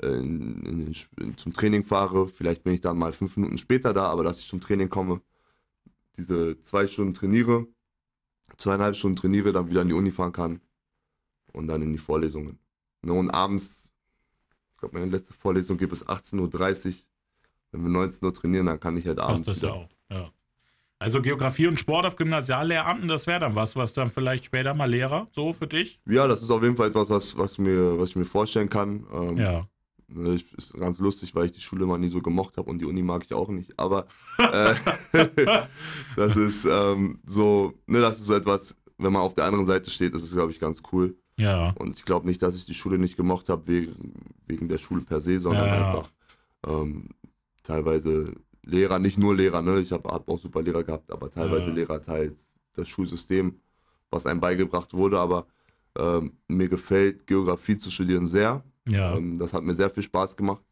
äh, 0.01 0.07
in, 0.07 0.62
in, 0.64 0.94
in, 1.20 1.37
zum 1.37 1.53
Training 1.53 1.85
fahre. 1.85 2.29
Vielleicht 2.29 2.64
bin 2.64 2.75
ich 2.75 2.81
dann 2.81 2.98
mal 2.98 3.12
fünf 3.12 3.37
Minuten 3.37 3.59
später 3.59 3.92
da, 3.92 4.07
aber 4.07 4.25
dass 4.25 4.40
ich 4.40 4.48
zum 4.48 4.61
Training 4.61 4.88
komme, 4.88 5.20
diese 6.16 6.61
zwei 6.62 6.87
Stunden 6.87 7.14
trainiere, 7.14 7.66
zweieinhalb 8.57 8.96
Stunden 8.96 9.16
trainiere, 9.16 9.53
dann 9.53 9.68
wieder 9.68 9.83
in 9.83 9.88
die 9.88 9.94
Uni 9.94 10.11
fahren 10.11 10.33
kann 10.33 10.61
und 11.53 11.66
dann 11.68 11.83
in 11.83 11.92
die 11.92 11.98
Vorlesungen. 11.98 12.59
Ne, 13.03 13.12
und 13.12 13.31
abends, 13.31 13.82
glaube, 14.83 14.99
meine 14.99 15.11
letzte 15.11 15.33
Vorlesung 15.33 15.79
geht 15.79 15.90
bis 15.90 16.07
18.30 16.07 16.87
Uhr. 16.87 16.95
Wenn 17.71 17.83
wir 17.83 17.88
19 17.88 18.27
Uhr 18.27 18.35
trainieren, 18.35 18.66
dann 18.66 18.81
kann 18.81 18.97
ich 18.97 19.07
halt 19.07 19.18
abends. 19.18 19.47
Das 19.47 19.57
ist 19.57 19.62
ja 19.62 19.71
auch, 19.71 19.88
ja. 20.11 20.31
Also 20.99 21.21
Geografie 21.21 21.66
und 21.66 21.81
Sport 21.81 22.07
auf 22.07 22.16
Gymnasiallehramten, 22.16 23.09
das 23.09 23.27
wäre 23.27 23.40
dann 23.40 23.57
was, 23.57 23.75
was 23.75 23.92
dann 23.92 24.11
vielleicht 24.11 24.45
später 24.45 24.73
mal 24.73 24.88
Lehrer, 24.88 25.27
so 25.33 25.53
für 25.53 25.66
dich? 25.66 26.01
Ja, 26.07 26.29
das 26.29 26.42
ist 26.42 26.51
auf 26.51 26.62
jeden 26.62 26.77
Fall 26.77 26.90
etwas, 26.90 27.09
was, 27.09 27.37
was, 27.37 27.59
mir, 27.59 27.99
was 27.99 28.11
ich 28.11 28.16
mir 28.16 28.25
vorstellen 28.25 28.68
kann. 28.68 29.05
Ähm, 29.12 29.37
ja. 29.37 29.66
Ne, 30.09 30.35
ich, 30.35 30.53
ist 30.53 30.75
ganz 30.75 30.99
lustig, 30.99 31.35
weil 31.35 31.47
ich 31.47 31.53
die 31.53 31.61
Schule 31.61 31.87
mal 31.87 31.99
nie 31.99 32.11
so 32.11 32.21
gemocht 32.21 32.57
habe 32.57 32.71
und 32.71 32.79
die 32.79 32.85
Uni 32.85 33.03
mag 33.03 33.25
ich 33.25 33.35
auch 33.35 33.49
nicht. 33.49 33.77
Aber 33.79 34.07
äh, 34.38 34.75
das 36.16 36.37
ist 36.37 36.66
ähm, 36.66 37.21
so, 37.27 37.75
ne, 37.87 38.01
das 38.01 38.21
ist 38.21 38.27
so 38.27 38.35
etwas, 38.35 38.77
wenn 38.99 39.12
man 39.12 39.23
auf 39.23 39.35
der 39.35 39.45
anderen 39.47 39.66
Seite 39.66 39.90
steht, 39.90 40.14
ist 40.14 40.23
es, 40.23 40.33
glaube 40.33 40.53
ich, 40.53 40.61
ganz 40.61 40.83
cool. 40.92 41.16
Ja. 41.37 41.71
Und 41.79 41.97
ich 41.97 42.05
glaube 42.05 42.27
nicht, 42.27 42.42
dass 42.42 42.55
ich 42.55 42.66
die 42.66 42.75
Schule 42.75 42.99
nicht 42.99 43.16
gemocht 43.16 43.49
habe 43.49 43.66
wegen, 43.66 44.14
wegen 44.47 44.68
der 44.68 44.79
Schule 44.79 45.03
per 45.03 45.21
se, 45.21 45.38
sondern 45.38 45.66
ja. 45.66 45.88
einfach 45.88 46.11
ähm, 46.66 47.11
teilweise 47.62 48.35
Lehrer, 48.64 48.99
nicht 48.99 49.18
nur 49.18 49.35
Lehrer, 49.35 49.62
ne? 49.62 49.81
ich 49.81 49.92
habe 49.92 50.09
hab 50.09 50.29
auch 50.29 50.38
super 50.38 50.62
Lehrer 50.62 50.85
gehabt, 50.85 51.11
aber 51.11 51.31
teilweise 51.31 51.68
ja. 51.68 51.75
Lehrer 51.75 52.03
teils 52.03 52.53
das 52.75 52.88
Schulsystem, 52.88 53.61
was 54.11 54.27
einem 54.27 54.40
beigebracht 54.40 54.95
wurde. 54.95 55.18
Aber 55.18 55.47
ähm, 55.99 56.33
mir 56.49 56.68
gefällt 56.68 57.27
Geografie 57.27 57.77
zu 57.77 57.90
studieren 57.90 58.27
sehr. 58.27 58.62
Ja. 58.88 59.16
Ähm, 59.16 59.38
das 59.38 59.53
hat 59.53 59.62
mir 59.62 59.75
sehr 59.75 59.90
viel 59.90 60.03
Spaß 60.03 60.37
gemacht. 60.37 60.62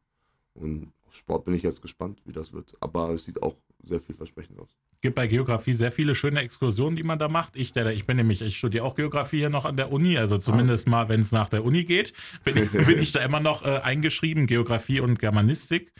Und 0.54 0.92
auf 1.06 1.14
Sport 1.14 1.44
bin 1.44 1.54
ich 1.54 1.62
jetzt 1.62 1.82
gespannt, 1.82 2.20
wie 2.24 2.32
das 2.32 2.52
wird. 2.52 2.74
Aber 2.80 3.10
es 3.10 3.24
sieht 3.24 3.42
auch 3.42 3.56
sehr 3.82 4.00
vielversprechend 4.00 4.58
aus. 4.58 4.76
Es 4.92 5.00
gibt 5.00 5.14
bei 5.14 5.26
Geografie 5.26 5.72
sehr 5.72 5.92
viele 5.92 6.14
schöne 6.14 6.40
Exkursionen, 6.40 6.96
die 6.96 7.02
man 7.02 7.18
da 7.18 7.28
macht. 7.28 7.56
Ich, 7.56 7.72
der, 7.72 7.86
ich 7.86 8.06
bin 8.06 8.16
nämlich, 8.16 8.42
ich 8.42 8.56
studiere 8.56 8.84
auch 8.84 8.94
Geografie 8.94 9.38
hier 9.38 9.50
noch 9.50 9.64
an 9.64 9.76
der 9.76 9.90
Uni, 9.92 10.18
also 10.18 10.38
zumindest 10.38 10.86
ah. 10.86 10.90
mal, 10.90 11.08
wenn 11.08 11.20
es 11.20 11.32
nach 11.32 11.48
der 11.48 11.64
Uni 11.64 11.84
geht, 11.84 12.12
bin 12.44 12.56
ich, 12.56 12.70
bin 12.70 12.98
ich 13.02 13.12
da 13.12 13.20
immer 13.20 13.40
noch 13.40 13.64
äh, 13.64 13.78
eingeschrieben, 13.78 14.46
Geografie 14.46 15.00
und 15.00 15.18
Germanistik. 15.18 15.92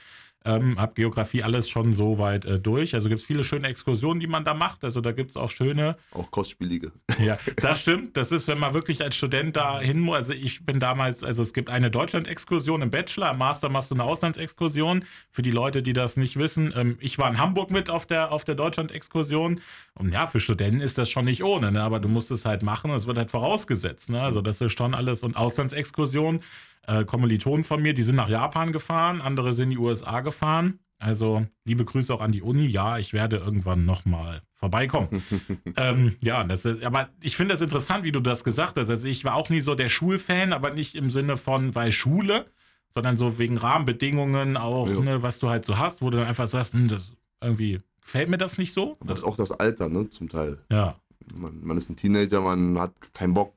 Ähm, 0.42 0.81
hab 0.81 0.94
Geografie 0.94 1.42
alles 1.42 1.68
schon 1.68 1.92
so 1.92 2.18
weit 2.18 2.46
äh, 2.46 2.59
durch. 2.59 2.94
Also 2.94 3.11
gibt 3.11 3.20
es 3.20 3.26
viele 3.26 3.44
schöne 3.44 3.68
Exkursionen, 3.68 4.20
die 4.20 4.26
man 4.26 4.42
da 4.42 4.55
macht. 4.55 4.85
Also 4.85 5.03
da 5.03 5.12
gibt 5.12 5.31
es 5.31 5.37
auch 5.37 5.50
schöne. 5.50 5.96
Auch 6.12 6.31
kostspielige. 6.31 6.92
Ja, 7.20 7.38
das 7.57 7.83
stimmt. 7.83 8.16
Das 8.16 8.33
ist, 8.33 8.48
wenn 8.48 8.59
man 8.59 8.72
wirklich 8.72 9.03
als 9.03 9.14
Student 9.14 9.55
da 9.55 9.79
hin 9.79 10.00
muss. 10.00 10.16
Also 10.16 10.33
ich 10.33 10.64
bin 10.64 10.81
damals, 10.81 11.22
also 11.22 11.42
es 11.42 11.53
gibt 11.53 11.68
eine 11.68 11.90
Deutschland-Exkursion 11.90 12.81
im 12.81 12.90
Bachelor, 12.90 13.33
im 13.33 13.38
Master 13.38 13.68
machst 13.68 13.90
du 13.90 13.94
eine 13.94 14.05
Auslandsexkursion. 14.05 15.05
Für 15.29 15.42
die 15.42 15.50
Leute, 15.50 15.83
die 15.83 15.92
das 15.92 16.16
nicht 16.16 16.38
wissen, 16.38 16.72
ähm, 16.74 16.96
ich 17.00 17.18
war 17.18 17.29
in 17.29 17.38
Hamburg 17.38 17.70
mit 17.70 17.90
auf 17.90 18.07
der, 18.07 18.33
auf 18.33 18.46
der 18.46 18.55
Deutschland-Exkursion. 18.55 19.61
Und 19.92 20.12
ja, 20.12 20.26
für 20.29 20.40
Studenten 20.40 20.81
ist 20.81 20.96
das 20.96 21.11
schon 21.11 21.26
nicht 21.26 21.44
ohne, 21.44 21.72
ne? 21.72 21.83
aber 21.83 22.00
du 22.00 22.09
musst 22.09 22.31
es 22.31 22.46
halt 22.46 22.62
machen. 22.62 22.90
Es 22.92 23.07
wird 23.07 23.18
halt 23.18 23.31
vorausgesetzt. 23.31 24.09
Ne? 24.09 24.22
Also 24.22 24.40
das 24.40 24.62
ist 24.62 24.79
schon 24.79 24.94
alles. 24.94 25.22
Und 25.22 25.37
Auslandsexkursion 25.37 26.40
äh, 26.86 27.04
Kommilitonen 27.04 27.64
von 27.64 27.82
mir, 27.82 27.94
die 27.94 28.02
sind 28.02 28.16
nach 28.16 28.28
Japan 28.28 28.72
gefahren, 28.72 29.20
andere 29.20 29.52
sind 29.52 29.64
in 29.64 29.70
die 29.70 29.78
USA 29.78 30.20
gefahren. 30.20 30.80
Also 30.98 31.46
liebe 31.64 31.86
Grüße 31.86 32.12
auch 32.12 32.20
an 32.20 32.30
die 32.30 32.42
Uni. 32.42 32.66
Ja, 32.66 32.98
ich 32.98 33.14
werde 33.14 33.38
irgendwann 33.38 33.86
nochmal 33.86 34.42
vorbeikommen. 34.52 35.22
ähm, 35.76 36.14
ja, 36.20 36.44
das 36.44 36.66
ist, 36.66 36.84
aber 36.84 37.08
ich 37.22 37.36
finde 37.36 37.54
das 37.54 37.62
interessant, 37.62 38.04
wie 38.04 38.12
du 38.12 38.20
das 38.20 38.44
gesagt 38.44 38.76
hast. 38.76 38.90
Also 38.90 39.08
ich 39.08 39.24
war 39.24 39.34
auch 39.34 39.48
nie 39.48 39.62
so 39.62 39.74
der 39.74 39.88
Schulfan, 39.88 40.52
aber 40.52 40.70
nicht 40.72 40.94
im 40.94 41.08
Sinne 41.08 41.38
von, 41.38 41.74
weil 41.74 41.90
Schule, 41.90 42.46
sondern 42.92 43.16
so 43.16 43.38
wegen 43.38 43.56
Rahmenbedingungen 43.56 44.58
auch, 44.58 44.90
ja. 44.90 45.00
ne, 45.00 45.22
was 45.22 45.38
du 45.38 45.48
halt 45.48 45.64
so 45.64 45.78
hast, 45.78 46.02
wo 46.02 46.10
du 46.10 46.18
dann 46.18 46.26
einfach 46.26 46.48
sagst, 46.48 46.74
hm, 46.74 46.88
das 46.88 47.16
irgendwie 47.40 47.80
gefällt 48.02 48.28
mir 48.28 48.38
das 48.38 48.58
nicht 48.58 48.74
so. 48.74 48.98
Das 49.04 49.20
ist 49.20 49.24
auch 49.24 49.36
das 49.36 49.52
Alter, 49.52 49.88
ne, 49.88 50.10
zum 50.10 50.28
Teil. 50.28 50.58
Ja. 50.70 50.96
Man, 51.34 51.64
man 51.64 51.78
ist 51.78 51.88
ein 51.88 51.96
Teenager, 51.96 52.42
man 52.42 52.78
hat 52.78 52.92
keinen 53.14 53.32
Bock 53.32 53.54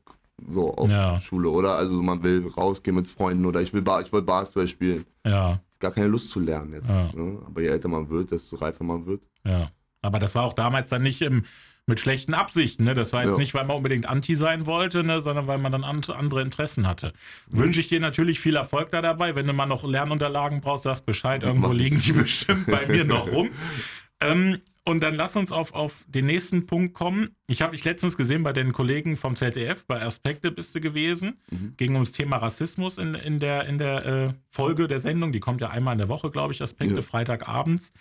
so 0.48 0.74
auf 0.76 0.90
ja. 0.90 1.20
Schule, 1.20 1.50
oder? 1.50 1.76
Also 1.76 2.02
man 2.02 2.24
will 2.24 2.48
rausgehen 2.48 2.96
mit 2.96 3.08
Freunden 3.08 3.46
oder 3.46 3.62
ich 3.62 3.74
will, 3.74 3.84
ich 4.04 4.14
will 4.14 4.22
Basketball 4.22 4.68
spielen. 4.68 5.06
Ja. 5.26 5.60
Gar 5.80 5.92
keine 5.92 6.08
Lust 6.08 6.32
zu 6.32 6.40
lernen 6.40 6.74
jetzt. 6.74 6.88
Ja. 6.88 7.10
Ne? 7.14 7.40
Aber 7.46 7.62
je 7.62 7.68
älter 7.68 7.88
man 7.90 8.10
wird, 8.10 8.32
desto 8.32 8.56
reifer 8.56 8.84
man 8.84 9.06
wird. 9.06 9.22
Ja. 9.46 9.70
Aber 10.02 10.20
das 10.20 10.36
war 10.36 10.44
auch 10.44 10.54
damals 10.54 10.90
dann 10.90 11.04
nicht 11.04 11.22
im, 11.22 11.46
mit 11.86 12.00
schlechten 12.00 12.34
Absichten. 12.34 12.84
Ne? 12.84 12.94
Das 12.94 13.14
war 13.14 13.24
jetzt 13.24 13.34
Ja. 13.34 13.38
nicht, 13.40 13.54
weil 13.54 13.66
man 13.66 13.78
unbedingt 13.78 14.06
Anti 14.06 14.36
sein 14.36 14.66
wollte, 14.66 15.04
ne? 15.04 15.22
sondern 15.22 15.48
weil 15.48 15.58
man 15.58 15.72
dann 15.72 15.84
an, 15.84 16.02
andere 16.10 16.42
Interessen 16.42 16.88
hatte. 16.88 17.14
Wünsche 17.50 17.80
ich 17.80 17.90
dir 17.90 18.00
natürlich 18.00 18.40
viel 18.40 18.56
Erfolg 18.56 18.92
da 18.92 19.02
dabei. 19.02 19.36
Wenn 19.36 19.48
du 19.48 19.54
mal 19.54 19.66
noch 19.66 19.84
Lernunterlagen 19.84 20.62
brauchst, 20.62 20.84
sagst 20.84 21.06
Bescheid. 21.06 21.44
Irgendwo 21.44 21.72
liegen 21.72 22.00
die 22.00 22.12
bestimmt 22.14 22.68
bei 22.68 22.86
mir 22.86 23.06
noch 23.06 23.32
rum. 23.32 23.50
Ähm, 24.22 24.62
und 24.86 25.02
dann 25.02 25.16
lass 25.16 25.36
uns 25.36 25.52
auf, 25.52 25.74
auf 25.74 26.06
den 26.08 26.26
nächsten 26.26 26.66
Punkt 26.66 26.94
kommen. 26.94 27.36
Ich 27.48 27.62
habe 27.62 27.72
dich 27.74 27.84
letztens 27.86 28.18
gesehen 28.18 28.44
bei 28.44 28.52
den 28.54 28.74
Kollegen 28.74 29.16
vom 29.16 29.36
ZDF, 29.36 29.86
bei 29.86 30.02
Aspekte 30.02 30.52
bist 30.52 30.76
du 30.76 30.82
gewesen. 30.82 31.40
Mhm. 31.52 31.74
Ging 31.78 31.94
ums 31.94 32.12
Thema 32.12 32.38
Rassismus 32.38 32.98
in, 32.98 33.16
in 33.16 33.40
der, 33.40 33.66
in 33.68 33.78
der 33.78 34.06
äh, 34.06 34.34
Folge 34.50 34.88
der 34.88 35.00
Sendung. 35.00 35.32
Die 35.32 35.40
kommt 35.40 35.62
ja 35.62 35.70
einmal 35.70 35.94
in 35.94 36.00
der 36.00 36.10
Woche, 36.10 36.30
glaube 36.32 36.54
ich, 36.54 36.62
Aspekte, 36.62 36.96
Ja. 36.96 37.02
Freitagabends. 37.02 37.92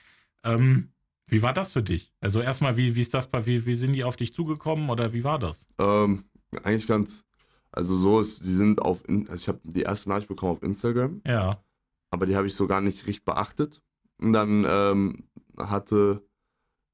Ähm, 0.44 0.88
wie 1.28 1.40
war 1.42 1.52
das 1.52 1.72
für 1.72 1.82
dich? 1.82 2.12
Also 2.20 2.40
erstmal, 2.40 2.76
wie, 2.76 2.94
wie 2.96 3.00
ist 3.00 3.14
das 3.14 3.30
bei, 3.30 3.46
wie, 3.46 3.64
wie 3.64 3.74
sind 3.76 3.92
die 3.92 4.04
auf 4.04 4.16
dich 4.16 4.34
zugekommen 4.34 4.90
oder 4.90 5.12
wie 5.12 5.24
war 5.24 5.38
das? 5.38 5.66
Ähm, 5.78 6.24
eigentlich 6.64 6.86
ganz, 6.88 7.24
also 7.70 7.96
so 7.96 8.20
ist, 8.20 8.42
sie 8.42 8.54
sind 8.56 8.82
auf, 8.82 9.00
also 9.08 9.34
ich 9.34 9.48
habe 9.48 9.60
die 9.64 9.82
erste 9.82 10.08
Nachricht 10.08 10.28
bekommen 10.28 10.52
auf 10.52 10.62
Instagram, 10.62 11.22
Ja. 11.26 11.62
aber 12.10 12.26
die 12.26 12.34
habe 12.36 12.48
ich 12.48 12.54
so 12.54 12.66
gar 12.66 12.80
nicht 12.80 13.06
richtig 13.06 13.24
beachtet. 13.24 13.80
Und 14.18 14.32
dann 14.34 14.66
ähm, 14.68 15.24
hatte 15.58 16.22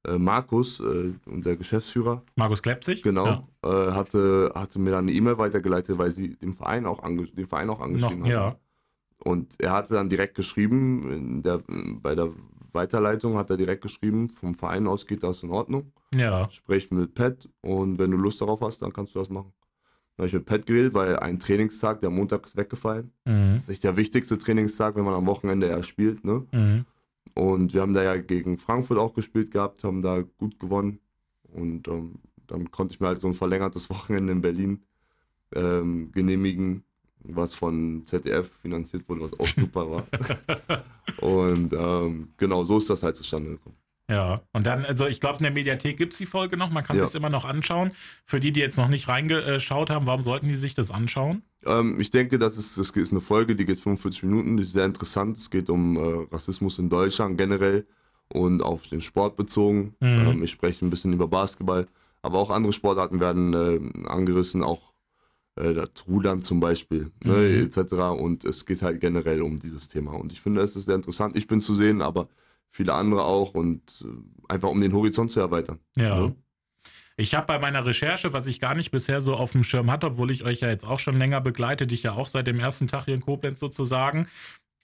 Markus, 0.07 0.79
äh, 0.79 1.13
unser 1.25 1.55
Geschäftsführer, 1.57 2.23
Markus 2.35 2.61
Klepzig? 2.61 3.03
genau, 3.03 3.25
Ja. 3.25 3.43
äh, 3.63 3.91
hatte, 3.91 4.51
hatte 4.55 4.79
mir 4.79 4.91
dann 4.91 5.05
eine 5.07 5.11
E-Mail 5.11 5.37
weitergeleitet, 5.37 5.97
weil 5.97 6.11
sie 6.11 6.35
dem 6.37 6.53
Verein 6.53 6.85
auch, 6.85 7.01
den 7.03 7.47
Verein 7.47 7.69
auch 7.69 7.81
angeschrieben 7.81 8.23
haben. 8.23 8.31
ja. 8.31 8.55
Und 9.21 9.55
er 9.61 9.73
hatte 9.73 9.95
dann 9.95 10.07
direkt 10.07 10.35
geschrieben, 10.35 11.43
der, 11.43 11.61
bei 11.67 12.15
der 12.15 12.29
Weiterleitung 12.71 13.35
hat 13.37 13.49
er 13.49 13.57
direkt 13.57 13.81
geschrieben, 13.81 14.29
vom 14.29 14.55
Verein 14.55 14.87
aus 14.87 15.05
geht 15.05 15.23
das 15.23 15.43
in 15.43 15.49
Ordnung. 15.49 15.91
Ja. 16.15 16.49
Sprech 16.51 16.89
mit 16.91 17.13
Pat 17.15 17.49
und 17.61 17.99
wenn 17.99 18.11
du 18.11 18.17
Lust 18.17 18.39
darauf 18.39 18.61
hast, 18.61 18.81
dann 18.81 18.93
kannst 18.93 19.13
du 19.15 19.19
das 19.19 19.29
machen. 19.29 19.51
Dann 20.15 20.23
habe 20.23 20.27
ich 20.27 20.33
mit 20.33 20.45
Pat 20.45 20.65
geredet, 20.65 20.93
weil 20.93 21.17
ein 21.17 21.39
Trainingstag, 21.39 21.99
der 21.99 22.09
Montag 22.09 22.45
ist 22.45 22.55
weggefallen. 22.55 23.11
Mhm. 23.25 23.53
Das 23.55 23.63
ist 23.63 23.69
nicht 23.69 23.83
der 23.83 23.97
wichtigste 23.97 24.37
Trainingstag, 24.37 24.95
wenn 24.95 25.03
man 25.03 25.13
am 25.13 25.25
Wochenende 25.25 25.67
erst 25.67 25.89
spielt. 25.89 26.23
Ne? 26.23 26.45
Mhm. 26.53 26.85
Und 27.35 27.73
wir 27.73 27.81
haben 27.81 27.93
da 27.93 28.03
ja 28.03 28.17
gegen 28.17 28.57
Frankfurt 28.57 28.97
auch 28.97 29.13
gespielt 29.13 29.51
gehabt, 29.51 29.83
haben 29.83 30.01
da 30.01 30.23
gut 30.37 30.59
gewonnen. 30.59 30.99
Und 31.43 31.87
ähm, 31.87 32.19
dann 32.47 32.71
konnte 32.71 32.93
ich 32.93 32.99
mir 32.99 33.07
halt 33.07 33.21
so 33.21 33.27
ein 33.27 33.33
verlängertes 33.33 33.89
Wochenende 33.89 34.33
in 34.33 34.41
Berlin 34.41 34.83
ähm, 35.53 36.11
genehmigen, 36.11 36.83
was 37.21 37.53
von 37.53 38.03
ZDF 38.05 38.49
finanziert 38.61 39.07
wurde, 39.07 39.21
was 39.21 39.39
auch 39.39 39.47
super 39.47 39.89
war. 39.89 40.07
Und 41.21 41.73
ähm, 41.73 42.29
genau, 42.37 42.63
so 42.63 42.77
ist 42.77 42.89
das 42.89 43.03
halt 43.03 43.15
zustande 43.15 43.51
gekommen. 43.51 43.75
Ja, 44.09 44.41
und 44.53 44.65
dann, 44.65 44.85
also 44.85 45.05
ich 45.05 45.19
glaube, 45.19 45.37
in 45.37 45.43
der 45.43 45.51
Mediathek 45.51 45.95
gibt 45.97 46.13
es 46.13 46.17
die 46.19 46.25
Folge 46.25 46.57
noch, 46.57 46.71
man 46.71 46.83
kann 46.83 46.95
Ja. 46.97 47.03
das 47.03 47.13
immer 47.13 47.29
noch 47.29 47.45
anschauen. 47.45 47.91
Für 48.25 48.39
die, 48.39 48.51
die 48.51 48.59
jetzt 48.59 48.77
noch 48.77 48.87
nicht 48.87 49.07
reingeschaut 49.07 49.91
haben, 49.91 50.07
warum 50.07 50.23
sollten 50.23 50.47
die 50.47 50.55
sich 50.55 50.73
das 50.73 50.89
anschauen? 50.89 51.43
Ähm, 51.65 51.99
ich 51.99 52.09
denke, 52.09 52.39
das 52.39 52.57
ist, 52.57 52.77
das 52.77 52.89
ist 52.89 53.11
eine 53.11 53.21
Folge, 53.21 53.55
die 53.55 53.65
geht 53.65 53.79
45 53.79 54.23
Minuten, 54.23 54.57
die 54.57 54.63
ist 54.63 54.73
sehr 54.73 54.85
interessant. 54.85 55.37
Es 55.37 55.49
geht 55.51 55.69
um 55.69 55.95
äh, 55.95 56.27
Rassismus 56.33 56.79
in 56.79 56.89
Deutschland 56.89 57.37
generell 57.37 57.85
und 58.29 58.63
auf 58.63 58.87
den 58.87 59.01
Sport 59.01 59.37
bezogen. 59.37 59.95
Mhm. 59.99 60.07
Ähm, 60.27 60.43
ich 60.43 60.51
spreche 60.51 60.83
ein 60.85 60.89
bisschen 60.89 61.13
über 61.13 61.27
Basketball, 61.27 61.87
aber 62.23 62.39
auch 62.39 62.49
andere 62.49 62.73
Sportarten 62.73 63.19
werden 63.19 63.53
äh, 63.53 64.07
angerissen, 64.09 64.63
auch 64.63 64.91
äh, 65.55 65.73
das 65.75 65.89
Rudern 66.07 66.41
zum 66.41 66.59
Beispiel, 66.59 67.11
ne, 67.23 67.33
Mhm. 67.33 67.65
etc. 67.67 67.93
Und 68.19 68.43
es 68.43 68.65
geht 68.65 68.81
halt 68.81 69.01
generell 69.01 69.43
um 69.43 69.59
dieses 69.59 69.87
Thema. 69.87 70.13
Und 70.13 70.31
ich 70.31 70.41
finde, 70.41 70.61
es 70.61 70.75
ist 70.75 70.85
sehr 70.85 70.95
interessant. 70.95 71.37
Ich 71.37 71.45
bin 71.45 71.61
zu 71.61 71.75
sehen, 71.75 72.01
aber 72.01 72.27
viele 72.71 72.93
andere 72.93 73.23
auch 73.23 73.53
und 73.53 74.03
äh, 74.05 74.51
einfach 74.51 74.69
um 74.69 74.81
den 74.81 74.93
Horizont 74.93 75.31
zu 75.31 75.39
erweitern. 75.39 75.79
Ja. 75.95 76.19
Ne? 76.19 76.35
Ich 77.17 77.35
habe 77.35 77.47
bei 77.47 77.59
meiner 77.59 77.85
Recherche, 77.85 78.31
was 78.31 78.47
ich 78.47 78.61
gar 78.61 78.75
nicht 78.75 78.91
bisher 78.91 79.19
so 79.19 79.35
auf 79.35 79.51
dem 79.51 79.63
Schirm 79.63 79.91
hatte, 79.91 80.07
obwohl 80.07 80.31
ich 80.31 80.45
euch 80.45 80.61
ja 80.61 80.69
jetzt 80.69 80.85
auch 80.85 80.99
schon 80.99 81.17
länger 81.17 81.41
begleite, 81.41 81.85
dich 81.85 82.03
ja 82.03 82.13
auch 82.13 82.27
seit 82.29 82.47
dem 82.47 82.59
ersten 82.59 82.87
Tag 82.87 83.05
hier 83.05 83.13
in 83.13 83.21
Koblenz 83.21 83.59
sozusagen, 83.59 84.27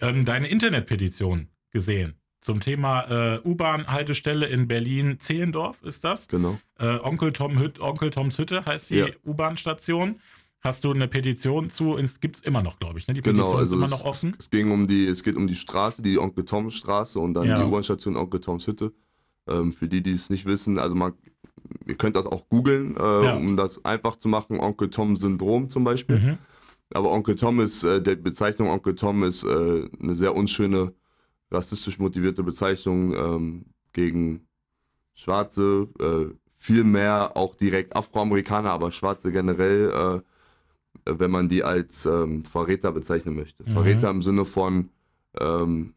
ähm, 0.02 0.26
deine 0.26 0.50
Internetpetition 0.50 1.48
gesehen. 1.71 2.15
Zum 2.41 2.60
Thema 2.60 3.36
äh, 3.36 3.39
U-Bahn-Haltestelle 3.43 4.45
in 4.48 4.67
Berlin-Zehlendorf 4.67 5.82
ist 5.82 6.04
das. 6.04 6.28
Genau. 6.28 6.60
Äh, 6.78 7.00
Onkel, 7.00 7.32
Tom 7.32 7.58
Hüt, 7.58 7.80
Onkel 7.80 8.12
Toms 8.12 8.38
Hütte 8.38 8.65
heißt 8.65 8.89
die 8.91 8.98
Ja. 8.98 9.08
U-Bahn-Station. 9.26 10.19
Hast 10.65 10.84
du 10.84 10.91
eine 10.91 11.08
Petition 11.08 11.69
zu, 11.69 11.95
gibt 12.19 12.38
es 12.38 12.41
immer 12.41 12.63
noch, 12.63 12.80
glaube 12.80 12.97
ich, 12.97 13.08
ne? 13.08 13.13
Die 13.13 13.21
Genau, 13.21 13.43
Petition 13.43 13.60
also 13.60 13.75
ist 13.75 13.78
immer 13.78 13.86
es, 13.86 13.91
noch 13.91 14.06
offen. 14.06 14.36
es 14.39 14.49
ging 14.49 14.71
um 14.71 14.88
die, 14.88 15.06
es 15.06 15.23
geht 15.23 15.36
um 15.36 15.45
die 15.45 15.54
Straße, 15.56 16.01
die 16.01 16.17
Onkel 16.17 16.43
Toms 16.43 16.73
Straße 16.73 17.19
und 17.19 17.36
dann 17.36 17.47
Ja. 17.47 17.60
die 17.60 17.65
U-Bahn-Station 17.65 18.17
Onkel 18.17 18.39
Toms 18.41 18.65
Hütte. 18.65 18.91
Ähm, 19.47 19.73
für 19.73 19.88
die, 19.88 20.01
die 20.01 20.13
es 20.13 20.32
nicht 20.32 20.45
wissen, 20.47 20.80
also 20.80 20.95
man, 20.95 21.13
ihr 21.86 21.93
könnt 21.95 22.15
das 22.15 22.25
auch 22.25 22.49
googeln, 22.49 22.97
äh, 22.97 23.25
Ja. 23.25 23.36
um 23.36 23.56
das 23.56 23.86
einfach 23.86 24.15
zu 24.15 24.28
machen, 24.28 24.60
Onkel 24.60 24.89
Tom 24.89 25.15
Syndrom 25.15 25.69
zum 25.69 25.84
Beispiel. 25.84 26.17
Mhm. 26.19 26.38
Aber 26.95 27.12
Onkel 27.12 27.36
Tom 27.36 27.60
ist, 27.60 27.84
äh, 27.84 28.01
der 28.01 28.15
Bezeichnung 28.15 28.69
Onkel 28.69 28.95
Tom 28.95 29.23
ist 29.23 29.43
äh, 29.43 29.88
eine 30.01 30.15
sehr 30.15 30.36
unschöne, 30.36 30.93
rassistisch 31.51 31.99
motivierte 31.99 32.41
Bezeichnung 32.41 33.13
ähm, 33.13 33.65
gegen 33.93 34.47
Schwarze, 35.13 35.88
äh, 35.99 36.34
viel 36.58 36.84
mehr 36.84 37.38
auch 37.38 37.54
direkt 37.56 37.95
Afroamerikaner, 37.95 38.71
aber 38.71 38.89
Schwarze 38.91 39.32
generell, 39.32 39.91
äh, 39.91 40.21
wenn 41.06 41.32
man 41.32 41.50
die 41.50 41.63
als 41.63 42.06
ähm, 42.06 42.44
Verräter 42.44 42.91
bezeichnen 42.91 43.36
möchte. 43.36 43.63
Mhm. 43.63 43.74
Verräter 43.74 44.10
im 44.10 44.22
Sinne 44.22 44.46
von 44.46 44.89
ähm, 45.39 45.94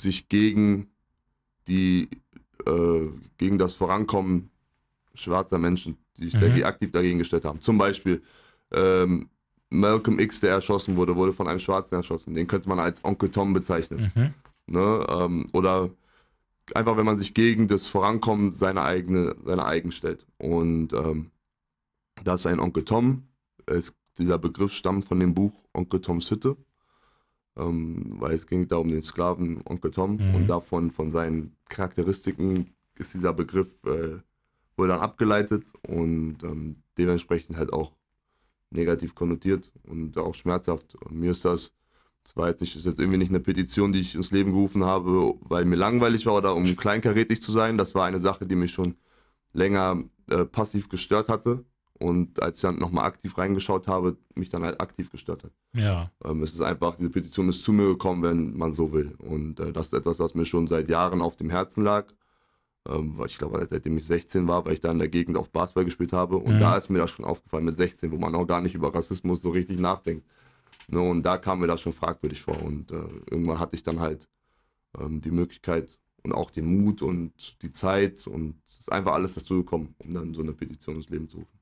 sich 0.00 0.28
gegen 0.28 0.88
die, 1.68 2.08
äh, 2.66 3.08
gegen 3.38 3.58
das 3.58 3.74
Vorankommen 3.74 4.50
schwarzer 5.14 5.58
Menschen, 5.58 5.96
die 6.16 6.24
sich 6.24 6.34
Mhm. 6.34 6.40
dagegen, 6.40 6.64
aktiv 6.64 6.90
dagegen 6.90 7.18
gestellt 7.18 7.44
haben. 7.44 7.60
Zum 7.60 7.78
Beispiel 7.78 8.22
ähm, 8.72 9.28
Malcolm 9.70 10.18
X, 10.18 10.40
der 10.40 10.50
erschossen 10.52 10.96
wurde, 10.96 11.16
wurde 11.16 11.32
von 11.32 11.48
einem 11.48 11.58
Schwarzen 11.58 11.94
erschossen. 11.94 12.34
Den 12.34 12.46
könnte 12.46 12.68
man 12.68 12.78
als 12.78 13.02
Onkel 13.04 13.30
Tom 13.30 13.52
bezeichnen. 13.52 14.12
Mhm. 14.14 14.34
Ne? 14.66 15.06
Ähm, 15.08 15.46
oder 15.52 15.90
einfach, 16.74 16.96
wenn 16.96 17.06
man 17.06 17.18
sich 17.18 17.34
gegen 17.34 17.68
das 17.68 17.86
Vorankommen 17.86 18.52
seiner 18.52 18.84
eigene, 18.84 19.34
seiner 19.44 19.66
eigen 19.66 19.92
stellt. 19.92 20.26
Und 20.38 20.92
ähm, 20.92 21.30
das 22.24 22.42
ist 22.42 22.46
ein 22.46 22.60
Onkel 22.60 22.84
Tom. 22.84 23.24
Es, 23.66 23.94
dieser 24.18 24.38
Begriff 24.38 24.72
stammt 24.72 25.04
von 25.06 25.20
dem 25.20 25.34
Buch 25.34 25.52
Onkel 25.72 26.00
Toms 26.00 26.30
Hütte. 26.30 26.56
Ähm, 27.56 28.16
weil 28.18 28.34
es 28.34 28.46
ging 28.46 28.66
da 28.66 28.76
um 28.76 28.88
den 28.88 29.02
Sklaven 29.02 29.60
Onkel 29.66 29.90
Tom 29.90 30.16
Mhm. 30.16 30.34
und 30.34 30.46
davon 30.48 30.90
von 30.90 31.10
seinen 31.10 31.54
Charakteristiken 31.68 32.74
ist 32.96 33.12
dieser 33.14 33.32
Begriff 33.34 33.68
äh, 33.84 34.20
wurde 34.76 34.92
dann 34.92 35.00
abgeleitet 35.00 35.64
und 35.86 36.38
ähm, 36.44 36.76
dementsprechend 36.96 37.56
halt 37.58 37.72
auch 37.72 37.92
negativ 38.70 39.14
konnotiert 39.14 39.70
und 39.84 40.16
auch 40.18 40.34
schmerzhaft. 40.34 40.94
Und 40.96 41.12
mir 41.18 41.32
ist 41.32 41.44
das, 41.44 41.72
das 42.24 42.36
war 42.36 42.48
jetzt 42.48 42.60
nicht, 42.62 42.74
ist 42.76 42.86
jetzt 42.86 42.98
irgendwie 42.98 43.18
nicht 43.18 43.30
eine 43.30 43.40
Petition, 43.40 43.92
die 43.92 44.00
ich 44.00 44.14
ins 44.14 44.30
Leben 44.30 44.52
gerufen 44.52 44.84
habe, 44.84 45.34
weil 45.40 45.64
mir 45.66 45.76
langweilig 45.76 46.24
war 46.26 46.36
oder 46.36 46.54
um 46.54 46.76
kleinkarätig 46.76 47.42
zu 47.42 47.52
sein. 47.52 47.76
Das 47.78 47.94
war 47.94 48.06
eine 48.06 48.20
Sache, 48.20 48.46
die 48.46 48.56
mich 48.56 48.72
schon 48.72 48.96
länger 49.52 50.04
äh, 50.30 50.44
passiv 50.46 50.88
gestört 50.88 51.28
hatte. 51.28 51.64
Und 52.02 52.42
als 52.42 52.56
ich 52.56 52.62
dann 52.62 52.78
nochmal 52.78 53.06
aktiv 53.06 53.36
reingeschaut 53.38 53.86
habe, 53.88 54.16
mich 54.34 54.50
dann 54.50 54.62
halt 54.64 54.80
aktiv 54.80 55.10
gestört 55.10 55.44
hat. 55.44 55.52
Ja. 55.74 56.10
Ähm, 56.24 56.42
es 56.42 56.52
ist 56.52 56.60
einfach, 56.60 56.96
diese 56.96 57.10
Petition 57.10 57.48
ist 57.48 57.62
zu 57.64 57.72
mir 57.72 57.86
gekommen, 57.88 58.22
wenn 58.22 58.56
man 58.56 58.72
so 58.72 58.92
will. 58.92 59.14
Und 59.18 59.60
äh, 59.60 59.72
das 59.72 59.86
ist 59.86 59.92
etwas, 59.94 60.18
was 60.18 60.34
mir 60.34 60.44
schon 60.44 60.66
seit 60.66 60.88
Jahren 60.88 61.22
auf 61.22 61.36
dem 61.36 61.50
Herzen 61.50 61.84
lag. 61.84 62.06
Ähm, 62.88 63.16
weil 63.16 63.26
ich 63.28 63.38
glaube, 63.38 63.66
seitdem 63.70 63.96
ich 63.96 64.06
16 64.06 64.48
war, 64.48 64.64
weil 64.64 64.72
ich 64.74 64.80
da 64.80 64.90
in 64.90 64.98
der 64.98 65.08
Gegend 65.08 65.36
auf 65.36 65.50
Basketball 65.50 65.84
gespielt 65.84 66.12
habe. 66.12 66.36
Und 66.36 66.56
Mhm. 66.56 66.60
da 66.60 66.76
ist 66.76 66.90
mir 66.90 66.98
das 66.98 67.10
schon 67.10 67.24
aufgefallen 67.24 67.64
mit 67.64 67.76
16, 67.76 68.10
wo 68.10 68.18
man 68.18 68.34
auch 68.34 68.46
gar 68.46 68.60
nicht 68.60 68.74
über 68.74 68.92
Rassismus 68.94 69.40
so 69.42 69.50
richtig 69.50 69.78
nachdenkt. 69.78 70.26
Ne, 70.88 71.00
und 71.00 71.22
da 71.22 71.38
kam 71.38 71.60
mir 71.60 71.68
das 71.68 71.80
schon 71.80 71.92
fragwürdig 71.92 72.42
vor. 72.42 72.60
Und 72.62 72.90
äh, 72.90 72.96
irgendwann 73.30 73.60
hatte 73.60 73.76
ich 73.76 73.82
dann 73.84 74.00
halt 74.00 74.28
ähm, 74.98 75.20
die 75.20 75.30
Möglichkeit 75.30 75.98
und 76.24 76.32
auch 76.32 76.50
den 76.50 76.66
Mut 76.84 77.02
und 77.02 77.60
die 77.62 77.72
Zeit 77.72 78.26
und 78.26 78.56
es 78.68 78.80
ist 78.80 78.92
einfach 78.92 79.12
alles 79.14 79.34
dazu 79.34 79.56
gekommen, 79.58 79.94
um 79.98 80.12
dann 80.12 80.34
so 80.34 80.42
eine 80.42 80.52
Petition 80.52 80.96
ins 80.96 81.08
Leben 81.08 81.28
zu 81.28 81.38
rufen. 81.38 81.58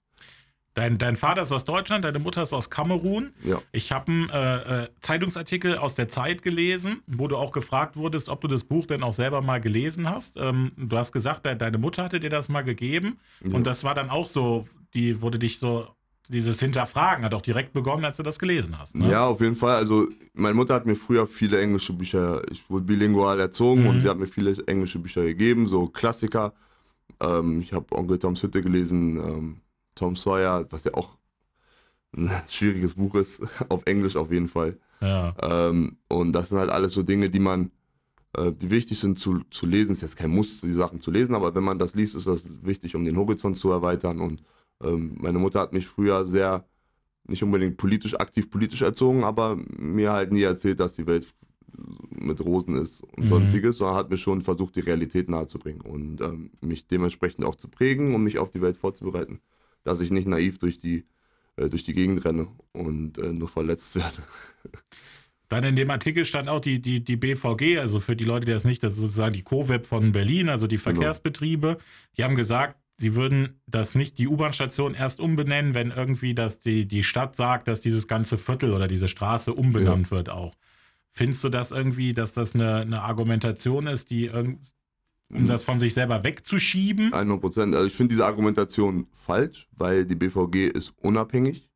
Dein, 0.75 0.99
dein 0.99 1.17
Vater 1.17 1.43
ist 1.43 1.51
aus 1.53 1.65
Deutschland, 1.65 2.05
deine 2.05 2.21
Mutter 2.21 2.43
ist 2.45 2.53
aus 2.53 2.71
Kamerun. 2.71 3.33
Ja. 3.43 3.61
Ich 3.73 3.91
habe 3.91 4.13
einen 4.13 4.31
äh, 4.31 4.85
äh, 4.85 4.89
Zeitungsartikel 5.01 5.77
aus 5.77 5.97
der 5.97 6.09
Zeit 6.09 6.43
gelesen, 6.43 7.03
wo 7.09 7.27
du 7.27 7.37
auch 7.37 7.51
gefragt 7.51 7.97
wurdest, 7.97 8.29
ob 8.29 8.41
du 8.41 8.47
das 8.49 8.63
Buch 8.65 8.87
denn 8.87 9.03
auch 9.03 9.15
selber 9.15 9.43
mal 9.43 9.61
gelesen 9.61 10.09
hast. 10.09 10.37
Ähm, 10.37 10.71
du 10.77 10.97
hast 10.97 11.11
gesagt, 11.13 11.45
de 11.45 11.57
deine 11.57 11.79
Mutter 11.79 12.05
hatte 12.05 12.21
dir 12.21 12.31
das 12.31 12.49
mal 12.49 12.63
gegeben. 12.63 13.19
Ja. 13.45 13.55
Und 13.57 13.67
das 13.67 13.83
war 13.83 13.95
dann 13.95 14.11
auch 14.11 14.29
so, 14.29 14.69
die 14.95 15.21
wurde 15.21 15.41
dich 15.41 15.59
so, 15.59 15.89
dieses 16.29 16.61
Hinterfragen 16.61 17.25
hat 17.25 17.35
auch 17.35 17.43
direkt 17.43 17.73
begonnen, 17.73 18.05
als 18.05 18.19
du 18.19 18.23
das 18.23 18.39
gelesen 18.39 18.79
hast. 18.79 18.95
Ne? 18.95 19.11
Ja, 19.11 19.27
auf 19.27 19.41
jeden 19.41 19.57
Fall. 19.57 19.75
Also, 19.75 20.07
meine 20.35 20.55
Mutter 20.55 20.75
hat 20.75 20.87
mir 20.87 20.95
früher 20.95 21.27
viele 21.27 21.61
englische 21.61 21.93
Bücher, 21.93 22.43
ich 22.53 22.71
wurde 22.71 22.85
bilingual 22.85 23.41
erzogen 23.41 23.83
Mhm. 23.83 23.89
und 23.89 24.01
sie 24.03 24.09
hat 24.09 24.19
mir 24.19 24.29
viele 24.29 24.57
englische 24.69 25.01
Bücher 25.01 25.25
gegeben, 25.25 25.67
so 25.67 25.89
Klassiker. 25.89 26.53
Ähm, 27.21 27.61
ich 27.61 27.73
habe 27.73 27.87
Onkel 27.97 28.21
Toms 28.21 28.43
Hütte 28.45 28.63
gelesen, 28.63 29.17
ähm, 29.17 29.57
Tom 30.01 30.17
Sawyer, 30.17 30.67
was 30.71 30.85
ja 30.85 30.95
auch 30.95 31.11
ein 32.17 32.31
schwieriges 32.49 32.95
Buch 32.95 33.15
ist, 33.15 33.43
auf 33.69 33.87
Englisch 33.87 34.17
auf 34.17 34.33
jeden 34.33 34.49
Fall. 34.49 34.79
Ja. 35.01 35.35
Ähm, 35.41 35.99
und 36.09 36.33
das 36.33 36.49
sind 36.49 36.59
halt 36.59 36.71
alles 36.71 36.93
so 36.93 37.03
Dinge, 37.03 37.31
die 37.31 37.39
man 37.39 37.71
äh, 38.37 38.53
die 38.53 38.71
wichtig 38.71 38.99
sind 38.99 39.19
zu, 39.19 39.41
zu 39.51 39.67
lesen. 39.67 39.93
Ist 39.93 40.03
jetzt 40.03 40.17
kein 40.17 40.31
Muss, 40.31 40.61
die 40.61 40.73
Sachen 40.73 41.01
zu 41.01 41.11
lesen, 41.11 41.35
aber 41.35 41.55
wenn 41.55 41.65
man 41.65 41.79
das 41.79 41.95
liest, 41.95 42.15
ist 42.15 42.27
das 42.27 42.45
wichtig, 42.63 42.97
um 42.97 43.05
den 43.05 43.17
Horizont 43.17 43.59
zu 43.59 43.71
erweitern. 43.71 44.21
Und 44.21 44.43
ähm, 44.83 45.17
meine 45.21 45.39
Mutter 45.39 45.61
hat 45.61 45.73
mich 45.73 45.87
früher 45.87 46.25
sehr, 46.25 46.65
nicht 47.25 47.43
unbedingt 47.43 47.77
politisch, 47.77 48.15
aktiv 48.15 48.51
politisch 48.51 48.83
erzogen, 48.83 49.25
aber 49.25 49.57
mir 49.69 50.13
halt 50.13 50.33
nie 50.33 50.43
erzählt, 50.43 50.81
dass 50.81 50.95
die 50.95 51.07
Welt 51.07 51.33
mit 52.11 52.41
Rosen 52.41 52.77
ist 52.77 53.03
und 53.03 53.25
mhm. 53.25 53.29
sonstiges, 53.29 53.79
sondern 53.79 53.97
hat 53.97 54.11
mir 54.11 54.17
schon 54.17 54.43
versucht, 54.43 54.77
die 54.77 54.81
Realität 54.81 55.29
nahezubringen 55.29 55.81
und 55.83 56.21
ähm, 56.21 56.51
mich 56.61 56.87
dementsprechend 56.87 57.45
auch 57.45 57.55
zu 57.55 57.69
prägen, 57.69 58.15
um 58.15 58.25
mich 58.25 58.39
auf 58.39 58.51
die 58.51 58.61
Welt 58.61 58.77
vorzubereiten. 58.77 59.41
Dass 59.85 60.01
ich 60.01 60.11
nicht 60.11 60.27
naiv 60.27 60.59
durch 60.59 60.79
die, 60.79 61.05
äh, 61.57 61.69
durch 61.69 61.83
die 61.83 61.95
Gegend 61.95 62.25
renne 62.25 62.49
und 62.73 63.19
äh, 63.19 63.33
nur 63.33 63.49
verletzt 63.49 63.97
werde. 63.97 64.23
Dann 65.49 65.65
in 65.65 65.75
dem 65.75 65.91
Artikel 65.91 66.25
stand 66.25 66.49
auch 66.49 66.61
die, 66.61 66.81
die, 66.81 67.03
die 67.03 67.17
BVG, 67.17 67.79
also 67.79 67.99
für 67.99 68.15
die 68.15 68.25
Leute, 68.25 68.47
die 68.47 68.53
das 68.53 68.65
nicht, 68.65 68.85
das 68.85 68.93
ist 68.95 69.01
sozusagen 69.01 69.33
die 69.33 69.43
CoWeb 69.43 69.85
von 69.85 70.13
Berlin, 70.13 70.49
also 70.49 70.69
die 70.69 70.77
genau. 70.77 70.93
Verkehrsbetriebe. 70.93 71.67
Genau. 71.67 71.81
Die 72.17 72.25
haben 72.25 72.37
gesagt, 72.37 72.79
sie 72.99 73.17
würden 73.17 73.61
das 73.67 73.97
nicht 73.97 74.19
die 74.19 74.29
U-Bahn-Station 74.29 74.95
erst 74.95 75.19
umbenennen, 75.19 75.75
wenn 75.75 75.91
irgendwie 75.91 76.35
das 76.35 76.61
die, 76.61 76.87
die 76.87 77.03
Stadt 77.03 77.35
sagt, 77.35 77.67
dass 77.67 77.81
dieses 77.81 78.07
ganze 78.07 78.39
Viertel 78.39 78.73
oder 78.73 78.87
diese 78.87 79.09
Straße 79.09 79.53
umbenannt 79.53 80.07
ja. 80.07 80.11
wird 80.13 80.29
auch. 80.29 80.55
Findest 81.11 81.43
du 81.43 81.49
das 81.49 81.73
irgendwie, 81.73 82.15
dass 82.15 82.33
das 82.33 82.55
eine, 82.55 82.77
eine 82.77 83.03
Argumentation 83.03 83.89
ist, 83.89 84.11
die 84.11 84.31
um 85.33 85.47
das 85.47 85.63
von 85.63 85.79
sich 85.79 85.95
selber 85.95 86.25
wegzuschieben? 86.25 87.13
100 87.13 87.41
Prozent. 87.41 87.75
Also 87.75 87.87
ich 87.87 87.95
finde 87.95 88.15
diese 88.15 88.27
Argumentation 88.27 89.07
falsch, 89.15 89.69
weil 89.77 90.05
die 90.05 90.17
BVG 90.17 90.69
ist 90.69 90.93
unabhängig. 91.01 91.69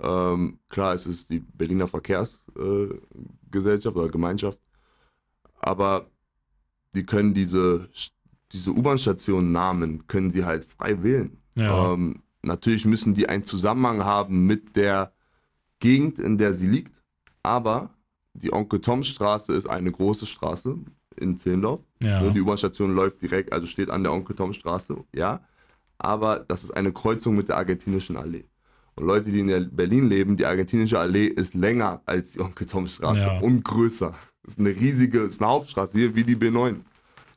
Ähm, 0.00 0.58
klar, 0.68 0.94
es 0.94 1.06
ist 1.06 1.30
die 1.30 1.40
Berliner 1.40 1.86
Verkehrsgesellschaft 1.86 3.96
äh, 3.96 3.98
oder 3.98 4.08
Gemeinschaft, 4.08 4.58
aber 5.60 6.06
die 6.94 7.04
können 7.04 7.34
diese, 7.34 7.88
diese 8.52 8.70
U-Bahn-Station 8.70 9.52
Namen, 9.52 10.06
können 10.06 10.30
sie 10.30 10.44
halt 10.44 10.64
frei 10.64 11.02
wählen. 11.02 11.36
Ja. 11.54 11.92
Ähm, 11.92 12.22
natürlich 12.42 12.86
müssen 12.86 13.14
die 13.14 13.28
einen 13.28 13.44
Zusammenhang 13.44 14.04
haben 14.04 14.46
mit 14.46 14.74
der 14.74 15.12
Gegend, 15.80 16.18
in 16.18 16.38
der 16.38 16.54
sie 16.54 16.66
liegt, 16.66 16.92
aber 17.42 17.90
die 18.32 18.52
Onkel 18.52 18.80
Tom 18.80 19.04
Straße 19.04 19.52
ist 19.52 19.68
eine 19.68 19.92
große 19.92 20.26
Straße 20.26 20.78
in 21.16 21.36
Zehlendorf. 21.36 21.80
Ja. 22.02 22.28
Die 22.30 22.40
U-Bahn-Station 22.40 22.94
läuft 22.94 23.20
direkt, 23.22 23.52
also 23.52 23.66
steht 23.66 23.90
an 23.90 24.02
der 24.02 24.12
Onkel 24.12 24.34
Tom 24.34 24.52
Straße, 24.52 24.96
ja. 25.14 25.40
Aber 25.98 26.44
das 26.48 26.64
ist 26.64 26.70
eine 26.70 26.92
Kreuzung 26.92 27.36
mit 27.36 27.48
der 27.48 27.58
argentinischen 27.58 28.16
Allee. 28.16 28.44
Und 28.96 29.06
Leute, 29.06 29.30
die 29.30 29.40
in 29.40 29.76
Berlin 29.76 30.08
leben, 30.08 30.36
die 30.36 30.46
argentinische 30.46 30.98
Allee 30.98 31.26
ist 31.26 31.54
länger 31.54 32.00
als 32.06 32.32
die 32.32 32.40
Onkel 32.40 32.66
Tom 32.66 32.86
Straße 32.86 33.20
ja. 33.20 33.38
und 33.40 33.64
größer. 33.64 34.14
Das 34.42 34.54
ist 34.54 34.60
eine 34.60 34.70
riesige, 34.70 35.20
ist 35.20 35.42
eine 35.42 35.50
Hauptstraße, 35.50 35.92
hier 35.92 36.14
wie 36.14 36.24
die 36.24 36.36
B9. 36.36 36.76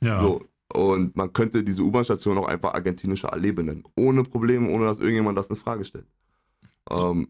Ja. 0.02 0.22
So. 0.22 0.46
Und 0.74 1.16
man 1.16 1.32
könnte 1.34 1.64
diese 1.64 1.84
U-Bahn-Station 1.84 2.38
auch 2.38 2.48
einfach 2.48 2.74
argentinische 2.74 3.32
Allee 3.32 3.52
benennen. 3.52 3.84
Ohne 3.96 4.24
Probleme, 4.24 4.70
ohne 4.70 4.86
dass 4.86 4.98
irgendjemand 4.98 5.38
das 5.38 5.48
in 5.48 5.56
Frage 5.56 5.86
stellt. 5.86 6.08
So. 6.90 7.12
Ähm, 7.12 7.28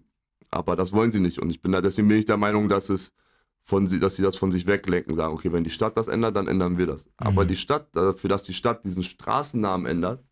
aber 0.52 0.76
das 0.76 0.94
wollen 0.94 1.12
sie 1.12 1.20
nicht. 1.20 1.40
Und 1.40 1.50
ich 1.50 1.62
bin 1.62 1.72
da, 1.72 1.82
deswegen 1.82 2.08
bin 2.08 2.20
ich 2.20 2.26
der 2.26 2.38
Meinung, 2.38 2.70
dass 2.70 2.90
es 2.90 3.12
von 3.64 3.88
sie, 3.88 4.00
dass 4.00 4.18
sie 4.18 4.24
das 4.24 4.36
von 4.36 4.52
sich 4.52 4.68
weglenken, 4.68 5.16
sagen, 5.16 5.34
okay, 5.34 5.52
wenn 5.52 5.64
die 5.64 5.70
Stadt 5.70 5.98
das 5.98 6.08
ändert, 6.08 6.36
dann 6.36 6.48
ändern 6.48 6.78
wir 6.78 6.86
das. 6.86 7.06
Mhm. 7.06 7.12
Aber 7.18 7.46
die 7.46 7.56
Stadt, 7.56 7.88
dafür, 7.96 8.30
dass 8.30 8.44
die 8.44 8.54
Stadt 8.54 8.84
diesen 8.84 9.04
Straßennamen 9.04 9.88
ändert, 9.88 10.24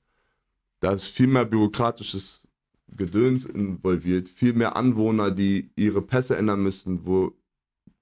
da 0.82 0.92
ist 0.92 1.06
viel 1.06 1.28
mehr 1.28 1.46
bürokratisches 1.46 2.48
Gedöns 2.88 3.46
involviert, 3.46 4.28
viel 4.28 4.54
mehr 4.54 4.76
Anwohner, 4.76 5.32
die 5.32 5.72
ihre 5.76 6.02
Pässe 6.02 6.36
ändern 6.36 6.62
müssen, 6.62 7.06
wo 7.06 7.34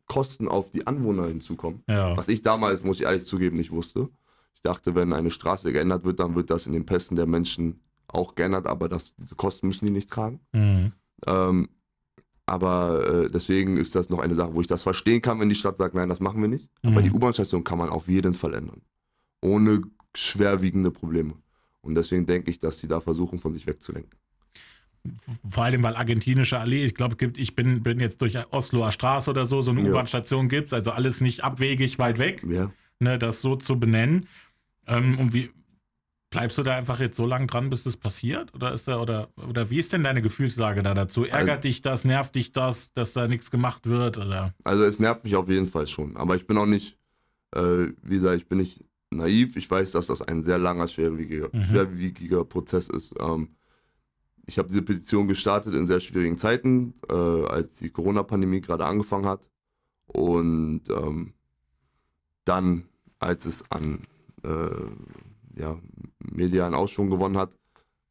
Kosten 0.08 0.48
auf 0.48 0.72
die 0.72 0.88
Anwohner 0.88 1.28
hinzukommen. 1.28 1.84
Ja. 1.88 2.18
Was 2.18 2.28
ich 2.28 2.42
damals, 2.42 2.84
muss 2.84 2.98
ich 2.98 3.04
ehrlich 3.04 3.26
zugeben, 3.26 3.58
nicht 3.58 3.72
wusste. 3.72 4.10
Ich 4.56 4.62
dachte, 4.64 4.96
wenn 4.96 5.14
eine 5.14 5.30
Straße 5.30 5.72
geändert 5.72 6.04
wird, 6.04 6.20
dann 6.20 6.36
wird 6.36 6.50
das 6.50 6.66
in 6.66 6.74
den 6.74 6.86
Pässen 6.86 7.16
der 7.16 7.28
Menschen 7.28 7.82
auch 8.08 8.34
geändert, 8.34 8.66
aber 8.66 8.90
das, 8.90 9.14
diese 9.16 9.36
Kosten 9.36 9.68
müssen 9.68 9.86
die 9.86 9.92
nicht 9.92 10.10
tragen. 10.10 10.40
Mhm. 10.52 10.94
Ähm, 11.28 11.70
aber 12.50 13.26
äh, 13.26 13.30
deswegen 13.30 13.78
ist 13.78 13.96
das 13.96 14.10
noch 14.10 14.20
eine 14.20 14.36
Sache, 14.36 14.54
wo 14.54 14.62
ich 14.62 14.68
das 14.68 14.82
verstehen 14.82 15.22
kann, 15.22 15.40
wenn 15.40 15.50
die 15.50 15.56
Stadt 15.56 15.78
sagt, 15.78 15.96
nein, 15.96 16.10
das 16.10 16.20
machen 16.20 16.42
wir 16.42 16.50
nicht. 16.50 16.68
Mhm. 16.84 16.90
Aber 16.90 17.02
die 17.02 17.12
U-Bahn-Station 17.12 17.64
kann 17.64 17.78
man 17.78 17.90
auf 17.90 18.08
jeden 18.08 18.34
Fall 18.34 18.54
ändern. 18.54 18.82
Ohne 19.42 19.84
schwerwiegende 20.16 20.92
Probleme. 20.92 21.34
Und 21.82 21.96
deswegen 21.96 22.26
denke 22.26 22.52
ich, 22.52 22.60
dass 22.60 22.80
sie 22.80 22.88
da 22.88 23.00
versuchen, 23.00 23.40
von 23.40 23.54
sich 23.54 23.68
wegzulenken. 23.68 24.18
Vor 25.48 25.64
allem, 25.64 25.82
weil 25.84 25.96
argentinische 25.96 26.60
Allee, 26.60 26.84
ich 26.84 26.94
glaube, 26.94 27.16
ich 27.38 27.56
bin, 27.56 27.84
bin 27.84 28.00
jetzt 28.00 28.22
durch 28.22 28.38
Osloer 28.52 28.92
Straße 28.92 29.30
oder 29.30 29.46
so, 29.46 29.62
so 29.62 29.72
eine 29.72 29.82
ja. 29.82 29.92
U-Bahn-Station 29.92 30.50
gibt 30.50 30.68
es, 30.68 30.74
also 30.74 30.92
alles 30.92 31.22
nicht 31.22 31.44
abwegig 31.44 32.00
weit 32.00 32.18
weg, 32.18 32.44
ja. 32.48 32.72
ne, 33.00 33.18
das 33.18 33.42
so 33.42 33.56
zu 33.56 33.80
benennen. 33.80 34.28
Ähm, 34.88 35.18
und 35.18 35.34
wie, 35.34 35.52
Bleibst 36.30 36.60
du 36.60 36.64
da 36.64 36.76
einfach 36.76 37.00
jetzt 37.00 37.18
so 37.18 37.26
lange 37.26 37.48
dran, 37.48 37.72
bis 37.72 37.86
es 37.88 37.98
passiert? 37.98 38.54
Oder 38.54 38.74
ist 38.74 38.88
da, 38.88 39.00
oder, 39.02 39.30
oder 39.48 39.72
wie 39.72 39.80
ist 39.80 39.92
denn 39.94 40.04
deine 40.04 40.22
Gefühlslage 40.22 40.84
da 40.84 40.94
dazu? 40.94 41.26
Ärgert 41.26 41.50
also, 41.50 41.62
dich 41.62 41.82
das, 41.82 42.06
nervt 42.06 42.36
dich 42.36 42.52
das, 42.52 42.94
dass 42.94 43.14
da 43.14 43.28
nichts 43.28 43.50
gemacht 43.50 43.88
wird? 43.88 44.18
Oder? 44.18 44.54
Also 44.64 44.84
es 44.84 45.00
nervt 45.00 45.24
mich 45.24 45.36
auf 45.36 45.50
jeden 45.50 45.66
Fall 45.66 45.88
schon. 45.88 46.18
Aber 46.18 46.36
ich 46.36 46.46
bin 46.46 46.58
auch 46.58 46.68
nicht, 46.68 46.98
äh, 47.56 47.88
wie 48.04 48.16
gesagt, 48.16 48.38
ich 48.38 48.48
bin 48.48 48.60
nicht 48.60 48.86
naiv. 49.10 49.56
Ich 49.56 49.70
weiß, 49.70 49.92
dass 49.92 50.06
das 50.08 50.22
ein 50.22 50.44
sehr 50.44 50.60
langer, 50.60 50.88
schwerwiegiger, 50.88 51.50
mhm. 51.52 51.64
schwerwiegiger 51.64 52.46
Prozess 52.46 52.90
ist. 52.90 53.14
Ähm, 53.20 53.50
ich 54.46 54.60
habe 54.60 54.70
diese 54.70 54.84
Petition 54.84 55.28
gestartet 55.28 55.74
in 55.74 55.88
sehr 55.88 56.00
schwierigen 56.00 56.38
Zeiten, 56.38 56.94
äh, 57.10 57.14
als 57.14 57.78
die 57.78 57.90
Corona-Pandemie 57.90 58.62
gerade 58.62 58.86
angefangen 58.86 59.26
hat. 59.26 59.48
Und 60.06 60.82
ähm, 60.90 61.34
dann, 62.46 62.86
als 63.20 63.46
es 63.46 63.64
an 63.72 64.02
äh, 64.44 64.50
ja, 65.60 65.78
medialen 66.20 66.74
Ausschwung 66.74 67.10
gewonnen 67.10 67.38
hat, 67.38 67.52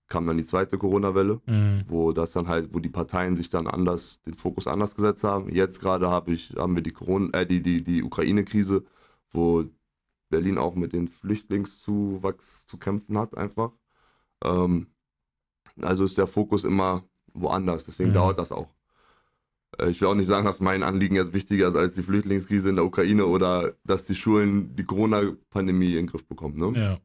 kam 0.08 0.26
dann 0.26 0.38
die 0.38 0.44
zweite 0.44 0.78
Corona-Welle, 0.78 1.40
mhm. 1.46 1.84
wo 1.86 2.12
das 2.12 2.32
dann 2.32 2.48
halt, 2.48 2.72
wo 2.72 2.78
die 2.78 2.88
Parteien 2.88 3.36
sich 3.36 3.50
dann 3.50 3.66
anders, 3.66 4.22
den 4.22 4.34
Fokus 4.34 4.66
anders 4.66 4.94
gesetzt 4.94 5.22
haben. 5.22 5.50
Jetzt 5.50 5.80
gerade 5.80 6.08
hab 6.08 6.28
ich, 6.28 6.54
haben 6.56 6.74
wir 6.74 6.82
die 6.82 6.92
Corona, 6.92 7.38
äh, 7.38 7.46
die, 7.46 7.62
die, 7.62 7.82
die 7.82 8.02
Ukraine-Krise, 8.02 8.84
wo 9.32 9.64
Berlin 10.30 10.58
auch 10.58 10.74
mit 10.74 10.92
dem 10.92 11.08
Flüchtlingszuwachs 11.08 12.66
zu 12.66 12.78
kämpfen 12.78 13.18
hat, 13.18 13.36
einfach. 13.36 13.72
Ähm, 14.42 14.88
also 15.80 16.04
ist 16.04 16.18
der 16.18 16.26
Fokus 16.26 16.64
immer 16.64 17.04
woanders, 17.34 17.84
deswegen 17.84 18.10
mhm. 18.10 18.14
dauert 18.14 18.38
das 18.38 18.50
auch. 18.50 18.68
Äh, 19.78 19.90
ich 19.90 20.00
will 20.00 20.08
auch 20.08 20.14
nicht 20.14 20.26
sagen, 20.26 20.46
dass 20.46 20.60
mein 20.60 20.82
Anliegen 20.82 21.16
jetzt 21.16 21.34
wichtiger 21.34 21.68
ist 21.68 21.76
als 21.76 21.94
die 21.94 22.02
Flüchtlingskrise 22.02 22.70
in 22.70 22.76
der 22.76 22.84
Ukraine 22.84 23.26
oder 23.26 23.74
dass 23.84 24.04
die 24.04 24.14
Schulen 24.14 24.74
die 24.74 24.84
Corona-Pandemie 24.84 25.90
in 25.90 25.96
den 25.96 26.06
Griff 26.06 26.26
bekommen. 26.26 26.56
Ne? 26.56 26.80
Ja. 26.80 26.98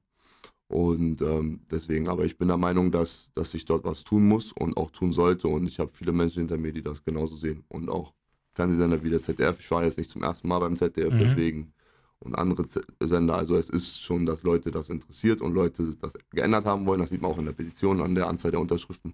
Und 0.74 1.22
ähm, 1.22 1.60
deswegen, 1.70 2.10
aber 2.10 2.26
ich 2.26 2.36
bin 2.36 2.48
der 2.48 2.58
Meinung, 2.58 2.90
dass, 2.90 3.30
dass 3.36 3.52
sich 3.52 3.64
dort 3.64 3.84
was 3.84 4.04
tun 4.04 4.28
muss 4.28 4.52
und 4.54 4.76
auch 4.76 4.90
tun 4.90 5.14
sollte. 5.14 5.48
Und 5.48 5.68
ich 5.68 5.78
habe 5.78 5.92
viele 5.94 6.12
Menschen 6.12 6.40
hinter 6.40 6.58
mir, 6.58 6.74
die 6.74 6.82
das 6.82 7.06
genauso 7.06 7.36
sehen. 7.36 7.64
Und 7.68 7.90
auch 7.90 8.12
Fernsehsender 8.54 9.04
wie 9.04 9.12
der 9.12 9.22
ZDF. 9.22 9.60
Ich 9.60 9.70
war 9.70 9.84
jetzt 9.84 10.00
nicht 10.00 10.10
zum 10.10 10.24
ersten 10.24 10.48
Mal 10.48 10.58
beim 10.58 10.76
ZDF, 10.76 11.14
mhm. 11.14 11.20
deswegen. 11.20 11.74
Und 12.18 12.34
andere 12.34 12.68
Z 12.68 12.88
Sender. 13.00 13.36
Also 13.36 13.56
es 13.56 13.70
ist 13.70 14.02
schon, 14.02 14.26
dass 14.26 14.42
Leute 14.42 14.72
das 14.72 14.90
interessiert 14.90 15.42
und 15.42 15.54
Leute 15.54 15.96
das 16.02 16.14
geändert 16.32 16.66
haben 16.66 16.88
wollen. 16.88 17.02
Das 17.02 17.10
sieht 17.10 17.22
man 17.22 17.30
auch 17.30 17.38
in 17.38 17.46
der 17.46 17.54
Petition, 17.54 18.02
an 18.02 18.16
der 18.16 18.28
Anzahl 18.28 18.50
der 18.50 18.60
Unterschriften. 18.60 19.14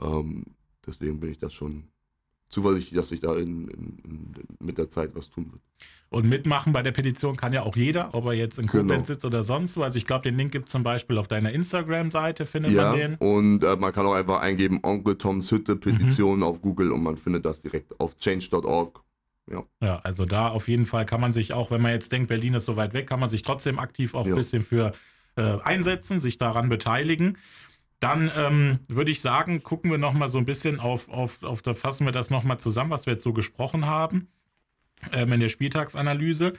Ähm, 0.00 0.44
deswegen 0.86 1.18
bin 1.18 1.32
ich 1.32 1.38
das 1.38 1.52
schon 1.52 1.88
zuversichtlich, 2.48 2.96
dass 2.98 3.08
sich 3.08 3.20
da 3.20 3.34
in, 3.34 3.68
in, 3.68 3.98
in, 4.04 4.34
mit 4.60 4.78
der 4.78 4.88
Zeit 4.88 5.10
was 5.14 5.30
tun 5.30 5.52
wird. 5.52 5.62
Und 6.08 6.28
mitmachen 6.28 6.72
bei 6.72 6.82
der 6.82 6.92
Petition 6.92 7.36
kann 7.36 7.52
ja 7.52 7.62
auch 7.62 7.74
jeder, 7.74 8.14
ob 8.14 8.26
er 8.26 8.32
jetzt 8.32 8.58
in 8.58 8.68
Koblenz 8.68 8.90
genau. 8.90 9.04
sitzt 9.06 9.24
oder 9.24 9.42
sonst 9.42 9.76
wo. 9.76 9.82
Also 9.82 9.98
ich 9.98 10.06
glaube, 10.06 10.22
den 10.22 10.36
Link 10.36 10.52
gibt 10.52 10.68
es 10.68 10.72
zum 10.72 10.84
Beispiel 10.84 11.18
auf 11.18 11.26
deiner 11.26 11.50
Instagram-Seite, 11.50 12.46
findet 12.46 12.72
ja, 12.72 12.90
man 12.90 12.98
den. 12.98 13.14
Und 13.16 13.64
äh, 13.64 13.76
man 13.76 13.92
kann 13.92 14.06
auch 14.06 14.14
einfach 14.14 14.40
eingeben 14.40 14.80
Onkel 14.82 15.18
Toms 15.18 15.50
Hütte 15.50 15.74
Petition 15.74 16.38
mhm. 16.38 16.44
auf 16.44 16.62
Google 16.62 16.92
und 16.92 17.02
man 17.02 17.16
findet 17.16 17.44
das 17.44 17.60
direkt 17.60 17.98
auf 17.98 18.16
change.org. 18.18 19.02
Ja. 19.50 19.64
ja, 19.80 20.00
also 20.02 20.24
da 20.24 20.48
auf 20.48 20.66
jeden 20.66 20.86
Fall 20.86 21.06
kann 21.06 21.20
man 21.20 21.32
sich 21.32 21.52
auch, 21.52 21.70
wenn 21.70 21.80
man 21.80 21.92
jetzt 21.92 22.10
denkt, 22.10 22.28
Berlin 22.28 22.54
ist 22.54 22.66
so 22.66 22.76
weit 22.76 22.94
weg, 22.94 23.08
kann 23.08 23.20
man 23.20 23.28
sich 23.28 23.42
trotzdem 23.42 23.78
aktiv 23.78 24.14
auch 24.14 24.26
ja. 24.26 24.32
ein 24.32 24.36
bisschen 24.36 24.62
für 24.62 24.92
äh, 25.36 25.58
einsetzen, 25.62 26.18
sich 26.18 26.38
daran 26.38 26.68
beteiligen. 26.68 27.36
Dann 28.00 28.30
ähm, 28.34 28.78
würde 28.88 29.10
ich 29.10 29.20
sagen, 29.20 29.62
gucken 29.62 29.90
wir 29.90 29.98
nochmal 29.98 30.28
so 30.28 30.38
ein 30.38 30.44
bisschen 30.44 30.80
auf, 30.80 31.08
auf, 31.08 31.42
auf, 31.42 31.62
da 31.62 31.74
fassen 31.74 32.04
wir 32.06 32.12
das 32.12 32.30
nochmal 32.30 32.58
zusammen, 32.58 32.90
was 32.90 33.06
wir 33.06 33.14
jetzt 33.14 33.24
so 33.24 33.32
gesprochen 33.32 33.86
haben 33.86 34.28
ähm, 35.12 35.32
in 35.32 35.40
der 35.40 35.48
Spieltagsanalyse. 35.48 36.52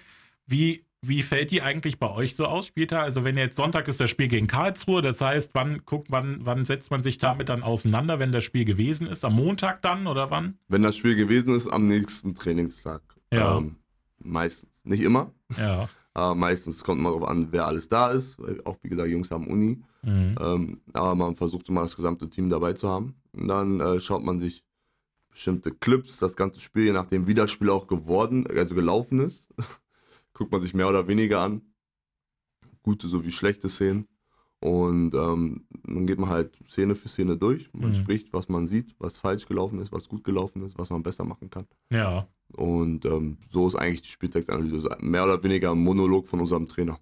Wie, 0.48 0.86
wie 1.02 1.22
fällt 1.22 1.52
die 1.52 1.62
eigentlich 1.62 2.00
bei 2.00 2.10
euch 2.10 2.36
so 2.36 2.46
aus, 2.46 2.68
Spieltag? 2.68 3.04
Also 3.04 3.24
wenn 3.24 3.38
jetzt 3.38 3.56
Sonntag 3.56 3.88
ist 3.88 4.00
das 4.00 4.10
Spiel 4.10 4.28
gegen 4.28 4.48
Karlsruhe, 4.48 5.02
das 5.02 5.22
heißt, 5.22 5.52
wann 5.54 5.86
guckt 5.86 6.08
wann, 6.10 6.40
wann 6.42 6.66
setzt 6.66 6.90
man 6.90 7.04
sich 7.04 7.20
damit 7.20 7.50
dann 7.50 7.62
auseinander, 7.62 8.18
wenn 8.18 8.32
das 8.32 8.44
Spiel 8.44 8.66
gewesen 8.66 9.08
ist? 9.08 9.24
Am 9.24 9.34
Montag 9.34 9.82
dann 9.84 10.08
oder 10.08 10.32
wann? 10.32 10.58
Wenn 10.68 10.82
das 10.82 10.96
Spiel 10.96 11.16
gewesen 11.16 11.54
ist, 11.54 11.68
am 11.68 11.86
nächsten 11.86 12.34
Trainingstag. 12.34 13.02
Ja. 13.32 13.58
Ähm, 13.58 13.76
meistens. 14.20 14.70
Nicht 14.84 15.02
immer. 15.02 15.34
Ja. 15.58 15.90
Aber 16.18 16.34
meistens 16.34 16.84
kommt 16.84 17.00
man 17.00 17.14
darauf 17.14 17.30
an, 17.30 17.50
wer 17.52 17.68
alles 17.68 17.90
da 17.90 18.10
ist. 18.10 18.40
Auch 18.66 18.78
wie 18.82 18.90
gesagt, 18.90 19.08
Jungs 19.08 19.30
haben 19.30 19.46
Uni. 19.46 19.84
Mhm. 20.02 20.36
Ähm, 20.42 20.82
aber 20.94 21.14
man 21.14 21.36
versucht 21.36 21.70
immer 21.70 21.84
das 21.84 21.96
gesamte 21.96 22.28
Team 22.28 22.50
dabei 22.50 22.74
zu 22.74 22.90
haben. 22.90 23.14
Und 23.34 23.48
dann 23.48 23.80
äh, 23.80 24.02
schaut 24.02 24.24
man 24.24 24.40
sich 24.40 24.64
bestimmte 25.30 25.72
Clips, 25.72 26.18
das 26.18 26.36
ganze 26.36 26.60
Spiel, 26.60 26.86
je 26.86 26.92
nachdem 26.92 27.28
wie 27.28 27.36
das 27.36 27.52
Spiel 27.52 27.70
auch 27.70 27.86
geworden, 27.86 28.48
also 28.48 28.74
gelaufen 28.74 29.20
ist, 29.20 29.48
guckt 30.34 30.52
man 30.52 30.60
sich 30.60 30.74
mehr 30.74 30.90
oder 30.90 31.08
weniger 31.08 31.40
an. 31.42 31.62
Gute 32.82 33.08
sowie 33.08 33.32
schlechte 33.32 33.70
Szenen. 33.70 34.08
Und 34.60 35.14
ähm, 35.14 35.68
dann 35.84 36.08
geht 36.08 36.18
man 36.20 36.30
halt 36.30 36.58
Szene 36.68 36.96
für 36.96 37.08
Szene 37.10 37.38
durch. 37.38 37.70
Man 37.74 37.92
Mhm. 37.92 37.96
spricht, 37.96 38.34
was 38.34 38.50
man 38.50 38.66
sieht, 38.68 38.96
was 38.98 39.18
falsch 39.18 39.48
gelaufen 39.48 39.80
ist, 39.80 39.92
was 39.92 40.08
gut 40.10 40.24
gelaufen 40.24 40.64
ist, 40.64 40.78
was 40.80 40.90
man 40.90 41.04
besser 41.04 41.24
machen 41.26 41.50
kann. 41.50 41.68
Ja. 41.92 42.28
Und 42.54 43.06
ähm, 43.06 43.38
so 43.50 43.68
ist 43.68 43.76
eigentlich 43.76 44.02
die 44.02 44.10
Spieltextanalyse. 44.10 44.98
Mehr 45.00 45.26
oder 45.26 45.44
weniger 45.44 45.72
ein 45.72 45.78
Monolog 45.80 46.28
von 46.28 46.40
unserem 46.40 46.66
Trainer. 46.68 47.00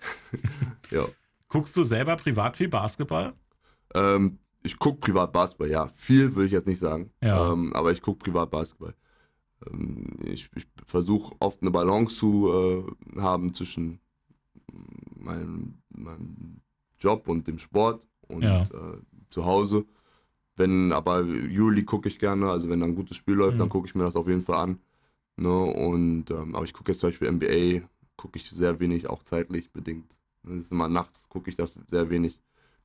ja. 0.90 1.06
Guckst 1.48 1.76
du 1.76 1.84
selber 1.84 2.16
privat 2.16 2.56
viel 2.56 2.68
Basketball? 2.68 3.34
Ähm, 3.94 4.38
ich 4.62 4.78
gucke 4.78 5.00
privat 5.00 5.32
Basketball, 5.32 5.70
ja. 5.70 5.88
Viel 5.96 6.34
will 6.34 6.46
ich 6.46 6.52
jetzt 6.52 6.66
nicht 6.66 6.80
sagen. 6.80 7.10
Ja. 7.22 7.52
Ähm, 7.52 7.72
aber 7.74 7.92
ich 7.92 8.00
gucke 8.00 8.24
privat 8.24 8.50
Basketball. 8.50 8.94
Ähm, 9.70 10.06
ich 10.24 10.48
ich 10.54 10.66
versuche 10.86 11.34
oft 11.40 11.60
eine 11.62 11.70
Balance 11.70 12.16
zu 12.16 12.50
äh, 12.52 13.20
haben 13.20 13.52
zwischen 13.54 14.00
meinem, 15.16 15.82
meinem 15.90 16.60
Job 16.98 17.28
und 17.28 17.46
dem 17.46 17.58
Sport 17.58 18.02
und 18.28 18.42
Ja. 18.42 18.62
äh, 18.62 18.98
zu 19.28 19.44
Hause. 19.44 19.84
Wenn 20.56 20.92
aber 20.92 21.20
Juli 21.22 21.84
gucke 21.84 22.08
ich 22.08 22.18
gerne, 22.18 22.48
also 22.50 22.68
wenn 22.68 22.80
da 22.80 22.86
ein 22.86 22.94
gutes 22.94 23.16
Spiel 23.16 23.34
läuft, 23.34 23.54
Mhm. 23.56 23.60
dann 23.60 23.68
gucke 23.68 23.86
ich 23.88 23.94
mir 23.94 24.04
das 24.04 24.16
auf 24.16 24.26
jeden 24.28 24.42
Fall 24.42 24.56
an. 24.58 24.78
Ne? 25.36 25.50
Und 25.62 26.30
ähm, 26.30 26.54
aber 26.54 26.64
ich 26.64 26.72
gucke 26.72 26.92
jetzt 26.92 27.00
zum 27.00 27.10
Beispiel 27.10 27.28
NBA, 27.28 27.86
gucke 28.16 28.38
ich 28.38 28.48
sehr 28.48 28.80
wenig, 28.80 29.08
auch 29.10 29.22
zeitlich 29.22 29.70
bedingt. 29.70 30.10
Das 30.44 30.56
ist 30.60 30.72
immer 30.72 30.88
nachts, 30.88 31.28
gucke 31.28 31.50
ich 31.50 31.56
das 31.56 31.78
sehr 31.90 32.08
wenig. 32.08 32.40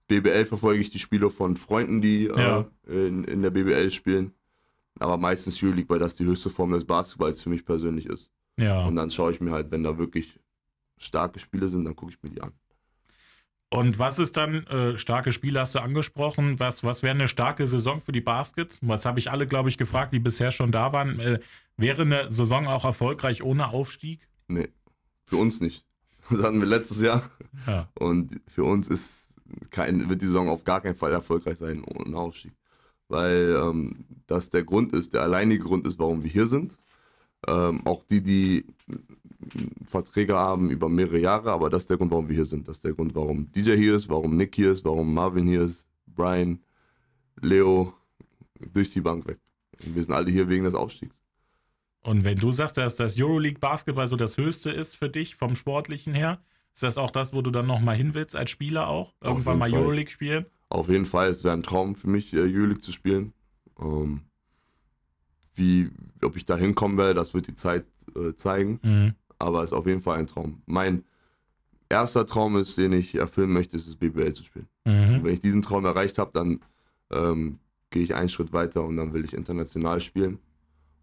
BBL 0.07 0.45
verfolge 0.45 0.82
ich 0.82 0.89
die 0.89 0.99
Spiele 0.99 1.30
von 1.30 1.55
Freunden, 1.55 2.01
die 2.01 2.26
Ja. 2.26 2.68
äh, 2.88 3.07
in, 3.07 3.24
in 3.24 3.41
der 3.41 3.51
BBL 3.51 3.89
spielen. 3.91 4.34
Aber 4.99 5.16
meistens 5.18 5.64
Euroleague, 5.64 5.89
weil 5.89 5.99
das 5.99 6.16
die 6.16 6.26
höchste 6.26 6.49
Form 6.49 6.72
des 6.72 6.84
Basketballs 6.84 7.41
für 7.41 7.49
mich 7.49 7.64
persönlich 7.64 8.05
ist. 8.07 8.30
Ja. 8.57 8.86
Und 8.86 8.97
dann 8.97 9.09
schaue 9.09 9.32
ich 9.32 9.39
mir 9.39 9.51
halt, 9.51 9.72
wenn 9.72 9.84
da 9.84 9.97
wirklich 9.97 10.38
starke 10.97 11.39
Spiele 11.39 11.70
sind, 11.70 11.86
dann 11.86 11.95
gucke 11.95 12.12
ich 12.12 12.22
mir 12.22 12.30
die 12.30 12.41
an. 12.41 12.51
Und 13.74 14.00
was 14.00 14.20
ist 14.20 14.36
dann, 14.36 14.68
äh, 14.68 14.98
starke 14.98 15.32
Spiele 15.32 15.62
hast 15.62 15.76
du 15.76 15.80
angesprochen, 15.80 16.60
was, 16.60 16.84
was 16.84 17.04
wäre 17.04 17.16
eine 17.16 17.30
starke 17.30 17.66
Saison 17.66 18.02
für 18.02 18.12
die 18.12 18.20
Baskets? 18.20 18.80
Was 18.82 19.06
habe 19.06 19.18
ich 19.18 19.32
alle, 19.32 19.48
glaube 19.48 19.70
ich, 19.70 19.78
gefragt, 19.78 20.14
die 20.14 20.20
bisher 20.20 20.52
schon 20.52 20.74
da 20.74 20.92
waren. 20.92 21.22
Äh, 21.22 21.40
wäre 21.78 22.02
eine 22.02 22.30
Saison 22.30 22.68
auch 22.68 22.84
erfolgreich 22.84 23.42
ohne 23.42 23.70
Aufstieg? 23.70 24.28
Nee, 24.48 24.68
für 25.26 25.38
uns 25.38 25.62
nicht. 25.62 25.86
Das 26.30 26.44
hatten 26.44 26.60
wir 26.60 26.68
letztes 26.68 27.02
Jahr. 27.02 27.30
Ja. 27.68 27.90
Und 27.96 28.40
für 28.48 28.64
uns 28.64 28.88
ist 28.88 29.28
kein, 29.70 30.10
wird 30.10 30.22
die 30.22 30.28
Saison 30.28 30.48
auf 30.48 30.64
gar 30.64 30.80
keinen 30.80 30.96
Fall 30.96 31.12
erfolgreich 31.12 31.58
sein 31.60 31.84
ohne 31.84 32.16
Aufstieg. 32.16 32.54
Weil 33.10 33.58
ähm, 33.62 34.06
das 34.28 34.50
der 34.50 34.64
Grund 34.64 34.94
ist, 34.94 35.14
der 35.14 35.24
alleinige 35.24 35.64
Grund 35.64 35.86
ist, 35.88 36.00
warum 36.00 36.24
wir 36.24 36.30
hier 36.30 36.48
sind. 36.48 36.78
Ähm, 37.48 37.86
auch 37.86 38.04
die, 38.10 38.22
die 38.22 38.66
Verträge 39.86 40.36
haben 40.36 40.70
über 40.70 40.89
mehrere 40.89 41.20
Jahre, 41.20 41.52
aber 41.52 41.70
das 41.70 41.84
ist 41.84 41.89
der 41.89 41.98
Grund, 41.98 42.12
warum 42.12 42.28
wir 42.28 42.36
hier 42.36 42.46
sind. 42.46 42.68
Das 42.68 42.78
ist 42.78 42.84
der 42.84 42.94
Grund, 42.94 43.16
warum 43.16 43.52
DJ 43.52 43.76
hier 43.76 43.96
ist, 43.96 44.10
warum 44.10 44.38
Nick 44.38 44.56
hier 44.56 44.72
ist, 44.72 44.86
warum 44.86 45.14
Marvin 45.14 45.48
hier 45.48 45.64
ist, 45.64 45.86
Brian, 46.08 46.60
Leo, 47.42 47.94
durch 48.74 48.89
die 48.92 49.02
Bank 49.02 49.28
weg. 49.28 49.39
Und 49.86 49.96
wir 49.96 50.04
sind 50.04 50.14
alle 50.14 50.32
hier 50.32 50.48
wegen 50.50 50.64
des 50.64 50.76
Aufstiegs. 50.76 51.16
Und 52.04 52.24
wenn 52.24 52.38
du 52.38 52.52
sagst, 52.52 52.78
dass 52.78 52.96
das 52.96 53.20
Euroleague 53.20 53.60
Basketball 53.60 54.08
so 54.08 54.16
das 54.16 54.38
Höchste 54.38 54.72
ist 54.72 54.96
für 54.96 55.10
dich 55.10 55.36
vom 55.36 55.56
Sportlichen 55.56 56.14
her, 56.14 56.42
ist 56.74 56.84
das 56.84 56.98
auch 56.98 57.12
das, 57.12 57.34
wo 57.34 57.42
du 57.42 57.52
dann 57.52 57.68
nochmal 57.68 57.96
hin 57.96 58.14
willst 58.14 58.36
als 58.36 58.50
Spieler 58.50 58.88
auch? 58.88 59.14
Irgendwann 59.22 59.60
mal 59.60 59.70
Fall. 59.70 59.80
Euroleague 59.80 60.12
spielen? 60.12 60.46
Auf 60.70 60.89
jeden 60.89 61.06
Fall, 61.06 61.30
es 61.30 61.44
wäre 61.44 61.54
ein 61.54 61.64
Traum 61.64 61.96
für 61.96 62.08
mich, 62.10 62.34
äh, 62.34 62.39
Euroleague 62.39 62.82
zu 62.82 62.92
spielen. 62.92 63.34
Ähm, 63.80 64.22
wie, 65.54 65.89
ob 66.24 66.38
ich 66.38 66.46
da 66.46 66.56
hinkommen 66.56 66.98
werde, 66.98 67.14
das 67.14 67.34
wird 67.34 67.48
die 67.48 67.56
Zeit 67.56 67.86
äh, 68.16 68.34
zeigen. 68.36 68.80
Mhm. 68.82 69.16
Aber 69.42 69.64
es 69.64 69.72
ist 69.72 69.78
auf 69.78 69.88
jeden 69.88 70.02
Fall 70.02 70.20
ein 70.20 70.28
Traum. 70.28 70.62
Mein 70.66 71.04
erster 71.89 72.26
Traum 72.26 72.56
ist, 72.58 72.78
den 72.78 72.94
ich 72.94 73.16
erfüllen 73.16 73.52
möchte, 73.52 73.78
ist 73.78 73.88
es 73.88 73.96
BBL 73.96 74.34
zu 74.34 74.44
spielen. 74.44 74.68
Mhm. 74.86 75.24
wenn 75.24 75.34
ich 75.34 75.42
diesen 75.42 75.62
Traum 75.62 75.86
erreicht 75.86 76.18
habe, 76.18 76.32
dann 76.34 76.60
ähm, 77.12 77.60
gehe 77.89 78.04
ich 78.04 78.16
einen 78.16 78.30
Schritt 78.30 78.54
weiter 78.54 78.84
und 78.84 78.98
dann 78.98 79.14
will 79.14 79.26
ich 79.26 79.34
international 79.34 80.00
spielen. 80.00 80.39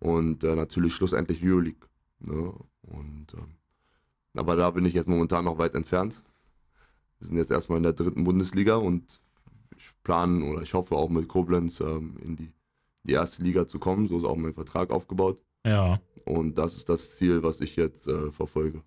Und 0.01 0.45
äh, 0.45 0.55
natürlich 0.55 0.95
schlussendlich 0.95 1.43
Euroleague. 1.43 1.89
Ne? 2.21 2.53
Und, 2.83 3.27
ähm, 3.35 3.55
aber 4.35 4.57
da 4.57 4.71
bin 4.71 4.87
ich 4.87 4.95
jetzt 4.95 5.09
momentan 5.09 5.45
noch 5.45 5.59
weit 5.59 5.75
entfernt. 5.75 6.23
Wir 7.19 7.29
sind 7.29 7.37
jetzt 7.37 7.51
erstmal 7.51 7.79
in 7.79 7.83
der 7.83 7.93
dritten 7.93 8.25
Bundesliga 8.25 8.77
und 8.77 9.21
ich 9.77 9.91
plane 10.05 10.45
oder 10.45 10.63
ich 10.63 10.75
hoffe 10.75 10.95
auch 10.95 11.09
mit 11.09 11.29
Koblenz 11.29 11.81
ähm, 11.81 12.17
in 12.23 12.37
die, 12.37 12.53
die 13.03 13.13
erste 13.13 13.43
Liga 13.43 13.67
zu 13.67 13.79
kommen. 13.79 14.09
So 14.09 14.19
ist 14.19 14.25
auch 14.25 14.37
mein 14.37 14.55
Vertrag 14.55 14.91
aufgebaut. 14.91 15.41
Ja. 15.69 16.01
Und 16.25 16.59
das 16.59 16.75
ist 16.77 16.89
das 16.89 17.17
Ziel, 17.17 17.43
was 17.43 17.61
ich 17.61 17.77
jetzt 17.77 18.07
äh, 18.07 18.31
verfolge. 18.33 18.83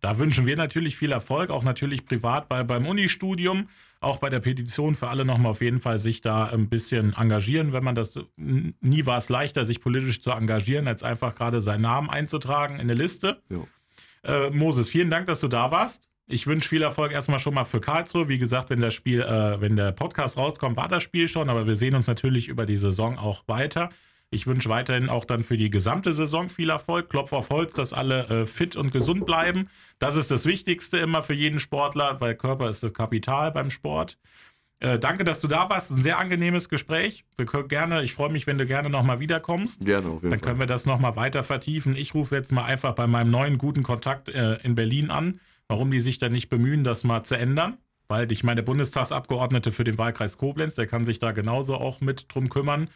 Da 0.00 0.18
wünschen 0.18 0.46
wir 0.46 0.56
natürlich 0.56 0.96
viel 0.96 1.12
Erfolg, 1.12 1.50
auch 1.50 1.62
natürlich 1.62 2.06
privat 2.06 2.48
bei, 2.48 2.62
beim 2.62 2.86
Unistudium, 2.86 3.68
auch 4.00 4.16
bei 4.16 4.30
der 4.30 4.40
Petition 4.40 4.94
für 4.94 5.08
alle 5.08 5.26
nochmal 5.26 5.50
auf 5.50 5.60
jeden 5.60 5.78
Fall 5.78 5.98
sich 5.98 6.22
da 6.22 6.46
ein 6.46 6.70
bisschen 6.70 7.12
engagieren, 7.14 7.74
wenn 7.74 7.84
man 7.84 7.94
das, 7.94 8.18
nie 8.36 9.04
war 9.04 9.18
es 9.18 9.28
leichter, 9.28 9.66
sich 9.66 9.80
politisch 9.80 10.22
zu 10.22 10.30
engagieren, 10.30 10.88
als 10.88 11.02
einfach 11.02 11.34
gerade 11.34 11.60
seinen 11.60 11.82
Namen 11.82 12.08
einzutragen 12.08 12.76
in 12.76 12.82
eine 12.82 12.94
Liste. 12.94 13.42
Ja. 13.50 13.66
Äh, 14.22 14.50
Moses, 14.50 14.88
vielen 14.88 15.10
Dank, 15.10 15.26
dass 15.26 15.40
du 15.40 15.48
da 15.48 15.70
warst. 15.70 16.08
Ich 16.26 16.46
wünsche 16.46 16.68
viel 16.68 16.82
Erfolg 16.82 17.12
erstmal 17.12 17.40
schon 17.40 17.54
mal 17.54 17.64
für 17.64 17.80
Karlsruhe. 17.80 18.28
Wie 18.28 18.38
gesagt, 18.38 18.70
wenn 18.70 18.80
das 18.80 18.94
Spiel, 18.94 19.20
äh, 19.20 19.60
wenn 19.60 19.76
der 19.76 19.92
Podcast 19.92 20.38
rauskommt, 20.38 20.76
war 20.76 20.88
das 20.88 21.02
Spiel 21.02 21.28
schon, 21.28 21.50
aber 21.50 21.66
wir 21.66 21.76
sehen 21.76 21.94
uns 21.94 22.06
natürlich 22.06 22.48
über 22.48 22.66
die 22.66 22.76
Saison 22.76 23.18
auch 23.18 23.42
weiter. 23.48 23.90
Ich 24.32 24.46
wünsche 24.46 24.68
weiterhin 24.68 25.08
auch 25.08 25.24
dann 25.24 25.42
für 25.42 25.56
die 25.56 25.70
gesamte 25.70 26.14
Saison 26.14 26.48
viel 26.48 26.70
Erfolg. 26.70 27.10
Klopf 27.10 27.32
auf 27.32 27.50
Holz, 27.50 27.74
dass 27.74 27.92
alle 27.92 28.26
äh, 28.28 28.46
fit 28.46 28.76
und 28.76 28.92
gesund 28.92 29.26
bleiben. 29.26 29.68
Das 29.98 30.14
ist 30.14 30.30
das 30.30 30.46
Wichtigste 30.46 30.98
immer 30.98 31.24
für 31.24 31.34
jeden 31.34 31.58
Sportler, 31.58 32.20
weil 32.20 32.36
Körper 32.36 32.68
ist 32.68 32.84
das 32.84 32.92
Kapital 32.92 33.50
beim 33.50 33.70
Sport. 33.70 34.18
Äh, 34.78 35.00
danke, 35.00 35.24
dass 35.24 35.40
du 35.40 35.48
da 35.48 35.68
warst. 35.68 35.90
Ein 35.90 36.00
sehr 36.00 36.18
angenehmes 36.18 36.68
Gespräch. 36.68 37.24
Wir 37.36 37.44
können 37.44 37.66
gerne, 37.66 38.02
ich 38.02 38.14
freue 38.14 38.30
mich, 38.30 38.46
wenn 38.46 38.56
du 38.56 38.66
gerne 38.66 38.88
nochmal 38.88 39.18
wiederkommst. 39.18 39.84
Gerne, 39.84 40.08
auf 40.08 40.22
jeden 40.22 40.30
Dann 40.30 40.40
können 40.40 40.60
wir 40.60 40.66
das 40.66 40.86
nochmal 40.86 41.16
weiter 41.16 41.42
vertiefen. 41.42 41.96
Ich 41.96 42.14
rufe 42.14 42.36
jetzt 42.36 42.52
mal 42.52 42.64
einfach 42.64 42.94
bei 42.94 43.08
meinem 43.08 43.32
neuen 43.32 43.58
guten 43.58 43.82
Kontakt 43.82 44.28
äh, 44.28 44.54
in 44.62 44.76
Berlin 44.76 45.10
an, 45.10 45.40
warum 45.66 45.90
die 45.90 46.00
sich 46.00 46.18
da 46.18 46.28
nicht 46.28 46.48
bemühen, 46.48 46.84
das 46.84 47.02
mal 47.02 47.24
zu 47.24 47.34
ändern. 47.34 47.78
Weil 48.06 48.30
ich 48.32 48.44
meine, 48.44 48.62
Bundestagsabgeordnete 48.62 49.70
für 49.70 49.84
den 49.84 49.98
Wahlkreis 49.98 50.38
Koblenz, 50.38 50.76
der 50.76 50.86
kann 50.86 51.04
sich 51.04 51.18
da 51.18 51.32
genauso 51.32 51.74
auch 51.74 52.00
mit 52.00 52.32
drum 52.32 52.48
kümmern, 52.48 52.88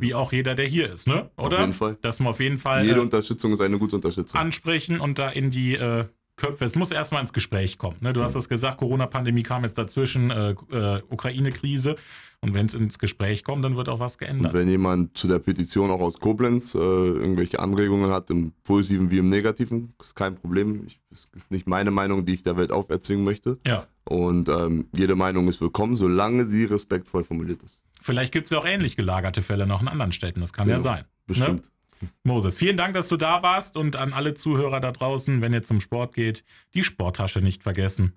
wie 0.00 0.14
auch 0.14 0.32
jeder, 0.32 0.54
der 0.54 0.66
hier 0.66 0.92
ist, 0.92 1.06
ne? 1.06 1.30
Auf 1.36 1.46
Oder? 1.46 1.60
jeden 1.60 1.72
Fall. 1.72 1.96
Dass 2.02 2.20
wir 2.20 2.28
auf 2.28 2.40
jeden 2.40 2.58
Fall 2.58 2.84
Jede 2.84 2.98
äh, 2.98 3.02
Unterstützung 3.02 3.52
ist 3.52 3.60
eine 3.60 3.78
gute 3.78 3.96
Unterstützung. 3.96 4.38
ansprechen 4.38 5.00
und 5.00 5.18
da 5.18 5.28
in 5.28 5.50
die 5.50 5.74
äh, 5.74 6.04
Köpfe. 6.36 6.66
Es 6.66 6.76
muss 6.76 6.90
erstmal 6.90 7.22
ins 7.22 7.32
Gespräch 7.32 7.78
kommen. 7.78 7.96
Ne? 8.00 8.12
Du 8.12 8.22
hast 8.22 8.34
das 8.36 8.48
gesagt, 8.48 8.78
Corona-Pandemie 8.78 9.42
kam 9.42 9.62
jetzt 9.64 9.78
dazwischen, 9.78 10.30
äh, 10.30 10.50
äh, 10.70 11.02
Ukraine-Krise. 11.08 11.96
Und 12.42 12.52
wenn 12.52 12.66
es 12.66 12.74
ins 12.74 12.98
Gespräch 12.98 13.42
kommt, 13.42 13.64
dann 13.64 13.76
wird 13.76 13.88
auch 13.88 13.98
was 13.98 14.14
Und 14.16 14.18
geändert. 14.20 14.52
wenn 14.52 14.68
jemand 14.68 15.16
zu 15.16 15.26
der 15.26 15.38
Petition 15.38 15.90
auch 15.90 16.00
aus 16.00 16.20
Koblenz 16.20 16.74
äh, 16.74 16.78
irgendwelche 16.78 17.58
Anregungen 17.58 18.10
hat, 18.10 18.28
im 18.28 18.52
Positiven 18.64 19.10
wie 19.10 19.18
im 19.18 19.26
Negativen, 19.26 19.94
ist 19.98 20.14
kein 20.14 20.34
Problem. 20.36 20.84
Ich, 20.86 21.00
das 21.10 21.26
ist 21.34 21.50
nicht 21.50 21.66
meine 21.66 21.90
Meinung, 21.90 22.26
die 22.26 22.34
ich 22.34 22.42
der 22.42 22.58
Welt 22.58 22.70
auferzwingen 22.70 23.24
möchte. 23.24 23.58
Ja. 23.66 23.86
Und 24.04 24.50
ähm, 24.50 24.86
jede 24.94 25.16
Meinung 25.16 25.48
ist 25.48 25.62
willkommen, 25.62 25.96
solange 25.96 26.46
sie 26.46 26.66
respektvoll 26.66 27.24
formuliert 27.24 27.62
ist. 27.62 27.80
Vielleicht 28.06 28.32
gibt 28.32 28.46
es 28.46 28.50
ja 28.52 28.58
auch 28.58 28.64
ähnlich 28.64 28.96
gelagerte 28.96 29.42
Fälle 29.42 29.66
noch 29.66 29.82
in 29.82 29.88
anderen 29.88 30.12
Städten. 30.12 30.40
Das 30.40 30.52
kann 30.52 30.68
ja 30.68 30.76
Genau. 30.76 30.84
sein. 30.88 31.04
Bestimmt. 31.26 31.64
Ne? 32.00 32.08
Moses, 32.22 32.56
vielen 32.56 32.76
Dank, 32.76 32.94
dass 32.94 33.08
du 33.08 33.16
da 33.16 33.42
warst 33.42 33.76
und 33.76 33.96
an 33.96 34.12
alle 34.12 34.34
Zuhörer 34.34 34.80
da 34.80 34.92
draußen, 34.92 35.40
wenn 35.40 35.52
ihr 35.52 35.62
zum 35.62 35.80
Sport 35.80 36.14
geht, 36.14 36.44
die 36.74 36.84
Sporttasche 36.84 37.40
nicht 37.40 37.64
vergessen. 37.64 38.14